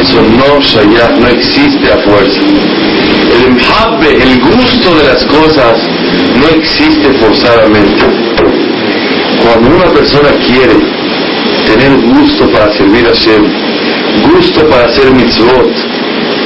eso 0.00 0.22
no 0.22 0.60
shayah, 0.60 1.10
no 1.18 1.28
existe 1.28 1.92
a 1.92 1.98
fuerza. 1.98 2.40
El 3.36 3.44
emhabbe, 3.44 4.20
el 4.20 4.40
gusto 4.40 4.94
de 4.96 5.04
las 5.04 5.24
cosas, 5.26 5.78
no 6.40 6.48
existe 6.56 7.12
forzadamente. 7.20 8.27
Cuando 9.48 9.76
una 9.76 9.86
persona 9.94 10.28
quiere 10.46 10.74
tener 11.64 11.96
gusto 12.02 12.50
para 12.50 12.70
servir 12.76 13.06
a 13.06 13.14
Hashem, 13.14 13.44
gusto 14.30 14.68
para 14.68 14.84
hacer 14.84 15.10
mitzvot, 15.10 15.70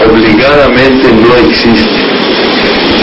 obligadamente 0.08 1.08
no 1.10 1.34
existe. 1.34 2.00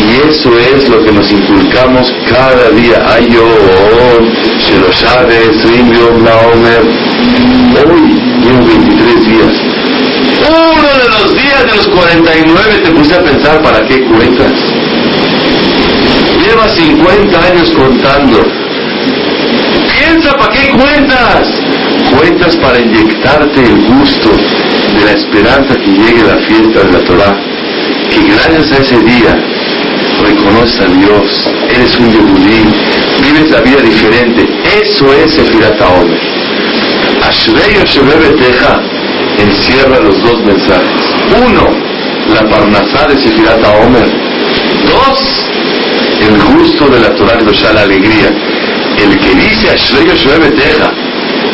Y 0.08 0.30
eso 0.30 0.58
es 0.58 0.88
lo 0.88 1.04
que 1.04 1.12
nos 1.12 1.30
inculcamos 1.30 2.14
cada 2.30 2.70
día. 2.70 3.14
Ayon, 3.14 4.32
Sheloshades, 4.62 5.70
Rim 5.70 5.92
La 6.24 6.38
Omer. 6.48 6.84
Hoy 7.84 8.16
llevo 8.42 8.66
23 8.68 9.26
días. 9.28 9.54
Uno 10.48 10.92
de 10.98 11.10
los 11.10 11.34
días 11.44 11.66
de 11.70 11.76
los 11.76 11.88
49 11.88 12.80
te 12.86 12.92
puse 12.92 13.16
a 13.16 13.22
pensar 13.22 13.62
para 13.62 13.86
qué 13.86 14.02
cuentas. 14.06 14.54
Llevas 16.42 16.74
50 16.74 17.46
años 17.46 17.70
contando. 17.72 18.69
Piensa 20.00 20.32
para 20.38 20.54
qué 20.54 20.70
cuentas. 20.70 21.48
Cuentas 22.18 22.56
para 22.58 22.80
inyectarte 22.80 23.60
el 23.60 23.82
gusto 23.86 24.30
de 24.32 25.06
la 25.06 25.12
esperanza 25.12 25.76
que 25.76 25.92
llegue 25.92 26.24
la 26.24 26.38
fiesta 26.48 26.80
de 26.84 26.92
la 26.94 27.00
Torah. 27.06 27.36
Que 28.10 28.24
gracias 28.24 28.72
a 28.72 28.78
ese 28.82 29.00
día 29.00 29.36
reconoces 30.24 30.80
a 30.82 30.86
Dios, 30.86 31.52
eres 31.70 32.00
un 32.00 32.12
yehudí, 32.12 32.64
vives 33.22 33.52
la 33.52 33.62
vida 33.62 33.82
diferente. 33.82 34.48
Eso 34.82 35.14
es 35.14 35.38
el 35.38 35.48
Firata 35.48 35.88
Omer. 35.88 36.20
Ashrei 37.28 37.76
Beteja 37.76 38.82
encierra 39.38 40.00
los 40.00 40.22
dos 40.24 40.44
mensajes. 40.44 41.04
Uno, 41.46 41.70
la 42.34 42.50
parnasá 42.50 43.08
de 43.08 43.18
Sefirata 43.18 43.70
Omer. 43.86 44.10
Dos, 44.92 45.46
el 46.22 46.56
gusto 46.56 46.88
de 46.88 47.00
la 47.02 47.16
Torah 47.16 47.40
la 47.74 47.82
alegría. 47.82 48.49
El 49.00 49.18
que 49.18 49.34
dice 49.34 49.70
Ashrei 49.70 50.40
Beteja, 50.40 50.92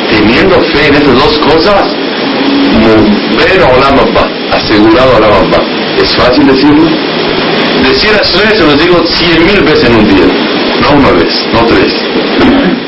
teniendo 0.09 0.55
fe 0.73 0.87
en 0.87 0.95
estas 0.95 1.13
dos 1.13 1.37
cosas, 1.39 1.85
pero 3.37 3.65
a 3.65 4.55
asegurado 4.57 5.17
a 5.17 5.19
la 5.19 5.27
¿Es 6.01 6.11
fácil 6.15 6.47
decirlo? 6.47 6.89
Decir 7.83 8.09
Ashrei 8.19 8.57
se 8.57 8.63
los 8.63 8.79
digo 8.79 8.97
cien 9.05 9.45
mil 9.45 9.61
veces 9.61 9.83
en 9.85 9.95
un 9.95 10.07
día, 10.07 10.25
no 10.81 10.97
una 10.97 11.11
vez, 11.11 11.33
no 11.53 11.65
tres. 11.67 11.93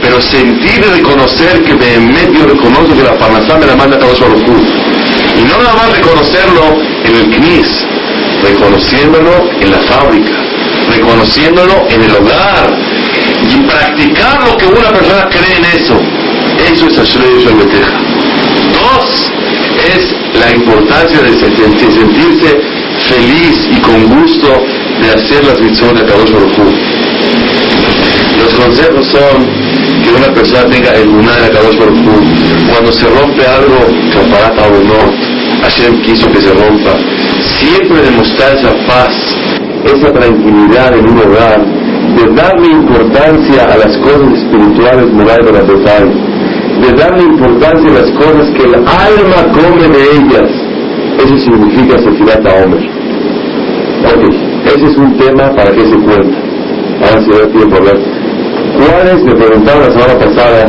Pero 0.02 0.20
sentir 0.22 0.80
y 0.80 0.98
reconocer 0.98 1.64
que 1.64 1.76
de 1.76 1.94
en 1.94 2.14
medio 2.14 2.48
reconozco 2.48 2.96
que 2.96 3.04
la 3.04 3.18
Parnasá 3.18 3.58
me 3.60 3.68
la 3.68 3.76
manda 3.76 4.00
cada 4.00 4.16
solo 4.16 4.38
Y 4.38 5.44
no 5.44 5.58
nada 5.60 5.74
más 5.76 5.98
reconocerlo 5.98 6.82
en 7.06 7.16
el 7.16 7.36
CNIS, 7.36 7.86
reconociéndolo 8.42 9.52
en 9.62 9.72
la 9.72 9.80
fábrica, 9.80 10.34
reconociéndolo 10.90 11.88
en 11.90 12.02
el 12.02 12.16
hogar 12.16 12.87
y 13.50 13.58
practicar 13.62 14.48
lo 14.48 14.58
que 14.58 14.66
una 14.66 14.90
persona 14.90 15.30
cree 15.30 15.58
en 15.58 15.66
eso. 15.66 16.00
Eso 16.74 16.88
es 16.88 16.98
Ashrei 17.00 17.44
Beteja. 17.46 18.00
Dos, 18.74 19.32
es 19.96 20.40
la 20.40 20.52
importancia 20.52 21.22
de 21.22 21.34
sentirse 21.34 22.62
feliz 23.08 23.68
y 23.72 23.80
con 23.82 24.08
gusto 24.08 24.64
de 25.02 25.10
hacer 25.10 25.46
las 25.46 25.60
mitzvot 25.62 25.94
de 25.94 26.06
Kadosh 26.06 26.32
Baruj 26.32 26.58
Los 28.38 28.54
consejos 28.56 29.08
son 29.08 29.46
que 30.04 30.10
una 30.10 30.34
persona 30.34 30.66
tenga 30.66 30.96
el 30.96 31.08
lunar 31.08 31.40
de 31.42 31.50
Kadosh 31.52 31.78
Baruj 31.78 32.00
Cuando 32.70 32.92
se 32.92 33.06
rompe 33.06 33.46
algo, 33.46 33.86
caparata 34.14 34.68
o 34.68 34.84
no, 34.84 35.38
Hashem 35.62 36.02
quiso 36.02 36.32
que 36.32 36.42
se 36.42 36.54
rompa. 36.54 36.94
Siempre 37.60 38.02
demostrar 38.02 38.56
esa 38.56 38.74
paz, 38.88 39.14
esa 39.86 40.14
tranquilidad 40.14 40.98
en 40.98 41.08
un 41.08 41.20
hogar, 41.20 41.77
de 42.16 42.34
darle 42.36 42.68
importancia 42.70 43.66
a 43.66 43.78
las 43.78 43.98
cosas 43.98 44.34
espirituales 44.34 45.12
morales 45.12 45.46
de 45.46 45.52
la 45.52 45.66
total, 45.66 46.06
de 46.82 46.92
darle 46.94 47.24
importancia 47.24 47.90
a 47.90 47.94
las 47.94 48.12
cosas 48.12 48.50
que 48.56 48.64
el 48.64 48.76
alma 48.76 49.40
come 49.54 49.88
de 49.88 50.04
ellas. 50.16 50.50
Eso 51.20 51.38
significa 51.38 51.98
Sefirata 52.00 52.50
Omer. 52.64 52.90
Ok, 54.06 54.24
Ese 54.66 54.86
es 54.86 54.98
un 54.98 55.18
tema 55.18 55.50
para 55.56 55.72
que 55.72 55.82
se 55.82 55.98
cuenta. 55.98 56.38
Ahora 57.02 57.22
si 57.22 57.30
da 57.32 57.48
tiempo 57.48 57.76
a 57.76 57.82
ver. 57.82 58.00
¿Cuáles, 58.78 59.24
me 59.24 59.32
preguntaron 59.36 59.82
la 59.82 59.92
semana 59.92 60.20
pasada 60.20 60.66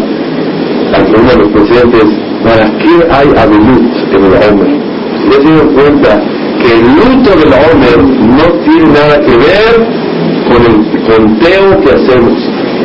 a 0.95 1.01
uno 1.01 1.31
de 1.31 1.37
los 1.37 1.49
presidentes, 1.49 2.05
¿para 2.43 2.65
qué 2.79 2.95
hay 3.11 3.29
abelut 3.37 3.93
en 4.13 4.25
el 4.25 4.33
Omer? 4.33 4.81
Ya 5.27 5.33
se 5.33 5.41
dieron 5.41 5.75
cuenta 5.75 6.21
que 6.63 6.73
el 6.73 6.87
luto 6.97 7.31
del 7.37 7.53
Omer 7.53 7.99
no 8.03 8.45
tiene 8.65 8.93
nada 8.93 9.21
que 9.21 9.37
ver 9.37 10.08
con 10.49 10.63
el 10.65 10.77
conteo 11.03 11.81
que 11.81 11.91
hacemos. 11.91 12.35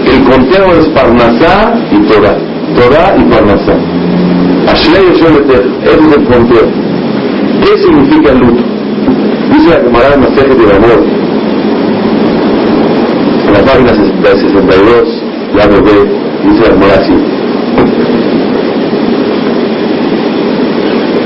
El 0.05 0.24
conteo 0.24 0.80
es 0.80 0.88
Parnasá 0.89 1.74
y 1.91 1.97
Torah. 2.07 2.38
Torah 2.76 3.16
y 3.18 3.24
Parnasá. 3.24 3.76
Ashley 4.68 5.05
ese 5.14 5.26
es 5.26 6.18
el 6.18 6.26
conteo. 6.26 6.68
¿Qué 7.64 7.78
significa 7.82 8.32
el 8.32 8.39
luto? 8.39 8.64
Dice 9.51 9.70
la 9.70 9.84
camarada 9.84 10.18
Maseje 10.18 10.55
del 10.55 10.72
Amor, 10.72 11.03
en 13.45 13.53
la 13.53 13.59
página 13.59 13.93
62, 13.93 15.24
la 15.55 15.68
bebé, 15.68 16.11
dice 16.43 16.61
la 16.61 16.70
camarada 16.70 17.01
así. 17.01 17.14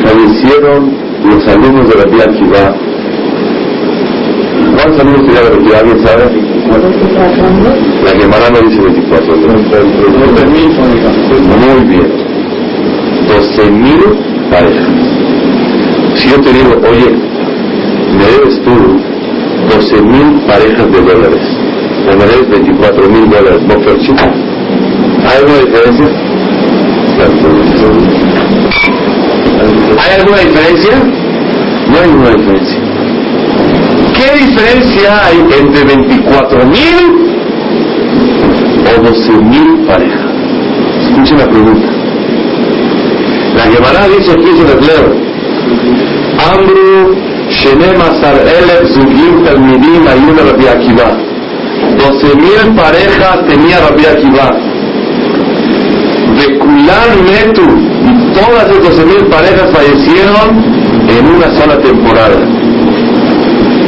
Fallecieron 0.03 0.93
los 1.29 1.47
alumnos 1.47 1.89
de 1.89 1.95
la 1.95 2.05
Vía. 2.05 2.86
¿Cuántos 4.87 5.05
alumnos 5.05 5.25
tenía 5.27 5.43
la 5.43 5.49
Vía 5.57 5.79
¿Alguien 5.79 5.99
sabe? 6.07 6.23
La 8.05 8.11
Gemara 8.11 8.47
no 8.53 8.59
dice 8.69 8.81
24. 8.81 9.35
Muy 11.57 11.83
bien. 11.89 12.07
12.000 13.27 14.49
parejas. 14.49 14.87
Si 16.15 16.29
yo 16.29 16.39
te 16.39 16.53
digo, 16.53 16.71
oye, 16.89 17.09
me 18.17 18.25
debes 18.31 18.61
tú 18.63 18.71
12 19.75 20.01
mil 20.03 20.39
parejas 20.47 20.89
de 20.89 21.01
dólares, 21.01 21.43
o 22.09 22.15
me 22.17 22.25
debes 22.25 22.49
24 22.49 23.09
mil 23.09 23.29
dólares, 23.29 23.61
¿no 23.67 23.73
¿Hay 25.27 25.37
alguna 25.37 25.59
diferencia? 25.59 26.07
¿Hay 29.99 30.11
alguna 30.17 30.39
diferencia? 30.39 30.95
No 31.89 31.99
hay 31.99 32.07
ninguna 32.07 32.29
diferencia. 32.29 32.76
¿Qué 34.17 34.45
diferencia 34.45 35.25
hay 35.25 35.37
entre 35.59 35.83
24 35.83 36.59
o 38.97 39.01
12 39.03 39.31
parejas? 39.85 40.31
Escuchen 41.05 41.37
la 41.37 41.45
pregunta. 41.45 41.87
La 43.57 43.63
Gemara 43.63 44.07
dice 44.07 44.31
aquí, 44.31 44.51
se 44.57 44.63
les 44.63 44.87
leo. 44.87 45.27
Amru 46.51 47.15
Shenemasar 47.49 48.37
Elef 48.41 48.91
Zugim 48.91 49.43
Talmidim 49.45 50.07
Ayuna 50.07 50.41
Rabbi 50.51 50.67
Akiva. 50.67 51.09
12.000 51.97 52.75
parejas 52.75 53.47
tenía 53.47 53.79
Rabbi 53.87 54.05
Akiva. 54.05 54.49
De 56.37 56.57
Metu. 57.23 57.67
Y 58.03 58.33
todas 58.33 58.67
esas 58.69 58.97
12.000 58.97 59.29
parejas 59.29 59.71
fallecieron 59.71 60.47
en 61.07 61.35
una 61.35 61.51
sola 61.51 61.77
temporada. 61.77 62.66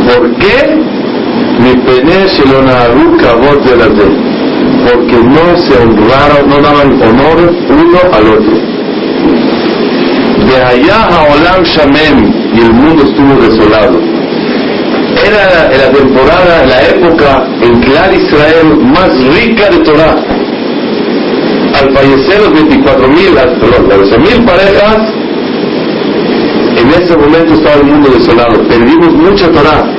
¿Por 0.10 0.36
qué? 0.38 0.80
Porque 4.86 5.18
no 5.24 5.58
se 5.58 5.78
honraron, 5.78 6.50
no 6.50 6.62
daban 6.62 7.02
honor 7.02 7.54
uno 7.70 8.00
al 8.12 8.28
otro. 8.28 8.56
De 10.48 10.56
allá 10.64 11.04
a 11.04 11.24
Olam 11.34 11.64
Shamem, 11.64 12.40
y 12.56 12.60
el 12.60 12.74
mundo 12.74 13.04
estuvo 13.04 13.36
desolado. 13.40 14.00
Era 15.28 15.70
la, 15.78 15.92
temporada, 15.92 16.66
la 16.66 16.82
época 16.88 17.48
en 17.62 17.82
que 17.82 17.90
la 17.94 18.14
Israel 18.16 18.80
más 18.82 19.10
rica 19.36 19.70
de 19.70 19.78
Torah. 19.80 20.16
Al 21.80 21.94
fallecer 21.94 22.42
los 22.42 22.54
24 22.54 23.08
mil, 23.10 23.34
perdón, 23.36 23.90
los 23.90 24.18
mil 24.18 24.44
parejas, 24.46 24.98
en 26.78 27.04
ese 27.04 27.16
momento 27.16 27.54
estaba 27.54 27.76
el 27.76 27.84
mundo 27.86 28.10
desolado. 28.10 28.64
Perdimos 28.68 29.14
mucha 29.14 29.52
Torah. 29.52 29.99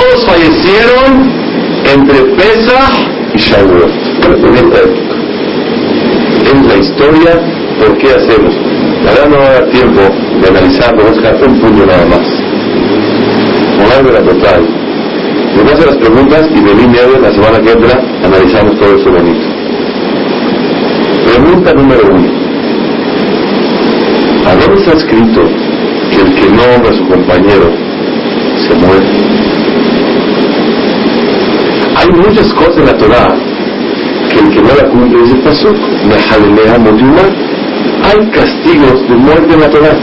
Todos 0.00 0.24
fallecieron 0.24 1.30
entre 1.92 2.24
Pesach 2.36 2.92
y 3.34 3.38
Shavuot. 3.38 3.90
En 4.24 4.54
esta 4.54 4.78
época. 4.78 5.14
Es 6.46 6.66
la 6.66 6.76
historia 6.76 7.60
¿Por 7.80 7.96
qué 7.96 8.08
hacemos? 8.08 8.54
Verdad 9.04 9.28
no 9.30 9.38
va 9.38 9.46
a 9.46 9.52
dar 9.52 9.70
tiempo 9.70 10.02
de 10.42 10.48
analizarlo, 10.48 11.02
vamos 11.02 11.24
a 11.24 11.46
un 11.46 11.58
punto 11.60 11.86
nada 11.86 12.06
más. 12.06 12.26
Con 13.78 14.14
la 14.14 14.20
total. 14.20 14.68
Me 15.56 15.72
hacer 15.72 15.86
las 15.86 15.96
preguntas 15.96 16.46
y 16.54 16.60
de 16.60 16.74
línea 16.74 17.06
de 17.06 17.20
la 17.20 17.32
semana 17.32 17.58
que 17.60 17.72
entra 17.72 18.02
analizamos 18.22 18.78
todo 18.78 18.96
eso 18.96 19.10
bonito. 19.10 19.46
Pregunta 21.24 21.72
número 21.72 22.02
uno. 22.12 22.28
¿A 24.46 24.54
dónde 24.56 24.80
está 24.80 24.92
escrito 24.92 25.42
que 26.10 26.20
el 26.20 26.34
que 26.34 26.50
no 26.50 26.62
honra 26.76 26.90
a 26.90 26.98
su 26.98 27.08
compañero 27.08 27.70
se 28.58 28.74
muere? 28.74 29.59
Hay 32.00 32.08
muchas 32.12 32.52
cosas 32.54 32.78
en 32.78 32.86
la 32.86 32.96
Torah 32.96 33.34
que 34.30 34.38
el 34.40 34.50
que 34.50 34.62
no 34.62 34.74
la 34.74 34.88
cumple 34.88 35.22
dice 35.22 35.36
pasó. 35.44 35.70
Me 36.08 36.16
jalelea 36.18 36.78
motimar 36.78 37.50
hay 38.02 38.26
castigos 38.30 39.08
de 39.08 39.16
muerte 39.16 39.56
natural. 39.56 39.98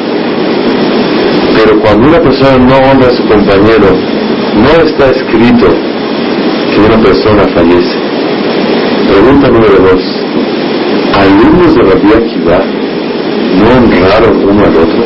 Pero 1.56 1.80
cuando 1.82 2.08
una 2.08 2.22
persona 2.22 2.58
no 2.58 2.76
honra 2.76 3.08
a 3.08 3.12
su 3.12 3.28
compañero, 3.28 3.90
no 4.56 4.86
está 4.86 5.10
escrito 5.10 5.68
que 6.74 6.80
una 6.80 7.04
persona 7.04 7.44
fallece. 7.54 7.98
Pregunta 9.08 9.50
número 9.50 9.78
dos. 9.90 10.04
¿Alumnos 11.20 11.76
de 11.76 11.82
Rabbi 11.82 12.14
Akiva 12.14 12.60
no 13.58 13.78
honraron 13.78 14.50
uno 14.50 14.64
al 14.66 14.78
otro? 14.78 15.04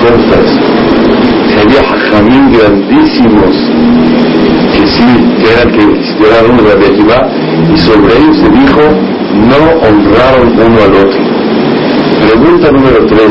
¿Cómo? 0.00 0.73
Había 1.64 1.80
hajamín 1.80 2.52
grandísimos 2.52 3.56
que 4.70 4.86
sí, 4.86 5.08
que 5.40 5.50
eran, 5.50 5.72
que 5.72 6.26
eran 6.26 6.44
alumnos 6.44 6.78
de 6.78 6.86
Akiva 6.88 7.26
y 7.72 7.78
sobre 7.78 8.18
ellos 8.18 8.36
se 8.36 8.50
dijo 8.50 8.82
no 9.48 9.62
honraron 9.80 10.52
uno 10.60 10.82
al 10.82 10.94
otro. 10.94 11.20
Pregunta 12.20 12.70
número 12.70 13.06
3. 13.06 13.30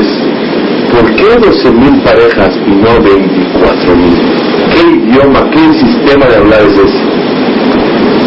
¿Por 0.93 1.15
qué 1.15 1.25
12.000 1.25 2.03
parejas 2.03 2.55
y 2.65 2.71
no 2.71 2.89
24.000? 3.05 4.33
¿Qué 4.73 4.81
idioma, 4.81 5.49
qué 5.51 5.73
sistema 5.73 6.25
de 6.25 6.35
hablar 6.37 6.61
es 6.63 6.73
ese? 6.73 7.03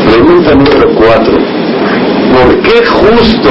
Pregunta 0.09 0.55
número 0.55 0.95
4. 0.95 1.39
¿Por 2.33 2.61
qué 2.63 2.87
justo 2.87 3.51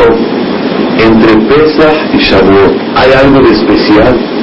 entre 1.00 1.36
Pesach 1.48 2.14
y 2.14 2.18
Shavuot 2.18 2.74
hay 2.96 3.12
algo 3.26 3.42
de 3.42 3.52
especial? 3.52 4.35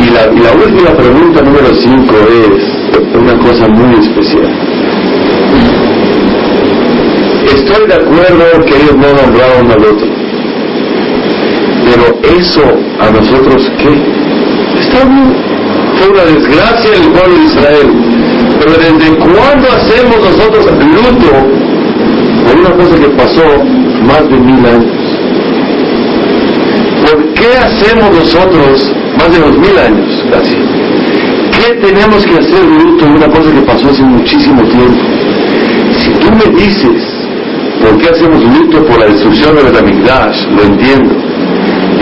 Y 0.00 0.10
la, 0.12 0.52
última 0.54 0.90
pregunta 0.96 1.42
número 1.42 1.74
5 1.74 2.14
es 2.30 3.14
una 3.14 3.36
cosa 3.36 3.68
muy 3.68 4.00
especial. 4.00 4.48
Estoy 7.54 7.86
de 7.86 7.94
acuerdo 7.94 8.64
que 8.64 8.76
ellos 8.76 8.96
no 8.96 9.12
nombraron 9.12 9.70
al 9.70 9.84
otro. 9.84 10.08
Pero 11.84 12.18
eso 12.38 12.62
a 12.98 13.10
nosotros 13.10 13.70
qué? 13.76 13.92
Está 14.80 15.04
bien. 15.04 15.36
Fue 15.98 16.08
una 16.08 16.24
desgracia 16.24 16.90
el 16.94 17.10
pueblo 17.10 17.36
de 17.36 17.44
Israel. 17.44 17.88
Pero 18.58 18.72
¿desde 18.72 19.16
cuándo 19.18 19.68
hacemos 19.68 20.16
nosotros 20.18 20.66
luto 20.80 21.32
por 22.46 22.58
una 22.58 22.70
cosa 22.70 22.96
que 22.98 23.08
pasó 23.10 23.64
más 24.06 24.28
de 24.30 24.38
mil 24.38 24.64
años? 24.64 25.00
¿Por 27.04 27.34
qué 27.34 27.48
hacemos 27.58 28.10
nosotros 28.14 28.94
más 29.20 29.32
de 29.32 29.38
dos 29.38 29.58
mil 29.58 29.78
años 29.78 30.24
casi? 30.32 30.56
¿Qué 31.56 31.74
tenemos 31.74 32.24
que 32.24 32.38
hacer 32.38 32.64
luto 32.64 33.04
de 33.04 33.12
una 33.12 33.28
cosa 33.28 33.52
que 33.52 33.60
pasó 33.60 33.90
hace 33.90 34.02
muchísimo 34.02 34.62
tiempo? 34.62 35.00
Si 35.98 36.10
tú 36.12 36.28
me 36.32 36.60
dices 36.60 37.20
¿Por 37.80 37.96
qué 37.96 38.08
hacemos 38.08 38.44
luto 38.44 38.84
por 38.84 38.98
la 39.00 39.06
destrucción 39.06 39.56
de 39.56 39.62
Betamigdash? 39.62 40.46
Lo 40.54 40.62
entiendo. 40.62 41.14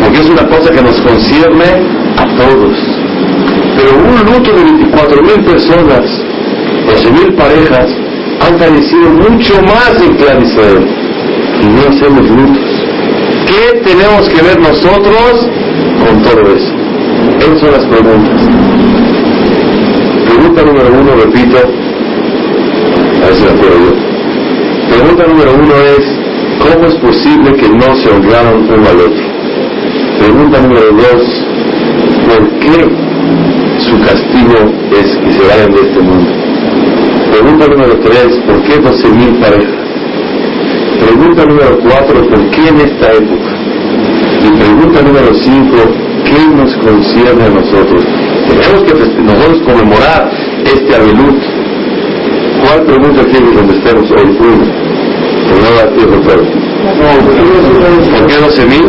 Porque 0.02 0.20
es 0.20 0.28
una 0.28 0.46
cosa 0.48 0.72
que 0.72 0.82
nos 0.82 1.00
concierne 1.00 1.70
a 2.16 2.26
todos. 2.36 2.76
Pero 3.76 3.90
un 3.96 4.32
luto 4.32 4.52
de 4.52 4.64
24 4.64 5.22
mil 5.22 5.44
personas, 5.44 6.02
12 6.86 7.10
mil 7.12 7.34
parejas, 7.34 7.90
han 8.40 8.58
fallecido 8.58 9.10
mucho 9.10 9.54
más 9.62 10.02
en 10.02 10.16
Clan. 10.16 10.44
Y 11.62 11.66
no 11.66 11.80
hacemos 11.88 12.28
lutos. 12.28 12.70
¿Qué 13.46 13.78
tenemos 13.84 14.28
que 14.28 14.42
ver 14.42 14.60
nosotros 14.60 15.46
con 16.04 16.22
todo 16.22 16.54
eso? 16.54 16.87
Esas 17.36 17.60
son 17.60 17.72
las 17.72 17.84
preguntas. 17.86 18.40
Pregunta 20.26 20.62
número 20.64 20.88
uno, 21.00 21.10
repito, 21.24 21.58
a 21.58 23.26
ver 23.26 23.34
si 23.34 23.44
acuerdo 23.44 23.78
yo. 23.84 23.92
Pregunta 24.88 25.26
número 25.26 25.54
uno 25.54 25.74
es, 25.96 26.04
¿cómo 26.58 26.86
es 26.88 26.94
posible 26.96 27.54
que 27.54 27.68
no 27.68 27.94
se 27.96 28.10
honraron 28.10 28.62
uno 28.68 28.88
al 28.88 29.00
otro? 29.00 29.24
Pregunta 30.18 30.60
número 30.62 30.92
dos, 30.92 31.22
¿por 32.28 32.48
qué 32.60 32.88
su 33.78 34.00
castigo 34.00 34.72
es 34.92 35.16
que 35.16 35.32
se 35.32 35.48
vayan 35.48 35.72
de 35.72 35.80
este 35.80 36.00
mundo? 36.00 36.30
Pregunta 37.30 37.68
número 37.68 38.00
tres, 38.00 38.28
¿por 38.46 38.62
qué 38.62 38.80
12.000 38.80 39.40
parejas? 39.40 39.88
Pregunta 41.00 41.44
número 41.44 41.78
cuatro, 41.80 42.28
¿por 42.28 42.50
qué 42.50 42.68
en 42.68 42.80
esta 42.80 43.12
época? 43.12 43.50
Y 44.44 44.50
pregunta 44.58 45.02
número 45.02 45.34
cinco, 45.34 45.76
¿qué 46.28 46.46
nos 46.54 46.76
concierne 46.76 47.44
a 47.44 47.48
nosotros? 47.48 48.04
Tenemos 48.48 48.84
que 48.84 48.94
nosotros 49.22 49.62
conmemorar 49.66 50.30
este 50.64 50.94
Abelut. 50.94 51.42
¿Cuál 52.64 52.82
pregunta 52.84 53.22
quiere 53.24 53.46
que 53.46 53.54
contestemos 53.54 54.10
hoy? 54.10 54.26
Pues 54.38 55.62
no 55.62 55.70
la 55.76 55.84
tiempo 55.94 56.16
todo. 56.28 56.44
¿Por 58.18 58.26
qué 58.26 58.36
12 58.40 58.66
mil? 58.66 58.86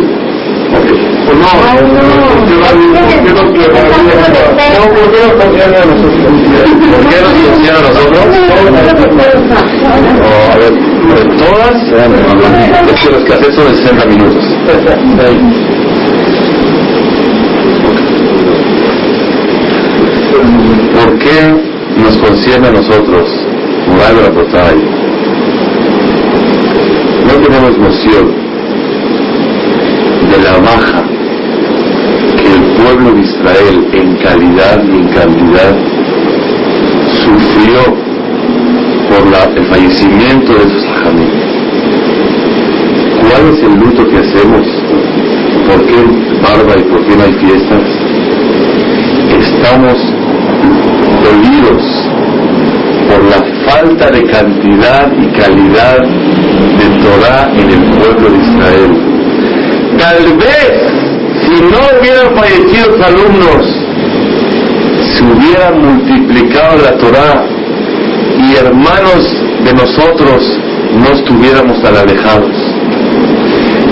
Pues 0.70 1.38
no, 1.38 1.48
¿por 1.60 1.86
qué 1.86 2.02
no 2.02 2.20
¿Por 4.70 5.12
qué 5.12 5.20
nos 5.26 5.34
concierne 5.44 5.78
a 5.78 5.86
nosotros? 5.86 6.20
¿Por 6.90 7.02
qué 7.10 7.18
nos 7.22 7.34
concierne 7.34 7.78
a 7.78 7.90
a 10.50 10.58
ver, 10.58 10.74
todas, 11.38 11.76
es 12.88 13.00
que 13.02 13.10
los 13.12 13.24
que 13.24 13.32
son 13.54 13.66
de 13.66 13.74
60 13.76 14.06
minutos. 14.06 14.44
¿Por 20.94 21.09
qué 21.20 22.02
nos 22.02 22.18
concierne 22.18 22.68
a 22.68 22.72
nosotros, 22.72 23.30
moral 23.88 24.16
de 24.16 24.22
No 27.28 27.34
tenemos 27.42 27.78
noción 27.78 28.34
de 30.32 30.38
la 30.44 30.58
baja 30.60 31.04
que 32.38 32.54
el 32.54 32.64
pueblo 32.82 33.14
de 33.14 33.22
Israel 33.22 33.88
en 33.94 34.16
calidad 34.18 34.84
y 34.84 34.98
en 34.98 35.08
cantidad 35.10 35.76
sufrió 37.24 38.10
por 39.10 39.28
el 39.58 39.66
fallecimiento 39.66 40.54
de 40.54 40.64
sus 40.70 40.86
hajamim. 40.86 41.30
¿Cuál 43.22 43.54
es 43.54 43.64
el 43.64 43.74
luto 43.80 44.08
que 44.08 44.18
hacemos? 44.18 44.68
¿Por 45.68 45.86
qué 45.86 45.96
barba 46.42 46.80
y 46.80 46.84
por 46.84 47.06
qué 47.06 47.16
no 47.16 47.24
hay 47.24 47.34
fiestas? 47.34 47.84
Estamos 49.40 50.09
dolidos 51.24 51.84
por 53.10 53.24
la 53.26 53.72
falta 53.72 54.10
de 54.12 54.24
cantidad 54.26 55.12
y 55.18 55.28
calidad 55.40 56.00
de 56.00 57.04
Torah 57.04 57.52
en 57.54 57.70
el 57.70 57.84
pueblo 57.98 58.30
de 58.30 58.38
Israel. 58.38 59.10
Tal 59.98 60.38
vez, 60.38 60.72
si 61.44 61.62
no 61.64 61.80
hubieran 62.00 62.36
fallecido 62.36 62.96
los 62.96 63.06
alumnos, 63.06 63.80
se 65.14 65.24
hubiera 65.24 65.72
multiplicado 65.72 66.78
la 66.84 66.98
Torah 66.98 67.46
y 68.38 68.56
hermanos 68.56 69.22
de 69.66 69.74
nosotros 69.74 70.60
no 70.94 71.08
estuviéramos 71.10 71.82
tan 71.82 71.96
alejados. 71.96 72.56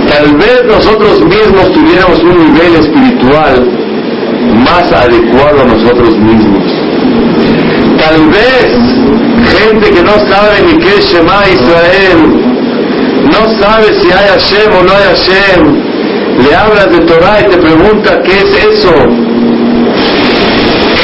Tal 0.10 0.36
vez 0.38 0.64
nosotros 0.66 1.24
mismos 1.26 1.74
tuviéramos 1.74 2.24
un 2.24 2.54
nivel 2.54 2.76
espiritual 2.76 3.88
más 4.64 4.92
adecuado 4.92 5.62
a 5.62 5.66
nosotros 5.66 6.18
mismos. 6.18 6.77
Tal 8.08 8.26
vez 8.30 8.68
gente 9.60 9.92
que 9.92 10.02
no 10.02 10.14
sabe 10.30 10.62
ni 10.66 10.78
qué 10.78 10.96
es 10.96 11.12
Shema 11.12 11.44
Israel, 11.50 12.20
no 13.34 13.62
sabe 13.62 14.00
si 14.00 14.08
hay 14.08 14.30
Hashem 14.30 14.72
o 14.80 14.84
no 14.84 14.94
hay 14.94 15.04
Hashem, 15.12 16.42
le 16.42 16.56
hablas 16.56 16.90
de 16.90 17.00
Torah 17.00 17.42
y 17.42 17.50
te 17.52 17.58
pregunta 17.58 18.22
qué 18.24 18.38
es 18.38 18.76
eso. 18.76 18.94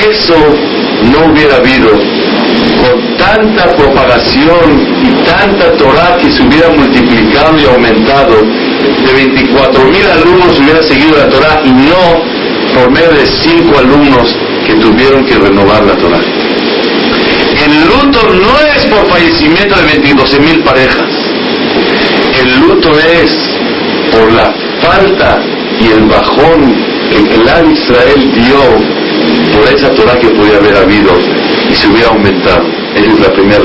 Eso 0.09 0.37
no 1.11 1.33
hubiera 1.33 1.57
habido 1.57 1.89
con 1.89 3.17
tanta 3.17 3.75
propagación 3.75 4.65
y 5.03 5.09
tanta 5.25 5.73
Torah 5.73 6.17
que 6.21 6.29
se 6.29 6.41
hubiera 6.41 6.69
multiplicado 6.69 7.57
y 7.59 7.65
aumentado. 7.65 8.35
De 9.05 9.13
24 9.13 9.83
mil 9.85 10.05
alumnos 10.07 10.57
hubiera 10.57 10.81
seguido 10.81 11.17
la 11.17 11.27
Torah 11.27 11.61
y 11.65 11.69
no 11.69 12.73
por 12.73 12.89
medio 12.91 13.11
de 13.11 13.25
cinco 13.25 13.77
alumnos 13.77 14.33
que 14.65 14.75
tuvieron 14.75 15.25
que 15.25 15.35
renovar 15.35 15.83
la 15.83 15.95
Torah. 15.95 16.42
El 17.63 17.87
luto 17.87 18.19
no 18.29 18.59
es 18.75 18.85
por 18.87 19.07
fallecimiento 19.09 19.75
de 19.75 19.83
22 19.83 20.39
mil 20.41 20.63
parejas. 20.63 21.09
El 22.41 22.59
luto 22.59 22.91
es 22.99 23.31
por 24.11 24.31
la 24.33 24.53
falta 24.81 25.39
y 25.79 25.87
el 25.87 26.03
bajón 26.03 26.75
que 27.09 27.17
el 27.19 27.71
Israel 27.71 28.31
dio 28.33 28.59
por 29.55 29.73
esa 29.73 29.89
Torah 29.91 30.19
que 30.19 30.29
podía 30.29 30.57
haber 30.57 30.75
habido 30.75 31.11
y 31.69 31.75
se 31.75 31.87
hubiera 31.87 32.09
aumentado. 32.09 32.65
Ese 32.95 33.07
es 33.07 33.19
el 33.19 33.31
primer 33.31 33.61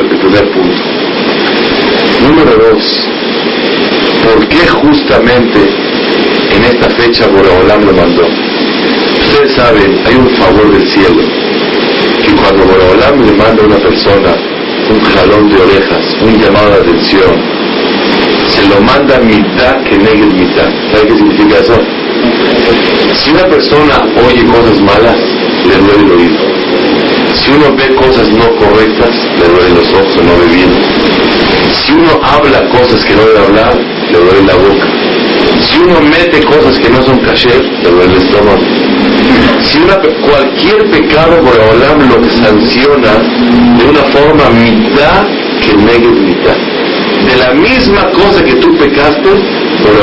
punto. 0.52 0.76
Número 2.22 2.56
dos, 2.56 3.08
¿por 4.24 4.48
qué 4.48 4.66
justamente 4.68 5.58
en 6.54 6.64
esta 6.64 6.90
fecha 6.90 7.26
Boreolam 7.26 7.84
lo 7.84 7.92
mandó? 7.94 8.26
Ustedes 9.20 9.52
saben, 9.54 10.00
hay 10.06 10.14
un 10.14 10.30
favor 10.30 10.72
del 10.72 10.86
cielo, 10.88 11.22
cuando 12.48 12.64
Borolam 12.64 13.26
le 13.26 13.32
manda 13.32 13.62
a 13.62 13.66
una 13.66 13.76
persona 13.76 14.32
un 14.90 15.00
jalón 15.00 15.50
de 15.50 15.56
orejas, 15.60 16.16
un 16.22 16.40
llamado 16.40 16.70
de 16.70 16.76
atención, 16.80 17.32
se 18.48 18.66
lo 18.68 18.80
manda 18.80 19.18
mitad 19.18 19.82
que 19.84 19.98
negue 19.98 20.24
mitad. 20.26 20.70
¿Sabe 20.90 21.08
qué 21.08 21.16
significa 21.16 21.58
eso? 21.58 21.78
Si 23.16 23.30
una 23.30 23.44
persona 23.48 23.96
oye 24.26 24.46
cosas 24.46 24.80
malas, 24.80 25.18
le 25.66 25.76
duele 25.76 26.04
el 26.04 26.10
oído. 26.10 26.38
Si 27.34 27.50
uno 27.50 27.76
ve 27.76 27.94
cosas 27.96 28.28
no 28.30 28.48
correctas, 28.56 29.10
le 29.38 29.48
duele 29.48 29.74
los 29.74 29.92
ojos 29.92 30.16
no 30.24 30.38
ve 30.38 30.46
bien. 30.54 30.70
Si 31.74 31.92
uno 31.92 32.18
habla 32.22 32.66
cosas 32.70 33.04
que 33.04 33.14
no 33.14 33.26
debe 33.26 33.40
hablar, 33.40 33.76
le 34.10 34.18
duele 34.18 34.42
la 34.46 34.54
boca. 34.54 34.97
Si 35.68 35.78
uno 35.78 36.00
mete 36.00 36.44
cosas 36.44 36.78
que 36.78 36.88
no 36.88 37.02
son 37.02 37.18
kasher, 37.18 37.62
le 37.82 37.90
duele 37.90 38.12
el 38.14 38.22
estómago. 38.22 38.58
Si 39.62 39.78
una, 39.78 39.96
cualquier 39.96 40.90
pecado 40.90 41.36
por 41.42 41.58
Olam 41.60 42.08
lo 42.08 42.30
sanciona 42.30 43.12
de 43.76 43.84
una 43.84 44.02
forma 44.04 44.48
mitad 44.50 45.26
que 45.60 45.74
negue 45.76 46.08
mitad. 46.08 46.56
De 47.26 47.36
la 47.36 47.52
misma 47.52 48.10
cosa 48.12 48.42
que 48.44 48.54
tú 48.54 48.76
pecaste, 48.78 49.28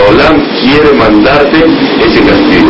Olam 0.10 0.46
quiere 0.62 0.94
mandarte 0.94 1.66
ese 2.06 2.22
castigo. 2.22 2.70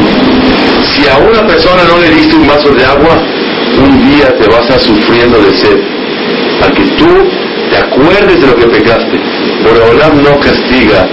Si 0.93 1.07
a 1.09 1.17
una 1.17 1.45
persona 1.45 1.83
no 1.89 1.99
le 1.99 2.09
diste 2.11 2.35
un 2.35 2.47
vaso 2.47 2.69
de 2.69 2.85
agua, 2.85 3.21
un 3.77 4.09
día 4.09 4.33
te 4.37 4.47
vas 4.47 4.69
a 4.69 4.79
sufriendo 4.79 5.37
de 5.39 5.51
sed. 5.51 5.79
Para 6.61 6.73
que 6.73 6.83
tú 6.91 7.07
te 7.69 7.77
acuerdes 7.77 8.39
de 8.39 8.47
lo 8.47 8.55
que 8.55 8.67
pecaste. 8.67 9.19
Olam 9.91 10.21
no 10.23 10.39
castiga 10.39 11.09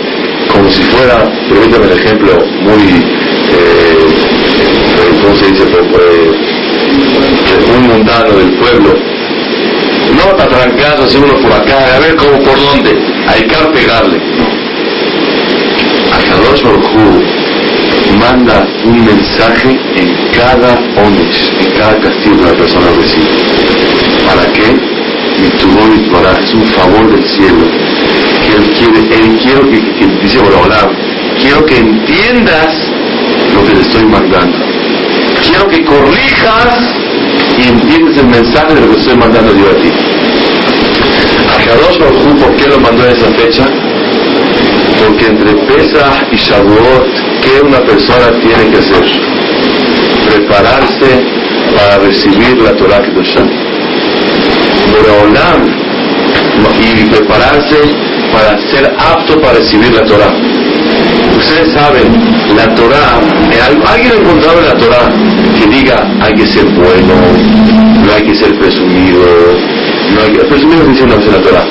como 0.53 0.70
si 0.70 0.82
fuera, 0.82 1.24
permítame 1.48 1.86
el 1.86 1.92
ejemplo 1.98 2.32
muy, 2.62 2.82
eh, 3.53 4.07
¿cómo 5.22 5.34
se 5.36 5.46
dice? 5.46 5.64
Muy 7.68 7.88
mundano 7.88 8.36
del 8.36 8.53
pueblo. 8.59 8.94
No 10.16 10.36
te 10.36 10.44
trancado 10.44 11.05
así 11.05 11.16
uno 11.16 11.34
por 11.40 11.53
acá, 11.53 11.96
a 11.96 12.00
ver 12.00 12.16
cómo 12.16 12.38
por 12.40 12.61
dónde, 12.61 12.90
hay 13.28 13.42
que 13.42 13.57
pegarle. 13.72 14.20
A 16.12 16.18
Kadosh 16.22 16.62
Baruj 16.62 17.22
manda 18.18 18.66
un 18.84 19.05
mensaje 19.05 19.70
en 19.96 20.14
cada 20.32 20.74
onyx, 21.03 21.50
en 21.61 21.70
cada 21.78 21.98
castigo 21.98 22.36
que 22.36 22.44
la 22.44 22.53
persona 22.53 22.86
recibe. 22.96 23.30
¿Para 24.26 24.53
qué? 24.53 24.92
Y 25.38 25.46
es 25.46 26.55
un 26.55 26.64
favor 26.66 27.11
del 27.11 27.24
cielo 27.24 27.92
él 28.57 28.70
quiere, 28.76 29.24
Él 29.24 29.38
quiero 29.42 29.62
que, 29.68 29.78
que 29.78 30.07
dice 30.22 30.38
hola, 30.38 30.90
quiero 31.40 31.64
que 31.64 31.76
entiendas 31.78 32.74
lo 33.55 33.64
que 33.66 33.74
te 33.74 33.80
estoy 33.82 34.05
mandando. 34.07 34.59
Quiero 35.44 35.68
que 35.68 35.84
corrijas 35.84 36.78
y 37.59 37.68
entiendas 37.68 38.16
el 38.18 38.26
mensaje 38.28 38.74
de 38.74 38.80
lo 38.80 38.92
que 38.92 39.00
estoy 39.00 39.16
mandando 39.16 39.53
yo 39.55 39.70
a 39.70 39.76
ti. 39.76 39.90
A 41.53 41.64
Kadosh 41.64 41.98
¿por 41.98 42.57
qué 42.57 42.68
lo 42.68 42.80
mandó 42.80 43.05
en 43.05 43.12
esa 43.12 43.30
fecha? 43.32 43.64
Porque 45.05 45.26
entre 45.26 45.55
Pesach 45.66 46.32
y 46.32 46.36
Shavuot, 46.36 47.07
¿qué 47.42 47.61
una 47.64 47.80
persona 47.80 48.30
tiene 48.40 48.70
que 48.70 48.78
hacer? 48.78 49.05
Prepararse 50.28 51.24
para 51.74 51.98
recibir 51.98 52.59
la 52.62 52.76
Torah 52.76 53.03
Kedoshah. 53.03 53.46
Boreolam 54.92 55.91
y 56.55 57.05
prepararse 57.05 57.76
para 58.32 58.59
ser 58.70 58.92
apto 58.98 59.40
para 59.40 59.55
recibir 59.55 59.92
la 59.92 60.05
Torah. 60.05 60.32
Ustedes 61.36 61.72
saben, 61.72 62.12
la 62.57 62.74
Torah, 62.74 63.20
alguien 63.86 64.12
encontrado 64.20 64.59
en 64.61 64.66
la 64.66 64.74
Torah 64.74 65.11
que 65.59 65.66
diga 65.66 65.96
hay 66.20 66.34
que 66.34 66.46
ser 66.46 66.64
bueno, 66.64 67.14
no 68.05 68.12
hay 68.12 68.22
que 68.22 68.34
ser 68.34 68.59
presumido, 68.59 69.24
no 70.14 70.22
hay 70.22 70.32
que, 70.32 70.38
presumido 70.44 70.84
dice 70.84 71.03
en 71.05 71.11
la 71.11 71.42
Torah, 71.42 71.64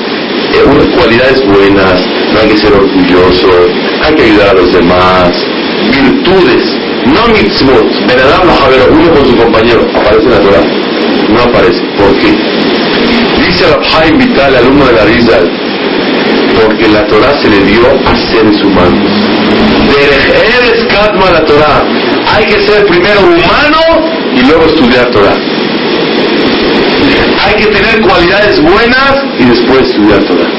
eh, 0.52 0.94
cualidades 0.96 1.46
buenas, 1.46 2.04
no 2.32 2.40
hay 2.40 2.48
que 2.48 2.58
ser 2.58 2.72
orgulloso, 2.72 3.48
hay 4.04 4.14
que 4.14 4.22
ayudar 4.24 4.48
a 4.50 4.54
los 4.54 4.72
demás, 4.72 5.30
virtudes, 5.90 6.76
no 7.06 7.32
mitzvot, 7.32 7.86
lo 8.08 8.94
uno 8.94 9.14
con 9.14 9.26
su 9.26 9.36
compañero, 9.36 9.86
aparece 9.94 10.24
en 10.24 10.30
la 10.30 10.40
Torah, 10.40 10.64
no 11.28 11.40
aparece, 11.40 11.80
¿por 11.98 12.14
qué? 12.18 12.51
Dice 13.52 13.66
Rabhaim 13.66 14.16
Vital, 14.16 14.56
alumno 14.56 14.86
de 14.86 14.92
la 14.92 15.04
Rizal, 15.04 15.50
porque 16.58 16.88
la 16.88 17.06
Torah 17.06 17.34
se 17.42 17.50
le 17.50 17.60
dio 17.64 17.82
a 18.06 18.16
seres 18.16 18.64
humanos. 18.64 19.10
Derech 19.92 20.88
Kadma 20.88 21.30
la 21.30 21.44
Torah. 21.44 21.84
Hay 22.34 22.46
que 22.46 22.62
ser 22.62 22.86
primero 22.86 23.20
humano 23.20 24.08
y 24.34 24.40
luego 24.46 24.64
estudiar 24.64 25.10
Torah. 25.10 25.36
Hay 27.44 27.54
que 27.62 27.66
tener 27.66 28.00
cualidades 28.00 28.62
buenas 28.62 29.22
y 29.38 29.44
después 29.44 29.82
estudiar 29.82 30.24
Torah. 30.24 30.50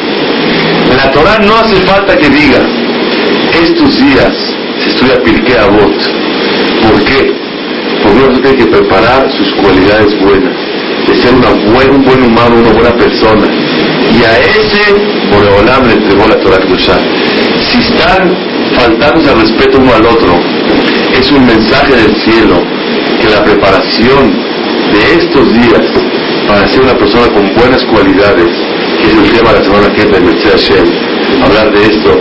La 0.95 1.11
Torah 1.11 1.39
no 1.39 1.57
hace 1.57 1.77
falta 1.87 2.15
que 2.15 2.29
diga, 2.29 2.61
estos 3.59 3.97
días 3.97 4.33
se 4.83 4.89
estudia 4.89 5.15
Pirkei 5.23 5.57
Avot. 5.57 5.97
¿Por 6.83 7.03
qué? 7.05 7.33
Porque 8.03 8.23
uno 8.23 8.39
tiene 8.39 8.57
que 8.57 8.65
preparar 8.67 9.31
sus 9.31 9.51
cualidades 9.55 10.13
buenas 10.21 10.62
de 11.07 11.15
ser 11.21 11.33
una 11.33 11.49
un 11.49 12.03
buen 12.03 12.23
humano, 12.23 12.55
una 12.57 12.71
buena 12.71 12.95
persona. 12.95 13.47
Y 14.11 14.23
a 14.23 14.39
ese 14.39 14.93
Boreolam 15.29 15.87
le 15.87 15.93
entregó 15.93 16.27
la 16.27 16.39
Torah 16.39 16.59
Kedoshah. 16.59 16.99
Si 17.69 17.79
están 17.79 18.31
faltando 18.75 19.31
el 19.31 19.39
respeto 19.41 19.79
uno 19.79 19.93
al 19.93 20.05
otro, 20.05 20.39
es 21.19 21.31
un 21.31 21.45
mensaje 21.45 21.95
del 21.95 22.15
cielo 22.23 22.61
que 23.21 23.29
la 23.29 23.43
preparación 23.43 24.31
de 24.93 25.19
estos 25.19 25.53
días 25.53 25.81
para 26.47 26.67
ser 26.67 26.81
una 26.81 26.97
persona 26.97 27.27
con 27.27 27.53
buenas 27.55 27.83
cualidades, 27.85 28.49
que 29.01 29.07
es 29.07 29.17
el 29.17 29.31
tema 29.37 29.53
de 29.53 29.59
la 29.59 29.65
semana 29.65 29.93
que 29.93 30.05
viene, 30.05 30.31
Hashem, 30.41 30.85
hablar 31.43 31.71
de 31.71 31.85
esto, 31.85 32.19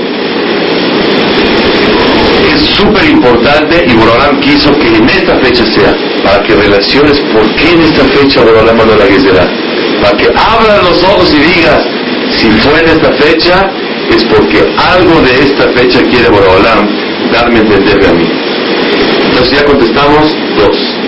es 2.55 2.62
súper 2.76 3.11
importante 3.11 3.85
y 3.87 3.95
Borolam 3.95 4.41
quiso 4.41 4.72
que 4.78 4.89
en 4.97 5.09
esta 5.09 5.39
fecha 5.41 5.64
sea, 5.64 6.12
para 6.25 6.43
que 6.43 6.55
relaciones 6.55 7.18
por 7.33 7.55
qué 7.57 7.73
en 7.73 7.83
esta 7.83 8.05
fecha 8.05 8.43
Borolam 8.43 8.77
mandó 8.77 8.97
la 8.97 9.07
Gezerá, 9.07 9.49
para 10.03 10.16
que 10.16 10.27
abran 10.27 10.85
los 10.85 11.03
ojos 11.03 11.35
y 11.35 11.39
digas, 11.39 11.83
si 12.37 12.51
fue 12.51 12.81
en 12.81 12.89
esta 12.89 13.12
fecha, 13.12 13.70
es 14.11 14.25
porque 14.25 14.59
algo 14.77 15.20
de 15.23 15.33
esta 15.45 15.68
fecha 15.70 16.03
quiere 16.03 16.29
Borolam 16.29 16.89
darme 17.33 17.59
a 17.59 17.62
entender 17.62 18.09
a 18.09 18.12
mí. 18.12 18.29
Entonces 19.29 19.59
ya 19.59 19.64
contestamos 19.64 20.37
dos. 20.57 21.01